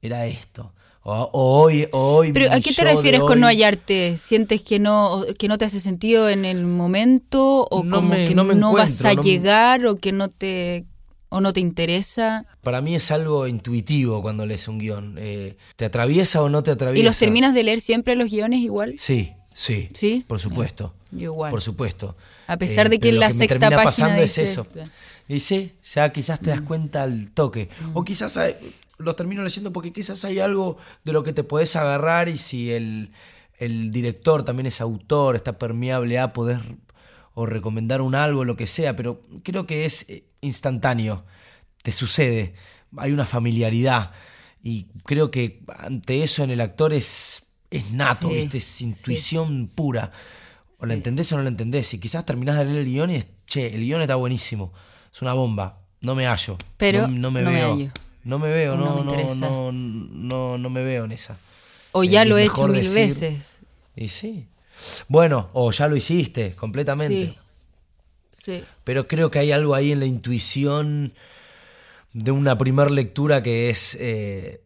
era 0.00 0.26
esto. 0.26 0.72
O, 1.02 1.12
o 1.32 1.62
hoy, 1.62 1.86
o 1.92 2.16
hoy 2.16 2.32
Pero 2.32 2.52
¿a 2.52 2.60
qué 2.60 2.72
te 2.72 2.84
refieres 2.84 3.20
con 3.20 3.32
hoy- 3.32 3.40
no 3.40 3.46
hallarte? 3.46 4.16
¿Sientes 4.18 4.60
que 4.62 4.78
no, 4.78 5.24
que 5.38 5.48
no 5.48 5.56
te 5.58 5.64
hace 5.64 5.80
sentido 5.80 6.28
en 6.28 6.44
el 6.44 6.64
momento? 6.66 7.66
¿O 7.70 7.82
No 7.84 7.96
como 7.96 8.08
me- 8.10 8.24
que 8.24 8.34
no 8.34 8.72
vas 8.72 9.04
a 9.04 9.14
llegar 9.14 9.86
o 9.86 9.96
que 9.96 10.12
no 10.12 10.28
te 10.28 10.84
o 11.30 11.40
no 11.40 11.52
te 11.52 11.60
interesa? 11.60 12.46
Para 12.62 12.80
mí 12.80 12.94
es 12.94 13.10
algo 13.10 13.46
intuitivo 13.46 14.22
cuando 14.22 14.46
lees 14.46 14.66
un 14.68 14.78
guion. 14.78 15.16
Eh, 15.18 15.56
¿Te 15.76 15.84
atraviesa 15.84 16.42
o 16.42 16.48
no 16.48 16.62
te 16.62 16.70
atraviesa? 16.70 17.00
¿Y 17.00 17.04
los 17.04 17.18
terminas 17.18 17.54
de 17.54 17.62
leer 17.64 17.80
siempre 17.80 18.16
los 18.16 18.30
guiones 18.30 18.60
igual? 18.60 18.94
Sí, 18.98 19.32
sí. 19.52 19.88
¿Sí? 19.94 20.24
Por 20.26 20.40
supuesto. 20.40 20.94
Yo 21.10 21.32
igual. 21.32 21.50
Por 21.50 21.62
supuesto. 21.62 22.16
A 22.46 22.56
pesar 22.56 22.88
de 22.88 22.98
que 22.98 23.08
pero 23.08 23.14
en 23.14 23.20
la 23.20 23.28
me 23.28 23.34
sexta 23.34 23.58
termina 23.60 23.82
página 23.84 24.06
pasando 24.08 24.22
es 24.22 24.38
eso. 24.38 24.66
Y 25.28 25.40
sí, 25.40 25.72
ya 25.94 26.10
quizás 26.12 26.40
Mm. 26.40 26.44
te 26.44 26.50
das 26.50 26.60
cuenta 26.62 27.02
al 27.02 27.30
toque. 27.32 27.68
O 27.94 28.04
quizás 28.04 28.36
hay- 28.36 28.54
los 28.98 29.14
termino 29.14 29.42
leyendo 29.44 29.72
porque 29.72 29.92
quizás 29.92 30.24
hay 30.24 30.40
algo 30.40 30.76
de 31.04 31.12
lo 31.12 31.22
que 31.22 31.32
te 31.32 31.44
podés 31.44 31.76
agarrar 31.76 32.28
y 32.28 32.36
si 32.38 32.70
el, 32.72 33.10
el 33.58 33.90
director 33.90 34.42
también 34.44 34.66
es 34.66 34.80
autor, 34.80 35.36
está 35.36 35.58
permeable 35.58 36.18
a 36.18 36.32
poder 36.32 36.60
o 37.40 37.46
recomendar 37.46 38.00
un 38.00 38.14
algo, 38.16 38.44
lo 38.44 38.56
que 38.56 38.66
sea, 38.66 38.96
pero 38.96 39.22
creo 39.44 39.64
que 39.64 39.84
es 39.84 40.06
eh, 40.08 40.24
instantáneo, 40.40 41.24
te 41.82 41.92
sucede, 41.92 42.54
hay 42.96 43.12
una 43.12 43.24
familiaridad 43.24 44.10
y 44.62 44.86
creo 45.04 45.30
que 45.30 45.62
ante 45.78 46.24
eso 46.24 46.42
en 46.42 46.50
el 46.50 46.60
actor 46.60 46.92
es, 46.92 47.44
es 47.70 47.92
nato, 47.92 48.28
Sí, 48.28 48.34
¿viste? 48.34 48.58
es 48.58 48.64
sí. 48.64 48.84
intuición 48.84 49.68
pura. 49.72 50.10
O 50.80 50.86
la 50.86 50.94
Sí. 50.94 50.98
entendés 50.98 51.30
o 51.32 51.36
no 51.36 51.42
la 51.42 51.48
entendés. 51.48 51.92
Y 51.94 51.98
quizás 52.00 52.24
terminás 52.26 52.56
de 52.58 52.64
leer 52.64 52.78
el 52.78 52.84
guion 52.86 53.10
y 53.10 53.16
es, 53.16 53.26
che, 53.46 53.66
el 53.74 53.82
guion 53.82 54.00
está 54.00 54.16
buenísimo. 54.16 54.72
Es 55.12 55.22
una 55.22 55.32
bomba. 55.34 55.80
No 56.00 56.14
me 56.14 56.26
hallo. 56.26 56.56
Pero 56.76 57.06
no, 57.08 57.18
no 57.18 57.30
me 57.30 57.42
no 57.42 57.50
me 57.50 57.56
veo. 57.56 57.72
hallo. 57.74 57.90
no 58.24 58.38
me 58.38 58.48
veo, 58.48 58.76
no 58.76 58.84
no, 58.84 59.04
me 59.04 59.72
no, 60.12 60.58
no, 60.58 60.70
me 60.70 60.82
veo 60.82 61.04
en 61.04 61.12
esa. 61.12 61.36
O 61.92 62.02
ya 62.04 62.24
lo 62.24 62.36
he 62.38 62.44
hecho 62.44 62.66
mil 62.68 62.82
decir- 62.82 62.94
veces. 62.94 63.58
Y 63.96 64.08
sí. 64.08 64.46
Bueno, 65.08 65.50
o 65.52 65.70
ya 65.72 65.88
lo 65.88 65.96
hiciste 65.96 66.54
completamente. 66.54 67.26
Sí. 67.26 67.38
Sí. 68.40 68.64
Pero 68.84 69.08
creo 69.08 69.30
que 69.30 69.38
hay 69.40 69.52
algo 69.52 69.74
ahí 69.74 69.92
en 69.92 70.00
la 70.00 70.06
intuición 70.06 71.12
de 72.12 72.30
una 72.30 72.56
primer 72.56 72.90
lectura 72.90 73.42
que 73.42 73.68
es, 73.70 73.96
eh, 74.00 74.62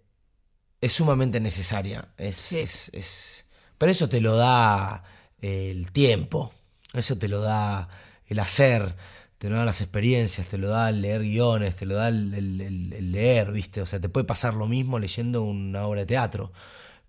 es 0.80 0.92
sumamente 0.92 1.40
necesaria. 1.40 2.08
Es, 2.16 2.36
Sí. 2.36 2.58
es- 2.58 2.90
es- 2.92 3.44
pero 3.78 3.90
eso 3.92 4.08
te 4.08 4.20
lo 4.20 4.36
da 4.36 5.02
eh, 5.40 5.70
el 5.72 5.90
tiempo, 5.90 6.52
eso 6.94 7.18
te 7.18 7.26
lo 7.28 7.40
da 7.40 7.88
el 8.28 8.38
hacer, 8.38 8.94
te 9.38 9.48
lo 9.50 9.56
dan 9.56 9.66
las 9.66 9.80
experiencias, 9.80 10.46
te 10.46 10.56
lo 10.56 10.68
da 10.68 10.88
el 10.90 11.00
leer 11.02 11.22
guiones, 11.22 11.74
te 11.74 11.84
lo 11.86 11.96
da 11.96 12.06
el, 12.08 12.32
el- 12.34 12.60
el- 12.60 12.92
el 12.92 13.10
leer, 13.12 13.50
¿viste? 13.50 13.80
O 13.82 13.86
sea, 13.86 13.98
te 13.98 14.08
puede 14.08 14.24
pasar 14.24 14.54
lo 14.54 14.68
mismo 14.68 15.00
leyendo 15.00 15.42
una 15.42 15.84
obra 15.86 16.00
de 16.02 16.06
teatro, 16.06 16.52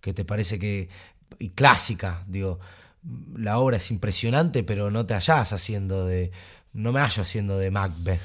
que 0.02 0.14
te 0.14 0.26
parece 0.26 0.58
que... 0.58 0.90
y 1.40 1.50
clásica, 1.50 2.24
digo, 2.28 2.60
la 3.36 3.60
obra 3.60 3.78
es 3.78 3.92
impresionante, 3.92 4.64
pero 4.64 4.92
no 4.92 5.06
te 5.06 5.14
hallás 5.14 5.54
haciendo 5.54 6.06
de... 6.06 6.32
no 6.74 6.92
me 6.92 7.00
hallo 7.00 7.22
haciendo 7.22 7.58
de 7.58 7.72
Macbeth, 7.72 8.22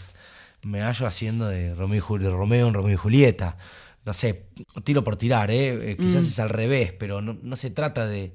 me 0.63 0.83
hallo 0.83 1.07
haciendo 1.07 1.49
de 1.49 1.75
Romeo, 1.75 2.05
y 2.17 2.19
de 2.23 2.31
Romeo 2.31 2.69
en 2.69 2.75
Romeo 2.75 2.93
y 2.95 2.97
Julieta. 2.97 3.57
No 4.05 4.15
sé, 4.15 4.47
tiro 4.85 5.05
por 5.05 5.17
tirar, 5.17 5.51
¿eh? 5.51 5.91
Eh, 5.93 5.97
quizás 5.99 6.25
es 6.25 6.39
al 6.39 6.49
revés, 6.49 6.93
pero 6.93 7.21
no, 7.21 7.39
no 7.43 7.57
se 7.57 7.71
trata 7.71 8.07
de 8.07 8.33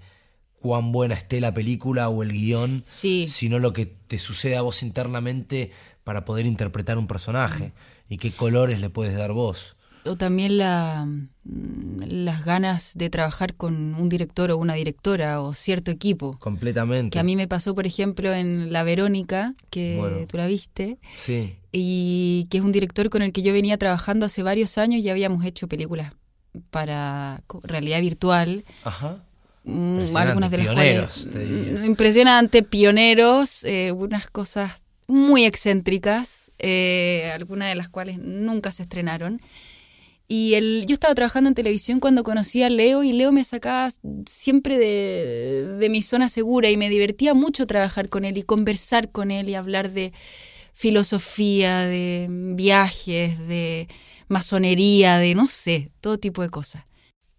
cuán 0.59 0.91
buena 0.91 1.15
esté 1.15 1.41
la 1.41 1.53
película 1.53 2.09
o 2.09 2.23
el 2.23 2.31
guion, 2.31 2.83
Sí. 2.85 3.27
sino 3.27 3.59
lo 3.59 3.73
que 3.73 3.85
te 3.85 4.17
sucede 4.19 4.55
a 4.55 4.61
vos 4.61 4.83
internamente 4.83 5.71
para 6.03 6.25
poder 6.25 6.45
interpretar 6.45 6.97
un 6.97 7.07
personaje 7.07 7.73
y 8.07 8.17
qué 8.17 8.31
colores 8.31 8.79
le 8.81 8.89
puedes 8.89 9.15
dar 9.17 9.31
vos. 9.33 9.75
O 10.05 10.17
también 10.17 10.57
la, 10.57 11.05
mm, 11.05 12.01
las 12.07 12.43
ganas 12.43 12.91
de 12.95 13.09
trabajar 13.09 13.53
con 13.55 13.95
un 13.95 14.09
director 14.09 14.51
o 14.51 14.57
una 14.57 14.73
directora 14.73 15.41
o 15.41 15.53
cierto 15.53 15.91
equipo. 15.91 16.37
Completamente. 16.39 17.13
Que 17.13 17.19
a 17.19 17.23
mí 17.23 17.35
me 17.35 17.47
pasó, 17.47 17.73
por 17.73 17.85
ejemplo, 17.87 18.33
en 18.33 18.73
La 18.73 18.83
Verónica, 18.83 19.55
que 19.69 19.95
Bueno. 19.97 20.27
tú 20.27 20.37
la 20.37 20.47
viste, 20.47 20.97
Sí, 21.15 21.55
y 21.71 22.47
que 22.49 22.57
es 22.57 22.63
un 22.63 22.71
director 22.73 23.09
con 23.09 23.21
el 23.21 23.31
que 23.31 23.41
yo 23.41 23.53
venía 23.53 23.77
trabajando 23.77 24.25
hace 24.25 24.43
varios 24.43 24.77
años 24.77 25.01
y 25.01 25.09
habíamos 25.09 25.45
hecho 25.45 25.67
películas 25.67 26.13
para 26.69 27.43
realidad 27.63 28.01
virtual. 28.01 28.63
ajá. 28.83 29.23
Mm, 29.65 29.71
Impresionante, 30.01 30.27
algunas 30.29 30.51
de 30.51 30.57
las 30.57 30.67
pioneros, 30.67 31.29
cuales 31.31 31.71
mm, 31.81 31.85
impresionante, 31.85 32.63
pioneros, 32.63 33.63
eh, 33.63 33.93
unas 33.93 34.29
cosas 34.29 34.73
muy 35.07 35.45
excéntricas, 35.45 36.51
eh, 36.59 37.31
algunas 37.33 37.69
de 37.69 37.75
las 37.75 37.87
cuales 37.87 38.17
nunca 38.19 38.71
se 38.71 38.83
estrenaron. 38.83 39.39
Y 40.27 40.53
el, 40.55 40.85
yo 40.87 40.93
estaba 40.93 41.13
trabajando 41.13 41.49
en 41.49 41.53
televisión 41.53 41.99
cuando 41.99 42.23
conocí 42.23 42.63
a 42.63 42.69
Leo 42.69 43.03
y 43.03 43.11
Leo 43.11 43.31
me 43.31 43.43
sacaba 43.43 43.89
siempre 44.25 44.77
de, 44.77 45.77
de 45.79 45.89
mi 45.89 46.01
zona 46.01 46.29
segura 46.29 46.69
y 46.69 46.77
me 46.77 46.89
divertía 46.89 47.33
mucho 47.33 47.67
trabajar 47.67 48.09
con 48.09 48.25
él 48.25 48.37
y 48.37 48.43
conversar 48.43 49.11
con 49.11 49.31
él 49.31 49.49
y 49.49 49.55
hablar 49.55 49.91
de 49.91 50.13
filosofía, 50.73 51.79
de 51.85 52.27
viajes, 52.29 53.39
de 53.47 53.87
masonería, 54.27 55.17
de 55.17 55.35
no 55.35 55.45
sé, 55.45 55.91
todo 56.01 56.17
tipo 56.17 56.41
de 56.41 56.49
cosas. 56.49 56.85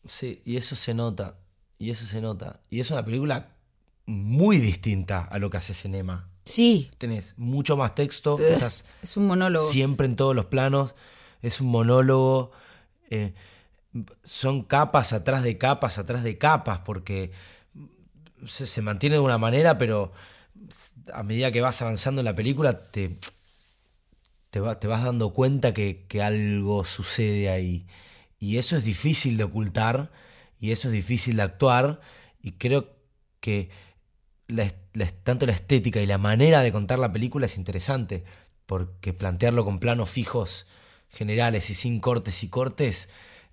Sí, 0.07 0.41
y 0.45 0.57
eso 0.57 0.77
se 0.77 0.95
nota. 0.95 1.39
Y 1.79 1.91
eso 1.91 2.07
se 2.07 2.21
nota. 2.21 2.61
Y 2.71 2.81
es 2.81 2.91
una 2.91 3.05
película 3.05 3.49
muy 4.07 4.59
distinta 4.59 5.21
a 5.25 5.39
lo 5.39 5.51
que 5.51 5.57
hace 5.57 5.75
Cinema. 5.75 6.29
Sí, 6.45 6.91
Tenés 6.99 7.35
mucho 7.39 7.77
más 7.77 7.95
texto, 7.95 8.39
estás 8.39 8.85
es 9.03 9.17
un 9.17 9.27
monólogo. 9.27 9.67
siempre 9.67 10.07
en 10.07 10.15
todos 10.15 10.37
los 10.37 10.45
planos, 10.47 10.95
es 11.41 11.63
un 11.63 11.69
monólogo, 11.69 12.51
eh, 13.11 13.35
son 14.23 14.63
capas 14.63 15.13
atrás 15.13 15.43
de 15.43 15.59
capas, 15.59 15.99
atrás 15.99 16.23
de 16.25 16.39
capas, 16.39 16.81
porque 16.81 17.33
se, 18.47 18.83
mantiene 18.83 19.17
de 19.17 19.21
una 19.21 19.39
manera, 19.39 19.79
pero 19.79 20.13
a 21.13 21.23
medida 21.23 21.53
que 21.53 21.61
vas 21.61 21.81
avanzando 21.83 22.21
en 22.21 22.25
la 22.25 22.35
película 22.35 22.73
te, 22.73 23.11
te, 24.51 24.61
te 24.61 24.87
vas 24.87 25.05
dando 25.05 25.33
cuenta 25.33 25.73
que, 25.75 26.07
que 26.09 26.23
algo 26.23 26.85
sucede 26.85 27.49
ahí. 27.51 27.87
Y 28.39 28.59
eso 28.59 28.77
es 28.77 28.85
difícil 28.85 29.37
de 29.37 29.45
ocultar, 29.45 30.11
y 30.61 30.73
eso 30.73 30.89
es 30.89 30.95
difícil 30.95 31.37
de 31.37 31.43
actuar, 31.43 32.01
y 32.43 32.53
creo 32.53 32.97
que 33.41 33.71
tanto 35.23 35.47
la 35.47 35.53
estética 35.53 36.01
y 36.01 36.07
la 36.07 36.19
manera 36.19 36.61
de 36.61 36.73
contar 36.73 36.99
la 36.99 37.13
película 37.13 37.47
es 37.47 37.57
interesante, 37.57 38.25
porque 38.67 39.13
plantearlo 39.13 39.65
con 39.65 39.79
planos 39.79 40.11
fijos 40.11 40.67
generales 41.15 41.71
y 41.71 41.75
sin 41.75 42.01
cortes 42.01 42.43
y 42.45 42.49
cortes 42.49 43.09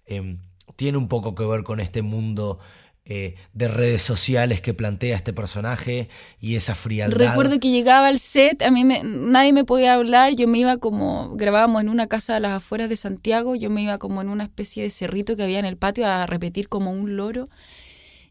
eh, 0.06 0.38
tiene 0.76 0.98
un 0.98 1.08
poco 1.08 1.36
que 1.36 1.46
ver 1.46 1.64
con 1.64 1.80
este 1.80 2.02
mundo 2.02 2.60
eh, 3.04 3.36
de 3.54 3.68
redes 3.68 4.04
sociales 4.04 4.62
que 4.62 4.76
plantea 4.76 5.16
este 5.16 5.34
personaje 5.34 6.08
y 6.40 6.56
esa 6.56 6.76
frialdad. 6.76 7.18
Recuerdo 7.18 7.60
que 7.60 7.70
llegaba 7.70 8.08
al 8.08 8.20
set, 8.20 8.62
a 8.62 8.70
mí 8.70 8.86
me- 8.86 9.02
nadie 9.04 9.54
me 9.54 9.66
podía 9.66 9.96
hablar, 9.96 10.34
yo 10.36 10.48
me 10.48 10.60
iba 10.60 10.78
como, 10.78 11.36
grabábamos 11.36 11.82
en 11.82 11.90
una 11.90 12.06
casa 12.08 12.36
a 12.36 12.40
las 12.40 12.52
afueras 12.54 12.90
de 12.90 12.96
Santiago, 12.96 13.56
yo 13.56 13.72
me 13.72 13.82
iba 13.82 13.98
como 13.98 14.22
en 14.22 14.30
una 14.30 14.44
especie 14.44 14.84
de 14.84 14.92
cerrito 14.92 15.36
que 15.36 15.44
había 15.44 15.58
en 15.60 15.66
el 15.66 15.78
patio 15.78 16.06
a 16.08 16.28
repetir 16.28 16.70
como 16.70 16.92
un 16.92 17.16
loro 17.16 17.50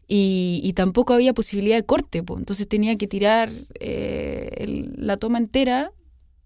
y, 0.07 0.73
tampoco 0.75 1.13
había 1.13 1.33
posibilidad 1.33 1.77
de 1.77 1.85
corte, 1.85 2.23
po. 2.23 2.37
entonces 2.37 2.67
tenía 2.67 2.97
que 2.97 3.07
tirar 3.07 3.49
eh, 3.79 4.89
la 4.95 5.17
toma 5.17 5.37
entera 5.37 5.91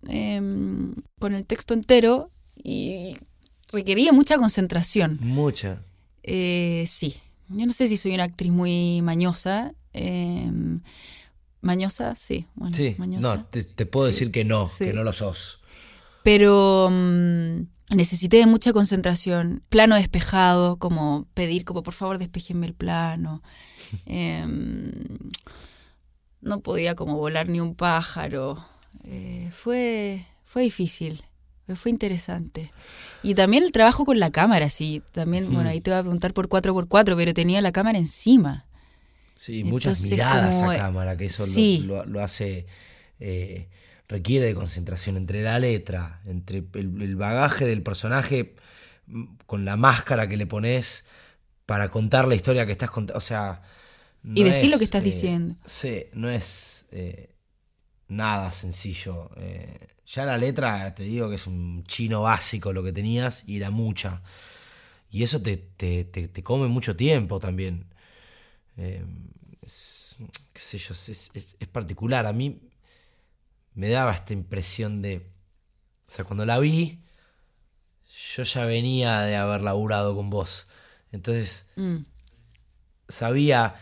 em, 0.07 0.93
con 1.19 1.33
el 1.33 1.45
texto 1.45 1.73
entero 1.73 2.31
y 2.55 3.17
requería 3.71 4.11
mucha 4.13 4.37
concentración. 4.37 5.17
Mucha. 5.21 5.81
Eh, 6.23 6.85
sí, 6.87 7.15
yo 7.49 7.65
no 7.65 7.73
sé 7.73 7.87
si 7.87 7.97
soy 7.97 8.13
una 8.15 8.23
actriz 8.23 8.51
muy 8.51 9.01
mañosa. 9.01 9.73
eh, 9.93 10.51
mañosa, 11.61 12.15
sí. 12.15 12.45
Bueno, 12.55 12.75
Sí, 12.75 12.95
mañosa. 12.97 13.37
no, 13.37 13.45
te, 13.45 13.63
te 13.63 13.85
puedo 13.85 14.05
Sí, 14.07 14.11
decir 14.13 14.31
que 14.31 14.43
no, 14.45 14.67
sí. 14.67 14.85
que 14.85 14.93
no 14.93 15.03
lo 15.03 15.13
sos. 15.13 15.59
Pero 16.23 16.89
mm, 16.91 17.61
necesité 17.95 18.37
de 18.37 18.45
mucha 18.45 18.71
concentración. 18.73 19.63
Plano 19.69 19.95
despejado, 19.95 20.77
como 20.77 21.27
pedir, 21.33 21.65
como 21.65 21.81
por 21.83 21.93
favor 21.93 22.17
despejenme 22.19 22.67
el 22.67 22.73
plano. 22.75 23.41
Em, 24.05 24.91
no 26.41 26.59
podía 26.61 26.95
como 26.95 27.17
volar 27.17 27.47
ni 27.49 27.59
un 27.59 27.75
pájaro. 27.75 28.63
Eh, 29.03 29.49
fue, 29.53 30.25
fue 30.43 30.63
difícil, 30.63 31.23
fue 31.75 31.89
interesante. 31.91 32.71
Y 33.23 33.33
también 33.33 33.63
el 33.63 33.71
trabajo 33.71 34.05
con 34.05 34.19
la 34.19 34.29
cámara, 34.31 34.69
sí. 34.69 35.01
También, 35.11 35.51
bueno, 35.51 35.69
ahí 35.69 35.81
te 35.81 35.89
voy 35.89 35.99
a 35.99 36.03
preguntar 36.03 36.33
por 36.33 36.47
4x4, 36.47 37.15
pero 37.15 37.33
tenía 37.33 37.61
la 37.61 37.71
cámara 37.71 37.97
encima. 37.97 38.65
Sí, 39.35 39.63
muchas 39.63 40.01
miradas 40.01 40.55
como, 40.57 40.69
a 40.69 40.75
eh, 40.75 40.77
cámara, 40.77 41.17
que 41.17 41.25
eso 41.25 41.45
lo- 41.45 41.51
sí. 41.51 41.83
lo, 41.87 42.05
lo 42.05 42.23
hace 42.23 42.67
eh, 43.19 43.67
requiere 44.07 44.45
de 44.45 44.55
concentración 44.55 45.17
entre 45.17 45.41
la 45.41 45.57
letra, 45.59 46.21
entre 46.25 46.63
el, 46.73 47.01
el 47.01 47.15
bagaje 47.15 47.65
del 47.65 47.81
personaje 47.81 48.55
mm, 49.07 49.23
con 49.45 49.65
la 49.65 49.75
máscara 49.75 50.29
que 50.29 50.37
le 50.37 50.45
pones 50.45 51.03
para 51.65 51.89
contar 51.89 52.27
la 52.27 52.35
historia 52.35 52.65
que 52.65 52.71
estás 52.73 52.91
contando. 52.91 53.17
O 53.17 53.21
sea. 53.21 53.61
y 54.23 54.43
decir 54.43 54.69
lo 54.69 54.77
que 54.77 54.83
estás 54.85 55.01
eh, 55.01 55.05
diciendo. 55.05 55.55
Sí, 55.65 56.03
no 56.13 56.29
es 56.29 56.85
eh, 56.91 57.29
nada 58.07 58.51
sencillo. 58.51 59.31
Eh, 59.37 59.79
ya 60.07 60.25
la 60.25 60.37
letra, 60.37 60.93
te 60.95 61.03
digo 61.03 61.29
que 61.29 61.35
es 61.35 61.47
un 61.47 61.83
chino 61.87 62.21
básico 62.23 62.73
lo 62.73 62.83
que 62.83 62.93
tenías 62.93 63.43
y 63.47 63.57
era 63.57 63.71
mucha. 63.71 64.21
Y 65.11 65.23
eso 65.23 65.41
te, 65.41 65.57
te, 65.57 66.03
te, 66.05 66.27
te 66.27 66.43
come 66.43 66.67
mucho 66.67 66.95
tiempo 66.95 67.39
también. 67.39 67.85
Eh, 68.77 69.03
es, 69.61 70.17
qué 70.53 70.61
sé 70.61 70.77
yo, 70.77 70.93
es, 70.93 71.09
es- 71.33 71.55
es 71.59 71.67
particular. 71.67 72.25
A 72.27 72.33
mí 72.33 72.59
me 73.73 73.89
daba 73.89 74.13
esta 74.13 74.33
impresión 74.33 75.01
de... 75.01 75.17
O 76.07 76.11
sea, 76.11 76.25
cuando 76.25 76.45
la 76.45 76.59
vi, 76.59 76.99
yo 78.35 78.43
ya 78.43 78.65
venía 78.65 79.21
de 79.21 79.35
haber 79.35 79.61
laburado 79.61 80.15
con 80.15 80.29
vos. 80.29 80.67
Entonces, 81.11 81.67
Mm. 81.75 81.97
sabía 83.07 83.75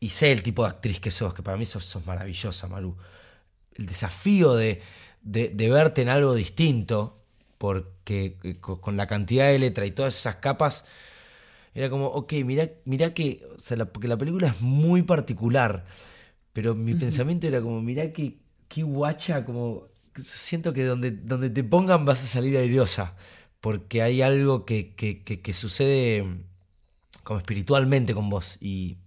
y 0.00 0.08
sé 0.10 0.32
el 0.32 0.42
tipo 0.42 0.62
de 0.64 0.70
actriz 0.70 1.00
que 1.00 1.10
sos, 1.10 1.34
que 1.34 1.42
para 1.42 1.56
mí 1.56 1.66
sos, 1.66 1.84
sos 1.84 2.06
maravillosa, 2.06 2.68
Maru. 2.68 2.96
El 3.74 3.86
desafío 3.86 4.54
de, 4.54 4.82
de- 5.22 5.48
de 5.50 5.68
verte 5.70 6.02
en 6.02 6.08
algo 6.08 6.34
distinto, 6.34 7.18
porque 7.58 8.38
eh, 8.42 8.56
co- 8.60 8.80
con 8.80 8.96
la 8.96 9.06
cantidad 9.06 9.46
de 9.46 9.58
letra 9.58 9.86
y 9.86 9.90
todas 9.92 10.16
esas 10.18 10.36
capas, 10.36 10.86
era 11.74 11.88
como, 11.90 12.06
ok, 12.06 12.32
mira, 12.44 12.70
mira 12.84 13.14
que, 13.14 13.46
o 13.54 13.58
sea, 13.58 13.76
la- 13.76 13.86
porque 13.92 14.08
la 14.08 14.18
película 14.18 14.48
es 14.48 14.60
muy 14.60 15.02
particular, 15.02 15.84
pero 16.52 16.74
mi 16.74 16.94
pensamiento 16.94 17.46
era 17.46 17.60
como, 17.62 17.80
mira 17.82 18.12
que, 18.12 18.38
qué 18.68 18.82
guacha, 18.82 19.44
como, 19.44 19.88
siento 20.16 20.72
que 20.72 20.84
donde, 20.84 21.12
donde 21.12 21.50
te 21.50 21.64
pongan 21.64 22.04
vas 22.04 22.22
a 22.24 22.26
salir 22.26 22.56
airosa, 22.56 23.16
porque 23.60 24.02
hay 24.02 24.22
algo 24.22 24.64
que, 24.66 24.94
que, 24.94 25.22
que- 25.22 25.40
que 25.42 25.52
sucede 25.52 26.24
como 27.24 27.38
espiritualmente 27.38 28.14
con 28.14 28.28
vos 28.30 28.56
y 28.60 28.98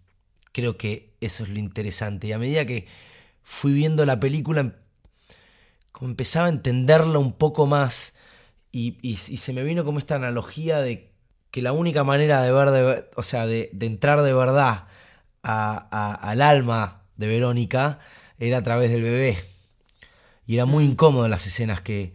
creo 0.52 0.78
que 0.78 1.14
eso 1.22 1.44
es 1.44 1.50
lo 1.50 1.60
interesante. 1.60 2.28
Y 2.28 2.32
a 2.32 2.40
medida 2.40 2.66
que 2.66 2.88
fui 3.44 3.74
viendo 3.74 4.06
la 4.06 4.20
película 4.20 4.76
empezaba 6.08 6.48
a 6.48 6.50
entenderla 6.50 7.20
un 7.20 7.34
poco 7.34 7.66
más 7.68 8.16
y, 8.72 8.98
y- 9.02 9.12
y 9.14 9.38
se 9.38 9.54
me 9.54 9.64
vino 9.64 9.86
como 9.86 10.00
esta 10.00 10.16
analogía 10.16 10.80
de 10.82 11.12
que 11.52 11.62
la 11.62 11.74
única 11.74 12.04
manera 12.04 12.42
de 12.44 12.52
ver, 12.52 12.72
de, 12.72 13.06
o 13.16 13.24
sea, 13.24 13.48
de, 13.48 13.70
de 13.74 13.86
entrar 13.88 14.22
de 14.24 14.34
verdad 14.34 14.88
a- 15.44 15.88
a- 15.92 16.16
al 16.16 16.42
alma 16.42 17.04
de 17.18 17.28
Verónica 17.28 18.00
era 18.40 18.60
a 18.60 18.64
través 18.64 18.92
del 18.92 19.04
bebé. 19.04 19.38
Y 20.46 20.56
era 20.56 20.66
muy 20.66 20.84
incómodo 20.86 21.28
las 21.28 21.46
escenas 21.48 21.82
que, 21.82 22.14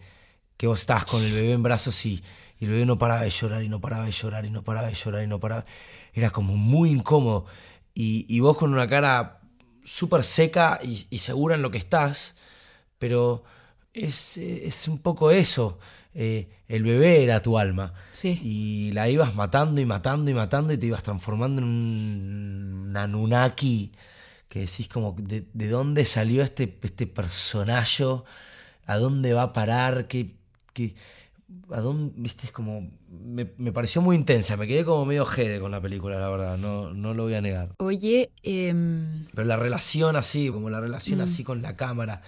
que 0.57 0.67
vos 0.67 0.79
estabas 0.81 1.05
con 1.05 1.23
el 1.23 1.33
bebé 1.33 1.53
en 1.53 1.63
brazos 1.63 2.05
y, 2.05 2.23
y 2.59 2.65
el 2.65 2.71
bebé 2.71 2.85
no 2.85 2.97
paraba 2.99 3.21
de 3.23 3.29
llorar 3.29 3.63
y 3.63 3.69
no 3.69 3.81
paraba 3.81 4.05
de 4.05 4.11
llorar 4.11 4.45
y 4.45 4.51
no 4.51 4.63
paraba 4.63 4.87
de 4.87 4.93
llorar 4.93 5.23
y 5.23 5.27
no 5.27 5.39
paraba. 5.39 5.65
Era 6.13 6.31
como 6.31 6.55
muy 6.57 6.91
incómodo. 6.91 7.45
Y, 7.93 8.25
y 8.29 8.39
vos 8.41 8.57
con 8.57 8.73
una 8.73 8.87
cara 8.87 9.41
súper 9.83 10.23
seca 10.23 10.79
y, 10.83 11.07
y 11.09 11.19
segura 11.19 11.55
en 11.55 11.61
lo 11.61 11.71
que 11.71 11.77
estás, 11.79 12.37
pero 12.99 13.43
es, 13.93 14.37
es 14.37 14.87
un 14.87 14.99
poco 14.99 15.31
eso. 15.31 15.79
Eh, 16.13 16.49
el 16.67 16.83
bebé 16.83 17.23
era 17.23 17.41
tu 17.41 17.57
alma. 17.57 17.93
Sí. 18.11 18.39
Y 18.43 18.91
la 18.93 19.07
ibas 19.09 19.35
matando 19.35 19.79
y 19.79 19.85
matando 19.85 20.29
y 20.31 20.33
matando 20.33 20.73
y 20.73 20.77
te 20.77 20.87
ibas 20.87 21.03
transformando 21.03 21.61
en 21.61 21.67
un 21.67 22.93
Anunnaki 22.97 23.91
que 24.47 24.61
decís 24.61 24.87
como 24.87 25.15
de, 25.19 25.45
de 25.53 25.67
dónde 25.69 26.05
salió 26.05 26.41
este, 26.41 26.77
este 26.81 27.05
personaje, 27.05 28.03
a 28.87 28.97
dónde 28.97 29.33
va 29.33 29.43
a 29.43 29.53
parar, 29.53 30.07
qué, 30.07 30.35
qué- 30.73 30.95
a 31.71 31.81
dónde, 31.81 32.13
viste, 32.17 32.47
es 32.47 32.51
como, 32.51 32.89
me, 33.09 33.51
me 33.57 33.71
pareció 33.71 34.01
muy 34.01 34.15
intensa, 34.15 34.57
me 34.57 34.65
quedé 34.67 34.83
como 34.85 35.05
medio 35.05 35.25
jede 35.25 35.59
con 35.59 35.69
la 35.71 35.79
película, 35.81 36.19
la 36.19 36.29
verdad, 36.29 36.57
no, 36.57 36.91
no 36.93 37.13
lo 37.13 37.23
voy 37.23 37.35
a 37.35 37.41
negar. 37.41 37.69
Oye, 37.77 38.31
em, 38.41 39.25
Pero 39.35 39.47
la 39.47 39.55
relación 39.55 40.15
así, 40.15 40.49
como 40.49 40.69
la 40.71 40.79
relación 40.79 41.21
así 41.21 41.43
con 41.43 41.61
la 41.61 41.75
cámara, 41.75 42.21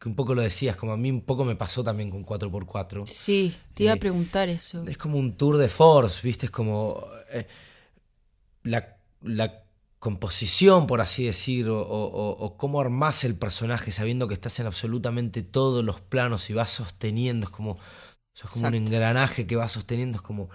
que 0.00 0.08
un 0.08 0.14
poco 0.16 0.34
lo 0.34 0.42
decías, 0.42 0.76
como 0.76 0.92
a 0.92 0.96
mí 0.96 1.10
un 1.10 1.22
poco 1.22 1.44
me 1.44 1.56
pasó 1.56 1.82
también 1.84 2.10
con 2.10 2.24
4x4. 2.24 3.04
sí, 3.04 3.56
te 3.74 3.84
iba 3.84 3.92
a 3.92 3.96
Eh, 3.96 4.00
preguntar 4.00 4.48
eso. 4.48 4.84
Es 4.86 4.98
como 4.98 5.18
un 5.18 5.36
tour 5.36 5.56
de 5.58 5.68
force, 5.68 6.20
¿viste? 6.22 6.46
Es 6.46 6.52
como 6.52 7.04
eh, 7.32 7.46
la, 8.62 8.96
la 9.22 9.62
composición, 9.98 10.86
por 10.86 11.00
así 11.00 11.24
decir, 11.24 11.68
o, 11.68 11.80
o- 11.80 12.30
o 12.44 12.56
cómo 12.56 12.80
armás 12.80 13.24
el 13.24 13.36
personaje 13.38 13.92
sabiendo 13.92 14.28
que 14.28 14.34
estás 14.34 14.58
en 14.60 14.66
absolutamente 14.66 15.42
todos 15.42 15.84
los 15.84 16.00
planos 16.00 16.50
y 16.50 16.54
vas 16.54 16.70
sosteniendo, 16.70 17.46
es 17.46 17.50
como, 17.50 17.78
sos 18.34 18.50
como 18.52 18.66
un 18.66 18.74
engranaje 18.74 19.46
que 19.46 19.56
va 19.56 19.68
sosteniendo, 19.68 20.16
es 20.16 20.22
como, 20.22 20.48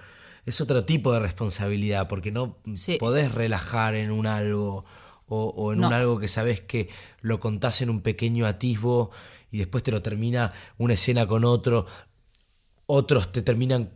es 0.46 0.62
otro 0.62 0.86
tipo 0.86 1.12
de 1.14 1.20
responsabilidad, 1.20 2.08
porque 2.08 2.32
no 2.32 2.58
Sí. 2.74 2.98
podés 3.00 3.34
relajar 3.34 3.96
en 3.96 4.12
un 4.12 4.28
algo 4.28 4.86
o, 5.34 5.54
o 5.56 5.72
en 5.74 5.80
No. 5.80 5.88
un 5.88 5.94
algo 5.94 6.20
que 6.20 6.28
sabes 6.28 6.60
que 6.62 6.90
lo 7.22 7.40
contás 7.40 7.82
en 7.82 7.90
un 7.90 8.02
pequeño 8.02 8.46
atisbo 8.46 9.12
y 9.50 9.60
después 9.60 9.82
te 9.84 9.92
lo 9.92 10.02
termina 10.02 10.52
una 10.78 10.94
escena 10.96 11.26
con 11.26 11.46
otro, 11.46 11.86
otros 12.86 13.32
te 13.32 13.42
terminan 13.42 13.92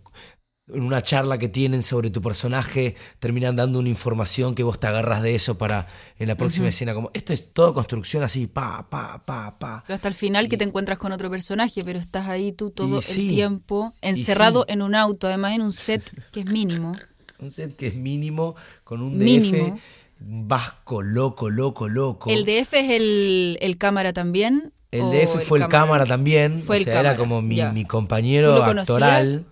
en 0.68 0.82
una 0.82 1.02
charla 1.02 1.38
que 1.38 1.48
tienen 1.48 1.84
sobre 1.84 2.10
tu 2.10 2.22
personaje, 2.22 2.96
terminan 3.20 3.56
dando 3.56 3.78
una 3.80 3.90
información 3.90 4.56
que 4.56 4.64
vos 4.64 4.80
te 4.80 4.88
agarras 4.88 5.22
de 5.22 5.36
eso 5.36 5.58
para 5.58 5.88
en 6.18 6.28
la 6.28 6.36
próxima 6.38 6.70
escena. 6.70 6.94
Como 6.96 7.12
esto 7.14 7.34
es 7.34 7.54
todo 7.54 7.74
construcción 7.74 8.24
así, 8.24 8.48
pa, 8.48 8.88
pa, 8.90 9.24
pa, 9.26 9.60
pa. 9.60 9.84
Hasta 9.88 10.08
el 10.08 10.16
final 10.16 10.50
que 10.50 10.58
te 10.58 10.64
encuentras 10.64 10.98
con 10.98 11.12
otro 11.12 11.30
personaje, 11.30 11.82
pero 11.86 12.00
estás 12.00 12.28
ahí 12.30 12.52
tú 12.52 12.72
todo 12.72 13.02
sí. 13.02 13.28
el 13.28 13.36
tiempo 13.36 13.94
encerrado 14.02 14.66
sí. 14.68 14.74
en 14.74 14.82
un 14.82 14.96
auto, 14.96 15.28
además 15.28 15.54
en 15.54 15.62
un 15.62 15.72
set 15.74 16.02
que 16.32 16.40
es 16.40 16.46
mínimo. 16.50 16.94
Un 17.38 17.52
set 17.52 17.76
que 17.76 17.88
es 17.88 17.98
mínimo, 17.98 18.56
con 18.86 19.02
un 19.02 19.20
DF 19.20 19.24
Mínimo. 19.26 19.80
Vasco, 20.20 21.02
loco, 21.02 21.50
loco, 21.50 21.88
loco. 21.88 22.30
¿El 22.30 22.46
DF 22.46 22.74
es 22.74 22.92
el, 22.92 23.58
el 23.62 23.78
cámara 23.78 24.14
también? 24.14 24.74
El 24.92 25.02
¿O 25.02 25.12
DF 25.12 25.44
fue 25.44 25.60
el 25.60 25.68
cámara 25.68 26.06
también, 26.06 26.62
Fue 26.62 26.78
o 26.78 26.80
el 26.80 26.86
sea, 26.86 26.94
cámara, 26.94 27.10
era 27.12 27.18
como 27.18 27.42
mi, 27.42 27.86
compañero 27.86 28.64
actoral. 28.64 29.46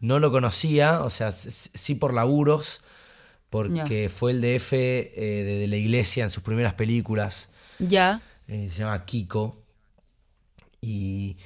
No 0.00 0.18
lo 0.18 0.30
conocía, 0.30 1.02
o 1.02 1.10
sea, 1.10 1.32
sí 1.32 1.94
por 1.94 2.14
laburos, 2.14 2.80
porque 3.50 4.08
fue 4.08 4.32
el 4.32 4.40
DF 4.40 4.72
eh, 4.72 5.10
de, 5.16 5.58
de 5.58 5.66
la 5.68 5.76
iglesia 5.76 6.24
en 6.24 6.30
sus 6.30 6.42
primeras 6.42 6.74
películas. 6.74 7.50
Ya, 7.78 8.20
eh, 8.50 8.68
se 8.72 8.80
llama 8.80 9.04
Kiko. 9.04 9.62
Y, 10.80 11.36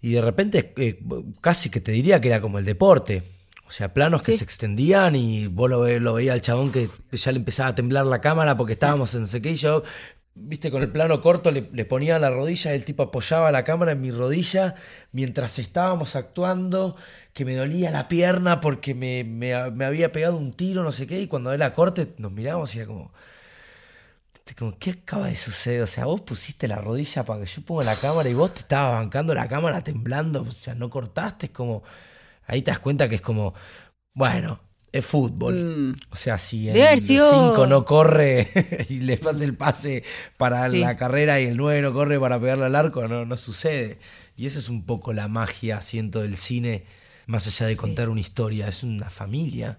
y 0.00 0.12
de 0.12 0.20
repente 0.20 0.72
eh, 0.76 0.98
casi 1.40 1.70
que 1.70 1.80
te 1.80 1.92
diría 1.92 2.20
que 2.20 2.28
era 2.28 2.40
como 2.40 2.58
el 2.58 2.64
deporte. 2.64 3.22
O 3.68 3.70
sea, 3.70 3.92
planos 3.92 4.22
que 4.22 4.32
se 4.32 4.44
extendían 4.44 5.14
y 5.14 5.46
vos 5.46 5.68
lo, 5.70 5.80
ve- 5.80 6.00
lo 6.00 6.14
veías 6.14 6.32
al 6.34 6.40
chabón 6.40 6.72
que 6.72 6.88
ya 7.12 7.32
le 7.32 7.38
empezaba 7.38 7.68
a 7.70 7.74
temblar 7.74 8.06
la 8.06 8.20
cámara 8.22 8.56
porque 8.56 8.72
estábamos 8.72 9.14
en 9.14 9.20
no 9.22 9.26
sé 9.26 9.42
qué 9.42 9.50
y 9.50 9.56
yo, 9.56 9.82
viste, 10.34 10.70
con 10.70 10.82
el 10.82 10.90
plano 10.90 11.20
corto 11.20 11.50
le, 11.50 11.68
le 11.72 11.84
ponía 11.84 12.18
la 12.18 12.30
rodilla, 12.30 12.72
el 12.74 12.84
tipo 12.84 13.02
apoyaba 13.02 13.52
la 13.52 13.64
cámara 13.64 13.92
en 13.92 14.00
mi 14.00 14.10
rodilla 14.10 14.74
mientras 15.12 15.58
estábamos 15.58 16.16
actuando, 16.16 16.96
que 17.34 17.44
me 17.44 17.54
dolía 17.56 17.90
la 17.90 18.08
pierna 18.08 18.60
porque 18.60 18.94
me, 18.94 19.24
me- 19.24 19.70
me 19.70 19.84
había 19.84 20.12
pegado 20.12 20.36
un 20.38 20.52
tiro, 20.54 20.82
no 20.82 20.92
sé 20.92 21.06
qué, 21.06 21.20
y 21.20 21.26
cuando 21.26 21.52
era 21.52 21.74
corte 21.74 22.14
nos 22.18 22.32
mirábamos 22.32 22.74
y 22.74 22.78
era 22.78 22.86
como... 22.86 23.12
Este, 24.34 24.54
Como, 24.54 24.78
¿qué 24.78 24.90
acaba 24.90 25.26
de 25.28 25.36
suceder? 25.36 25.82
O 25.82 25.86
sea, 25.86 26.06
vos 26.06 26.20
pusiste 26.22 26.68
la 26.68 26.76
rodilla 26.76 27.24
para 27.24 27.40
que 27.40 27.46
yo 27.46 27.62
ponga 27.62 27.84
la 27.84 27.96
cámara 27.96 28.28
y 28.28 28.34
vos 28.34 28.54
te 28.54 28.60
estabas 28.60 28.94
bancando 28.94 29.34
la 29.34 29.48
cámara 29.48 29.82
temblando, 29.84 30.42
o 30.42 30.50
sea, 30.52 30.74
no 30.74 30.90
cortaste, 30.90 31.46
es 31.46 31.52
como, 31.52 31.82
ahí 32.48 32.62
te 32.62 32.72
das 32.72 32.80
cuenta 32.80 33.08
que 33.08 33.14
es 33.14 33.20
como, 33.20 33.54
bueno, 34.14 34.60
es 34.90 35.04
fútbol. 35.06 35.94
O 36.10 36.16
sea, 36.16 36.38
si 36.38 36.68
Mm. 36.70 36.76
El 36.76 36.98
sido- 36.98 37.30
5 37.30 37.66
no 37.66 37.84
corre 37.84 38.48
y 38.88 39.00
le 39.00 39.16
pasa 39.18 39.44
el 39.44 39.54
pase 39.54 40.02
para 40.36 40.68
Sí. 40.70 40.80
la 40.80 40.96
carrera 40.96 41.40
y 41.40 41.44
el 41.46 41.56
9 41.56 41.80
no 41.82 41.92
corre 41.92 42.18
para 42.18 42.40
pegarle 42.40 42.64
al 42.64 42.74
arco, 42.74 43.06
no, 43.06 43.24
no 43.24 43.36
sucede. 43.36 43.98
Y 44.36 44.46
esa 44.46 44.58
es 44.58 44.68
un 44.68 44.84
poco 44.84 45.12
la 45.12 45.28
magia, 45.28 45.80
siento, 45.82 46.20
del 46.22 46.36
cine, 46.36 46.84
más 47.26 47.46
allá 47.46 47.66
de 47.66 47.74
Sí. 47.74 47.80
contar 47.80 48.08
una 48.08 48.20
historia, 48.20 48.66
es 48.68 48.82
una 48.82 49.10
familia. 49.10 49.78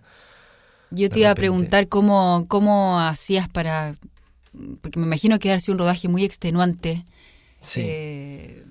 yo 0.92 1.08
te 1.10 1.20
iba 1.20 1.30
a 1.32 1.36
preguntar 1.36 1.88
cómo, 1.88 2.46
cómo 2.48 3.00
hacías 3.00 3.48
para... 3.50 3.94
Porque 4.82 5.00
me 5.00 5.06
imagino 5.06 5.38
que 5.38 5.50
debe 5.50 5.60
ser 5.60 5.74
un 5.74 5.78
rodaje 5.80 6.08
muy 6.08 6.24
extenuante. 6.24 7.06
Sí. 7.62 7.82
Eh, 7.84 8.66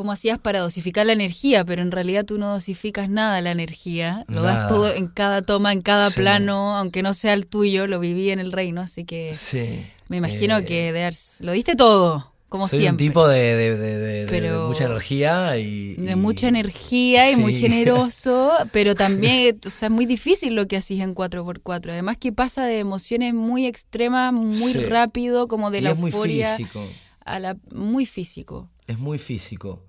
¿Cómo 0.00 0.12
hacías 0.12 0.38
para 0.38 0.60
dosificar 0.60 1.04
la 1.04 1.12
energía? 1.12 1.62
Pero 1.66 1.82
en 1.82 1.90
realidad 1.90 2.24
tú 2.24 2.38
no 2.38 2.54
dosificas 2.54 3.10
nada 3.10 3.42
la 3.42 3.50
energía. 3.50 4.24
Lo 4.28 4.42
Nada. 4.44 4.60
das 4.60 4.68
todo 4.68 4.90
en 4.94 5.08
cada 5.08 5.42
toma, 5.42 5.74
en 5.74 5.82
cada 5.82 6.08
Sí. 6.08 6.20
plano, 6.20 6.74
aunque 6.78 7.02
no 7.02 7.12
sea 7.12 7.34
el 7.34 7.44
tuyo, 7.44 7.86
lo 7.86 8.00
viví 8.00 8.30
en 8.30 8.38
el 8.38 8.50
reino, 8.50 8.80
así 8.80 9.04
que 9.04 9.34
sí. 9.34 9.84
me 10.08 10.16
imagino 10.16 10.56
Eh, 10.56 10.64
que 10.64 10.94
de 10.94 11.12
lo 11.40 11.52
diste 11.52 11.76
todo, 11.76 12.32
como 12.48 12.66
Soy 12.66 12.78
siempre. 12.78 13.04
un 13.04 13.10
tipo 13.10 13.28
de, 13.28 14.56
mucha 14.66 14.86
energía 14.86 15.58
y... 15.58 15.96
de 15.96 16.16
mucha 16.16 16.48
energía 16.48 17.30
y 17.30 17.36
muy 17.36 17.52
generoso, 17.52 18.52
pero 18.72 18.94
también, 18.94 19.60
o 19.66 19.68
sea, 19.68 19.88
es 19.88 19.92
muy 19.92 20.06
difícil 20.06 20.54
lo 20.54 20.66
que 20.66 20.78
hacís 20.78 21.02
en 21.02 21.14
4x4. 21.14 21.90
Además 21.90 22.16
que 22.16 22.32
pasa 22.32 22.64
de 22.64 22.78
emociones 22.78 23.34
muy 23.34 23.66
extremas, 23.66 24.32
muy 24.32 24.72
rápido, 24.72 25.46
como 25.46 25.70
de 25.70 25.80
y 25.80 25.82
la 25.82 25.90
es 25.90 25.98
muy 25.98 26.10
euforia 26.10 26.56
físico. 26.56 26.86
a 27.22 27.38
la 27.38 27.58
muy 27.70 28.06
físico. 28.06 28.70
Es 28.86 28.98
muy 28.98 29.18
físico. 29.18 29.84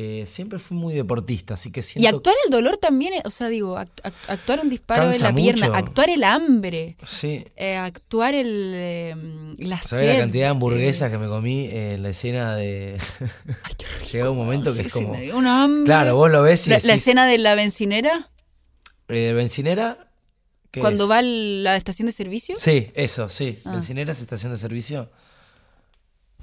Eh, 0.00 0.26
siempre 0.28 0.60
fui 0.60 0.76
muy 0.76 0.94
deportista, 0.94 1.54
así 1.54 1.72
que 1.72 1.82
siento... 1.82 2.04
Y 2.04 2.06
actuar 2.06 2.36
el 2.44 2.52
dolor 2.52 2.76
también, 2.76 3.14
o 3.24 3.30
sea, 3.30 3.48
digo, 3.48 3.76
act- 3.76 4.00
act- 4.04 4.28
actuar 4.28 4.60
un 4.60 4.70
disparo 4.70 5.10
en 5.10 5.20
la 5.20 5.34
pierna, 5.34 5.72
actuar 5.74 6.08
el 6.08 6.22
hambre, 6.22 6.96
Sí. 7.04 7.44
eh, 7.56 7.74
actuar 7.76 8.32
el, 8.34 8.72
eh, 8.76 9.16
la 9.58 9.76
¿Sabes 9.82 10.14
la 10.14 10.20
cantidad 10.20 10.44
de 10.44 10.50
hamburguesas 10.50 11.08
eh, 11.08 11.10
que 11.10 11.18
me 11.18 11.26
comí 11.26 11.68
en 11.72 12.04
la 12.04 12.10
escena 12.10 12.54
de... 12.54 12.96
ay, 13.64 13.72
qué 13.76 13.86
rico, 13.86 14.10
Llega 14.12 14.30
un 14.30 14.36
momento 14.36 14.72
que 14.72 14.82
sí, 14.82 14.86
es 14.86 14.92
como... 14.92 15.14
hambre. 15.48 15.84
Claro, 15.84 16.14
vos 16.14 16.30
lo 16.30 16.42
ves 16.42 16.64
y 16.68 16.70
la, 16.70 16.76
decís... 16.76 16.86
la 16.88 16.94
escena 16.94 17.26
de 17.26 17.38
la 17.38 17.56
bencinera, 17.56 18.30
eh, 19.08 19.32
¿Bencinera? 19.34 20.10
¿Qué 20.70 20.78
cuando 20.78 21.04
es? 21.04 21.10
va 21.10 21.18
a 21.18 21.22
la 21.22 21.74
estación 21.76 22.06
de 22.06 22.12
servicio. 22.12 22.54
Sí, 22.56 22.92
eso, 22.94 23.28
sí. 23.28 23.58
Ah. 23.64 23.72
¿Bencinera 23.72 24.12
es 24.12 24.20
estación 24.20 24.52
de 24.52 24.58
servicio? 24.58 25.10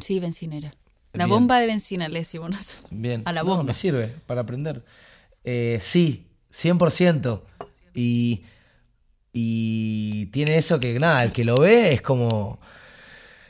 Sí, 0.02 0.20
bencinera. 0.20 0.74
La 1.18 1.26
Bien. 1.26 1.30
bomba 1.40 1.60
de 1.60 1.68
benzina 1.68 2.08
le 2.08 2.20
decimos 2.20 2.50
nosotros. 2.50 2.88
Bien. 2.92 3.22
A 3.26 3.32
la 3.32 3.42
No, 3.44 3.50
bomba. 3.50 3.64
me 3.64 3.74
sirve 3.74 4.14
para 4.26 4.42
aprender. 4.42 4.84
Eh, 5.44 5.78
sí, 5.82 6.28
100%. 6.52 7.42
Y, 7.94 8.44
y 9.34 10.28
tiene 10.28 10.58
eso 10.58 10.80
que, 10.80 10.98
nada, 11.00 11.24
el 11.24 11.32
que 11.32 11.46
lo 11.46 11.56
ve 11.56 11.94
es 11.94 12.02
como, 12.02 12.60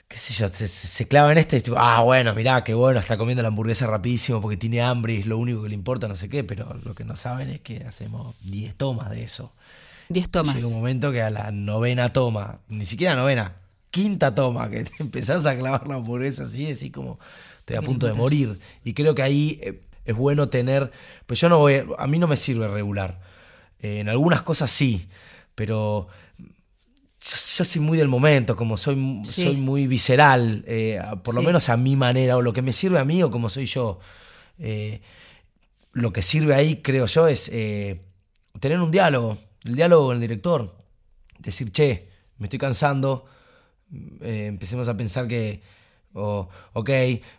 qué 0.07 0.17
sé 0.17 0.33
yo, 0.33 0.47
se, 0.49 1.07
clava 1.07 1.31
en 1.31 1.37
este 1.37 1.59
tipo, 1.61 1.77
ah, 1.79 2.01
bueno, 2.01 2.33
mirá, 2.35 2.63
qué 2.63 2.73
bueno, 2.73 2.99
está 2.99 3.17
comiendo 3.17 3.41
la 3.41 3.49
hamburguesa 3.49 3.87
rapidísimo 3.87 4.41
porque 4.41 4.57
tiene 4.57 4.81
hambre 4.81 5.13
y 5.15 5.19
es 5.19 5.25
lo 5.27 5.37
único 5.37 5.63
que 5.63 5.69
le 5.69 5.75
importa, 5.75 6.07
no 6.07 6.15
sé 6.15 6.29
qué, 6.29 6.43
pero 6.43 6.75
lo 6.83 6.93
que 6.95 7.03
no 7.05 7.15
saben 7.15 7.49
es 7.49 7.61
que 7.61 7.83
hacemos 7.83 8.35
10 8.41 8.75
tomas 8.75 9.09
de 9.11 9.23
eso. 9.23 9.51
Diez 10.09 10.29
tomas. 10.29 10.55
Llega 10.55 10.67
un 10.67 10.73
momento 10.75 11.11
que 11.11 11.21
a 11.23 11.29
la 11.31 11.51
novena 11.51 12.13
toma, 12.13 12.59
ni 12.69 12.85
siquiera 12.85 13.15
novena, 13.15 13.55
quinta 13.89 14.35
toma, 14.35 14.69
que 14.69 14.83
te 14.83 14.91
empezás 14.99 15.45
a 15.45 15.57
clavar 15.57 15.87
la 15.87 15.95
hamburguesa 15.95 16.43
así, 16.43 16.69
así 16.71 16.91
como 16.91 17.19
estoy 17.65 17.77
a 17.77 17.81
punto 17.81 18.05
de 18.05 18.13
morir. 18.13 18.59
Y 18.83 18.93
creo 18.93 19.15
que 19.15 19.23
ahí 19.23 19.59
eh, 19.63 19.81
es 20.05 20.15
bueno 20.15 20.49
tener, 20.49 20.91
pues 21.25 21.39
yo 21.39 21.49
no 21.49 21.57
voy, 21.57 21.81
a- 21.97 22.05
mí 22.07 22.19
no 22.19 22.27
me 22.27 22.37
sirve 22.37 22.67
regular. 22.67 23.19
Eh, 23.81 23.99
en 24.01 24.09
algunas 24.09 24.43
cosas 24.43 24.69
sí, 24.69 25.07
pero 25.55 26.07
yo, 26.39 27.35
yo 27.57 27.63
soy 27.65 27.81
muy 27.81 27.97
del 27.97 28.07
momento, 28.07 28.55
como 28.55 28.77
soy, 28.77 29.21
Sí. 29.25 29.45
soy 29.45 29.55
muy 29.57 29.87
visceral, 29.87 30.63
eh, 30.67 30.99
por 31.23 31.33
lo 31.33 31.41
menos 31.41 31.69
a 31.69 31.77
mi 31.77 31.95
manera, 31.95 32.37
o 32.37 32.41
lo 32.43 32.53
que 32.53 32.61
me 32.61 32.71
sirve 32.71 32.99
a 32.99 33.05
mí 33.05 33.23
o 33.23 33.31
como 33.31 33.49
soy 33.49 33.65
yo. 33.65 33.99
Eh, 34.59 35.01
lo 35.93 36.13
que 36.13 36.21
sirve 36.21 36.53
ahí, 36.53 36.81
creo 36.83 37.07
yo, 37.07 37.27
es 37.27 37.45
tener 38.59 38.79
un 38.79 38.91
diálogo, 38.91 39.37
el 39.63 39.75
diálogo 39.75 40.07
con 40.07 40.15
el 40.15 40.21
director. 40.21 40.75
Decir, 41.39 41.71
che, 41.71 42.09
me 42.37 42.45
estoy 42.45 42.59
cansando, 42.59 43.25
empecemos 44.21 44.87
a 44.87 44.95
pensar 44.97 45.27
que, 45.27 45.61
o, 46.15 46.47
ok, 46.71 46.89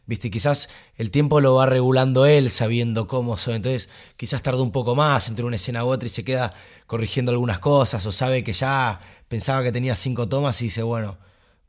viste, 0.05 0.31
quizás 0.31 0.69
el 0.97 1.11
tiempo 1.11 1.41
lo 1.41 1.55
va 1.55 1.65
regulando 1.65 2.27
él 2.27 2.51
sabiendo 2.51 3.09
cómo 3.09 3.39
soy, 3.39 3.55
entonces 3.55 3.89
quizás 4.19 4.43
tarda 4.43 4.61
un 4.61 4.71
poco 4.71 4.95
más 4.95 5.29
entre 5.29 5.47
una 5.47 5.57
escena 5.57 5.83
u 5.83 5.89
otra 5.89 6.07
y 6.07 6.11
se 6.11 6.25
queda 6.25 6.53
corrigiendo 6.87 7.33
algunas 7.33 7.59
cosas, 7.59 8.05
o 8.05 8.13
sabe 8.13 8.45
que 8.45 8.53
ya 8.53 9.01
pensaba 9.29 9.63
que 9.63 9.73
tenía 9.73 9.95
cinco 9.95 10.29
tomas 10.29 10.61
y 10.61 10.67
dice, 10.67 10.83
bueno, 10.83 11.17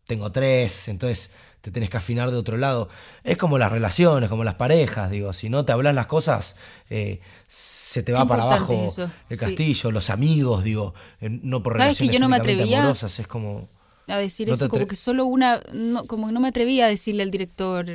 tengo 0.06 0.32
tres, 0.34 0.90
entonces 0.90 1.32
te 1.62 1.72
tenés 1.72 1.90
que 1.90 1.98
afinar 1.98 2.30
de 2.30 2.38
otro 2.38 2.58
lado. 2.58 2.90
Es 3.24 3.38
como 3.38 3.58
las 3.58 3.72
relaciones, 3.72 4.30
como 4.30 4.44
las 4.44 4.56
parejas, 4.56 5.10
digo, 5.10 5.32
si 5.34 5.50
no 5.50 5.64
te 5.66 5.72
hablas 5.72 5.96
las 5.96 6.08
cosas, 6.08 6.58
eh, 6.90 7.22
se 7.48 8.04
te 8.04 8.12
va 8.12 8.24
Qué 8.24 8.28
para 8.28 8.44
abajo 8.44 8.74
eso, 8.74 9.10
el 9.30 9.38
sí. 9.38 9.46
castillo, 9.46 9.92
los 9.92 10.10
amigos, 10.10 10.64
digo, 10.64 10.94
no 11.22 11.64
por 11.64 11.78
¿Sabes 11.78 11.98
que 11.98 12.04
relaciones 12.04 12.14
yo 12.14 12.20
no 12.20 12.30
me 12.30 12.36
únicamente 12.36 12.64
atrevía? 12.64 12.80
amorosas, 12.80 13.20
es 13.20 13.28
como... 13.28 13.70
a 14.08 14.18
decir 14.18 14.48
No 14.48 14.54
eso, 14.56 14.70
como 14.70 14.88
que 14.88 14.96
solo 14.96 15.26
una, 15.26 15.62
no, 15.74 16.06
como 16.06 16.28
que 16.28 16.34
no 16.34 16.40
me 16.40 16.48
atrevía 16.48 16.86
a 16.86 16.90
decirle 16.90 17.24
al 17.24 17.32
director 17.32 17.86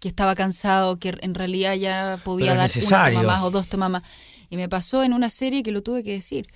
que 0.00 0.08
estaba 0.08 0.34
cansado, 0.34 0.98
que 0.98 1.14
en 1.20 1.34
realidad 1.34 1.74
ya 1.74 2.20
podía 2.24 2.54
dar 2.54 2.62
necesario. 2.64 3.18
una 3.18 3.26
toma 3.28 3.34
más 3.34 3.44
o 3.44 3.50
dos 3.50 3.68
tomas 3.68 3.90
más. 3.90 4.02
Y 4.50 4.56
me 4.56 4.68
pasó 4.68 5.02
en 5.02 5.12
una 5.12 5.28
serie 5.28 5.62
que 5.62 5.72
lo 5.72 5.82
tuve 5.82 6.02
que 6.02 6.12
decir, 6.12 6.48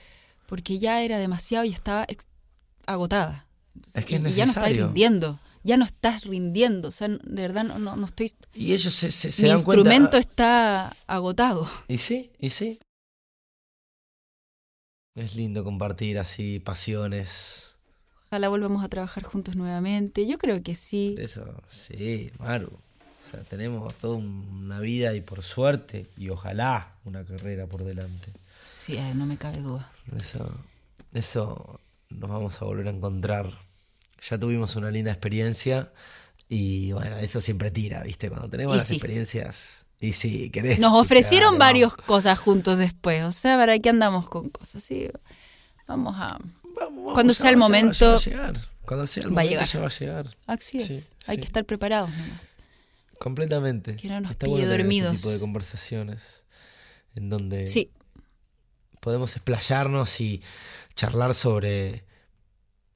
porque 0.46 0.78
ya 0.78 1.02
era 1.02 1.18
demasiado 1.18 1.64
y 1.64 1.72
estaba 1.72 2.06
agotada. 2.86 3.46
Es 3.94 4.04
que 4.06 4.16
y, 4.16 4.16
es 4.16 4.32
y 4.32 4.34
ya 4.34 4.44
no 4.46 4.50
estás 4.50 4.62
necesario. 4.64 4.86
rindiendo, 4.86 5.38
ya 5.62 5.76
no 5.76 5.84
estás 5.84 6.24
rindiendo, 6.24 6.88
o 6.88 6.90
sea, 6.90 7.08
de 7.08 7.18
verdad 7.42 7.64
no, 7.64 7.78
no, 7.78 7.96
no 7.96 8.06
estoy... 8.06 8.32
Y 8.54 8.72
ellos 8.72 8.94
se, 8.94 9.10
se, 9.10 9.30
se 9.30 9.42
mi 9.42 9.48
dan 9.50 9.58
instrumento 9.58 10.10
cuenta... 10.12 10.18
está 10.18 10.96
agotado. 11.06 11.68
Y 11.88 11.98
sí, 11.98 12.32
y 12.38 12.50
sí. 12.50 12.80
Es 15.14 15.36
lindo 15.36 15.62
compartir 15.64 16.18
así 16.18 16.58
pasiones. 16.58 17.71
Ojalá 18.32 18.48
volvamos 18.48 18.82
a 18.82 18.88
trabajar 18.88 19.24
juntos 19.24 19.56
nuevamente. 19.56 20.26
Yo 20.26 20.38
creo 20.38 20.56
que 20.62 20.74
sí. 20.74 21.16
Eso, 21.18 21.44
sí, 21.68 22.30
Maru. 22.38 22.68
O 22.68 23.22
sea, 23.22 23.40
tenemos 23.40 23.92
toda 23.96 24.16
una 24.16 24.80
vida 24.80 25.14
y 25.14 25.20
por 25.20 25.42
suerte, 25.42 26.06
y 26.16 26.30
ojalá 26.30 26.94
una 27.04 27.26
carrera 27.26 27.66
por 27.66 27.84
delante. 27.84 28.32
Sí, 28.62 28.96
eh, 28.96 29.12
no 29.14 29.26
me 29.26 29.36
cabe 29.36 29.58
duda. 29.58 29.92
Eso, 30.16 30.50
eso 31.12 31.78
nos 32.08 32.30
vamos 32.30 32.62
a 32.62 32.64
volver 32.64 32.86
a 32.88 32.90
encontrar. 32.92 33.52
Ya 34.26 34.38
tuvimos 34.38 34.76
una 34.76 34.90
linda 34.90 35.10
experiencia 35.10 35.92
y 36.48 36.92
bueno, 36.92 37.18
eso 37.18 37.38
siempre 37.38 37.70
tira, 37.70 38.02
¿viste? 38.02 38.30
Cuando 38.30 38.48
tenemos 38.48 38.76
Y 38.76 38.78
las 38.78 38.86
sí. 38.86 38.94
experiencias. 38.94 39.84
Y 40.00 40.14
sí, 40.14 40.48
querés. 40.48 40.78
Nos 40.78 40.94
ofrecieron 40.94 41.58
varias 41.58 41.94
cosas 41.94 42.38
juntos 42.38 42.78
después. 42.78 43.24
O 43.24 43.30
sea, 43.30 43.58
¿para 43.58 43.78
qué 43.78 43.90
andamos 43.90 44.26
con 44.30 44.48
cosas? 44.48 44.82
Sí, 44.82 45.10
vamos 45.86 46.16
a... 46.18 46.38
Cuando 47.14 47.34
sea 47.34 47.50
el 47.50 47.56
va 47.56 47.60
momento, 47.60 48.08
va 48.10 48.14
a 48.14 48.18
llegar. 48.18 48.60
Cuando 48.86 49.06
sea 49.06 49.22
el 49.24 49.30
va 49.30 49.42
momento, 49.42 49.80
va 49.80 49.86
a 49.86 49.88
llegar. 49.98 50.36
Así 50.46 50.78
es. 50.78 50.86
Sí, 50.86 51.04
Hay 51.26 51.36
sí. 51.36 51.40
que 51.40 51.46
estar 51.46 51.64
preparados 51.64 52.10
nomás. 52.10 52.56
Completamente. 53.18 53.96
Que 53.96 54.08
no 54.08 54.20
nos 54.20 54.32
Está 54.32 54.46
pille 54.46 54.56
bueno 54.58 54.70
tener 54.70 54.80
dormidos. 54.84 55.14
Este 55.14 55.22
tipo 55.22 55.32
de 55.32 55.40
conversaciones 55.40 56.44
en 57.14 57.28
donde 57.28 57.66
Sí, 57.66 57.90
podemos 59.00 59.36
explayarnos 59.36 60.20
y 60.20 60.42
charlar 60.94 61.34
sobre 61.34 62.04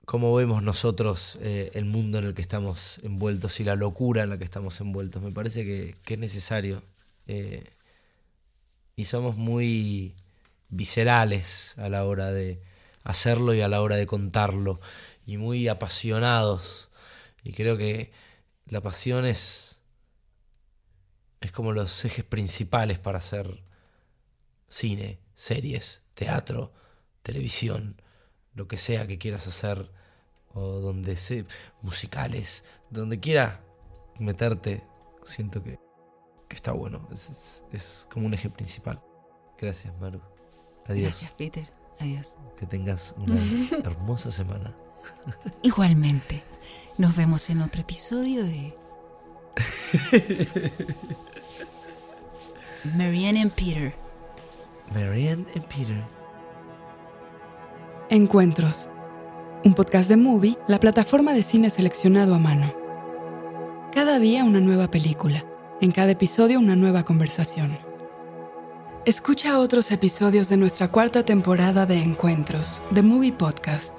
cómo 0.04 0.34
vemos 0.34 0.62
nosotros 0.62 1.38
eh, 1.40 1.70
el 1.74 1.84
mundo 1.84 2.18
en 2.18 2.24
el 2.26 2.34
que 2.34 2.42
estamos 2.42 2.98
envueltos 3.02 3.58
y 3.60 3.64
la 3.64 3.74
locura 3.76 4.22
en 4.22 4.30
la 4.30 4.38
que 4.38 4.44
estamos 4.44 4.80
envueltos. 4.80 5.22
Me 5.22 5.32
parece 5.32 5.64
que, 5.64 5.94
que 6.04 6.14
es 6.14 6.20
necesario. 6.20 6.82
eh, 7.26 7.64
y 8.98 9.04
somos 9.04 9.36
muy 9.36 10.14
viscerales 10.70 11.74
a 11.76 11.88
la 11.90 12.04
hora 12.04 12.32
de 12.32 12.60
hacerlo 13.10 13.54
y 13.54 13.60
a 13.62 13.68
la 13.68 13.80
hora 13.82 13.96
de 13.96 14.06
contarlo. 14.06 14.78
Y 15.24 15.38
muy 15.38 15.68
apasionados. 15.68 16.90
Y 17.42 17.52
creo 17.52 17.76
que 17.76 18.12
la 18.66 18.80
pasión 18.80 19.24
es, 19.26 19.80
es 21.40 21.52
como 21.52 21.72
los 21.72 22.04
ejes 22.04 22.24
principales 22.24 22.98
para 22.98 23.18
hacer 23.18 23.62
cine, 24.68 25.18
series, 25.34 26.02
teatro, 26.14 26.72
televisión, 27.22 28.00
lo 28.54 28.66
que 28.68 28.76
sea 28.76 29.06
que 29.06 29.18
quieras 29.18 29.46
hacer, 29.46 29.90
o 30.54 30.80
donde 30.80 31.16
se, 31.16 31.44
musicales, 31.82 32.64
donde 32.90 33.20
quiera 33.20 33.62
meterte, 34.18 34.82
siento 35.24 35.62
que, 35.62 35.78
que 36.48 36.56
está 36.56 36.72
bueno, 36.72 37.08
es, 37.12 37.28
es- 37.28 37.64
es 37.72 38.08
como 38.10 38.26
un 38.26 38.34
eje 38.34 38.48
principal. 38.48 39.00
Gracias, 39.58 39.94
Maru. 40.00 40.20
Adiós. 40.86 41.04
gracias, 41.04 41.32
Peter. 41.32 41.75
Adiós. 42.00 42.36
Que 42.58 42.66
tengas 42.66 43.14
una 43.18 43.36
hermosa 43.84 44.30
semana. 44.30 44.74
Igualmente, 45.62 46.42
nos 46.98 47.16
vemos 47.16 47.48
en 47.50 47.62
otro 47.62 47.82
episodio 47.82 48.44
de... 48.44 48.74
Marianne 52.96 53.40
and 53.42 53.52
Peter. 53.52 53.94
Marianne 54.92 55.46
and 55.54 55.64
Peter. 55.66 56.04
Encuentros. 58.10 58.88
Un 59.64 59.74
podcast 59.74 60.08
de 60.08 60.16
Movie, 60.16 60.58
la 60.68 60.78
plataforma 60.78 61.32
de 61.32 61.42
cine 61.42 61.70
seleccionado 61.70 62.34
a 62.34 62.38
mano. 62.38 62.72
Cada 63.92 64.18
día 64.18 64.44
una 64.44 64.60
nueva 64.60 64.90
película. 64.90 65.44
En 65.80 65.90
cada 65.90 66.12
episodio 66.12 66.58
una 66.58 66.76
nueva 66.76 67.04
conversación. 67.04 67.78
Escucha 69.06 69.60
otros 69.60 69.92
episodios 69.92 70.48
de 70.48 70.56
nuestra 70.56 70.88
cuarta 70.88 71.24
temporada 71.24 71.86
de 71.86 71.98
Encuentros, 71.98 72.82
The 72.92 73.02
Movie 73.02 73.30
Podcast, 73.30 73.96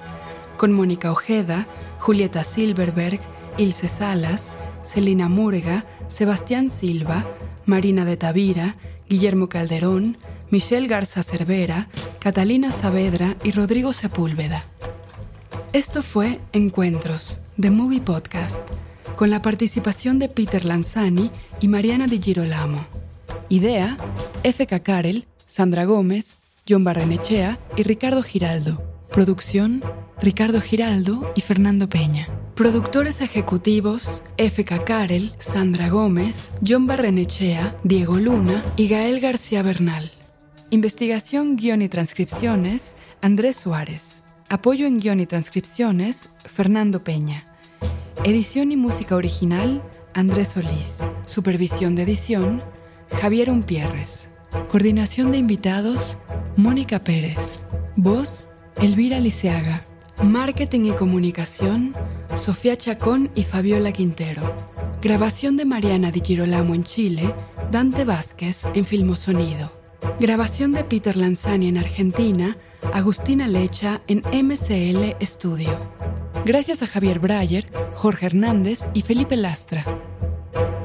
con 0.58 0.70
Mónica 0.70 1.10
Ojeda, 1.10 1.66
Julieta 1.98 2.44
Silverberg, 2.44 3.18
Ilse 3.56 3.88
Salas, 3.88 4.54
Celina 4.84 5.30
Murga, 5.30 5.86
Sebastián 6.10 6.68
Silva, 6.68 7.24
Marina 7.64 8.04
de 8.04 8.18
Tavira, 8.18 8.76
Guillermo 9.08 9.48
Calderón, 9.48 10.14
Michelle 10.50 10.88
Garza 10.88 11.22
Cervera, 11.22 11.88
Catalina 12.18 12.70
Saavedra 12.70 13.34
y 13.42 13.52
Rodrigo 13.52 13.94
Sepúlveda. 13.94 14.66
Esto 15.72 16.02
fue 16.02 16.38
Encuentros, 16.52 17.40
The 17.58 17.70
Movie 17.70 18.02
Podcast, 18.02 18.60
con 19.16 19.30
la 19.30 19.40
participación 19.40 20.18
de 20.18 20.28
Peter 20.28 20.66
Lanzani 20.66 21.30
y 21.62 21.68
Mariana 21.68 22.06
Di 22.08 22.20
Girolamo. 22.20 23.07
Idea, 23.50 23.96
F.K. 24.42 24.80
Karel, 24.80 25.26
Sandra 25.46 25.86
Gómez, 25.86 26.36
John 26.68 26.84
Barrenechea 26.84 27.58
y 27.76 27.82
Ricardo 27.82 28.22
Giraldo. 28.22 28.82
Producción, 29.10 29.82
Ricardo 30.20 30.60
Giraldo 30.60 31.32
y 31.34 31.40
Fernando 31.40 31.88
Peña. 31.88 32.28
Productores 32.54 33.22
ejecutivos, 33.22 34.22
F.K. 34.36 34.84
Karel, 34.84 35.32
Sandra 35.38 35.88
Gómez, 35.88 36.52
John 36.66 36.86
Barrenechea, 36.86 37.74
Diego 37.84 38.18
Luna 38.18 38.62
y 38.76 38.88
Gael 38.88 39.18
García 39.18 39.62
Bernal. 39.62 40.10
Investigación, 40.68 41.56
guion 41.56 41.80
y 41.80 41.88
transcripciones, 41.88 42.96
Andrés 43.22 43.56
Suárez. 43.56 44.24
Apoyo 44.50 44.86
en 44.86 44.98
guion 44.98 45.20
y 45.20 45.26
transcripciones, 45.26 46.28
Fernando 46.44 47.02
Peña. 47.02 47.46
Edición 48.24 48.72
y 48.72 48.76
música 48.76 49.16
original, 49.16 49.82
Andrés 50.12 50.48
Solís. 50.48 51.08
Supervisión 51.24 51.94
de 51.94 52.02
edición, 52.02 52.62
Javier 53.16 53.50
Umpierres. 53.50 54.30
Coordinación 54.68 55.32
de 55.32 55.38
invitados, 55.38 56.18
Mónica 56.56 57.00
Pérez. 57.00 57.64
Voz, 57.96 58.48
Elvira 58.80 59.18
Liceaga. 59.18 59.82
Marketing 60.22 60.86
y 60.86 60.90
comunicación, 60.92 61.94
Sofía 62.36 62.76
Chacón 62.76 63.30
y 63.36 63.44
Fabiola 63.44 63.92
Quintero. 63.92 64.54
Grabación 65.00 65.56
de 65.56 65.64
Mariana 65.64 66.10
Di 66.10 66.20
Girolamo 66.20 66.74
en 66.74 66.82
Chile, 66.82 67.34
Dante 67.70 68.04
Vázquez 68.04 68.64
en 68.74 68.84
Filmosonido. 68.84 69.72
Grabación 70.18 70.72
de 70.72 70.82
Peter 70.82 71.16
Lanzani 71.16 71.68
en 71.68 71.78
Argentina, 71.78 72.56
Agustina 72.92 73.46
Lecha 73.46 74.02
en 74.08 74.18
MCL 74.18 75.24
Studio. 75.24 75.78
Gracias 76.44 76.82
a 76.82 76.88
Javier 76.88 77.20
Breyer, 77.20 77.70
Jorge 77.94 78.26
Hernández 78.26 78.86
y 78.94 79.02
Felipe 79.02 79.36
Lastra. 79.36 79.84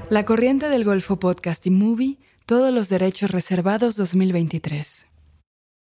La 0.09 0.25
Corriente 0.25 0.69
del 0.69 0.83
Golfo 0.83 1.17
Podcast 1.17 1.65
y 1.65 1.71
Movie, 1.71 2.19
todos 2.45 2.73
los 2.73 2.89
derechos 2.89 3.31
reservados 3.31 3.95
2023. 3.95 5.12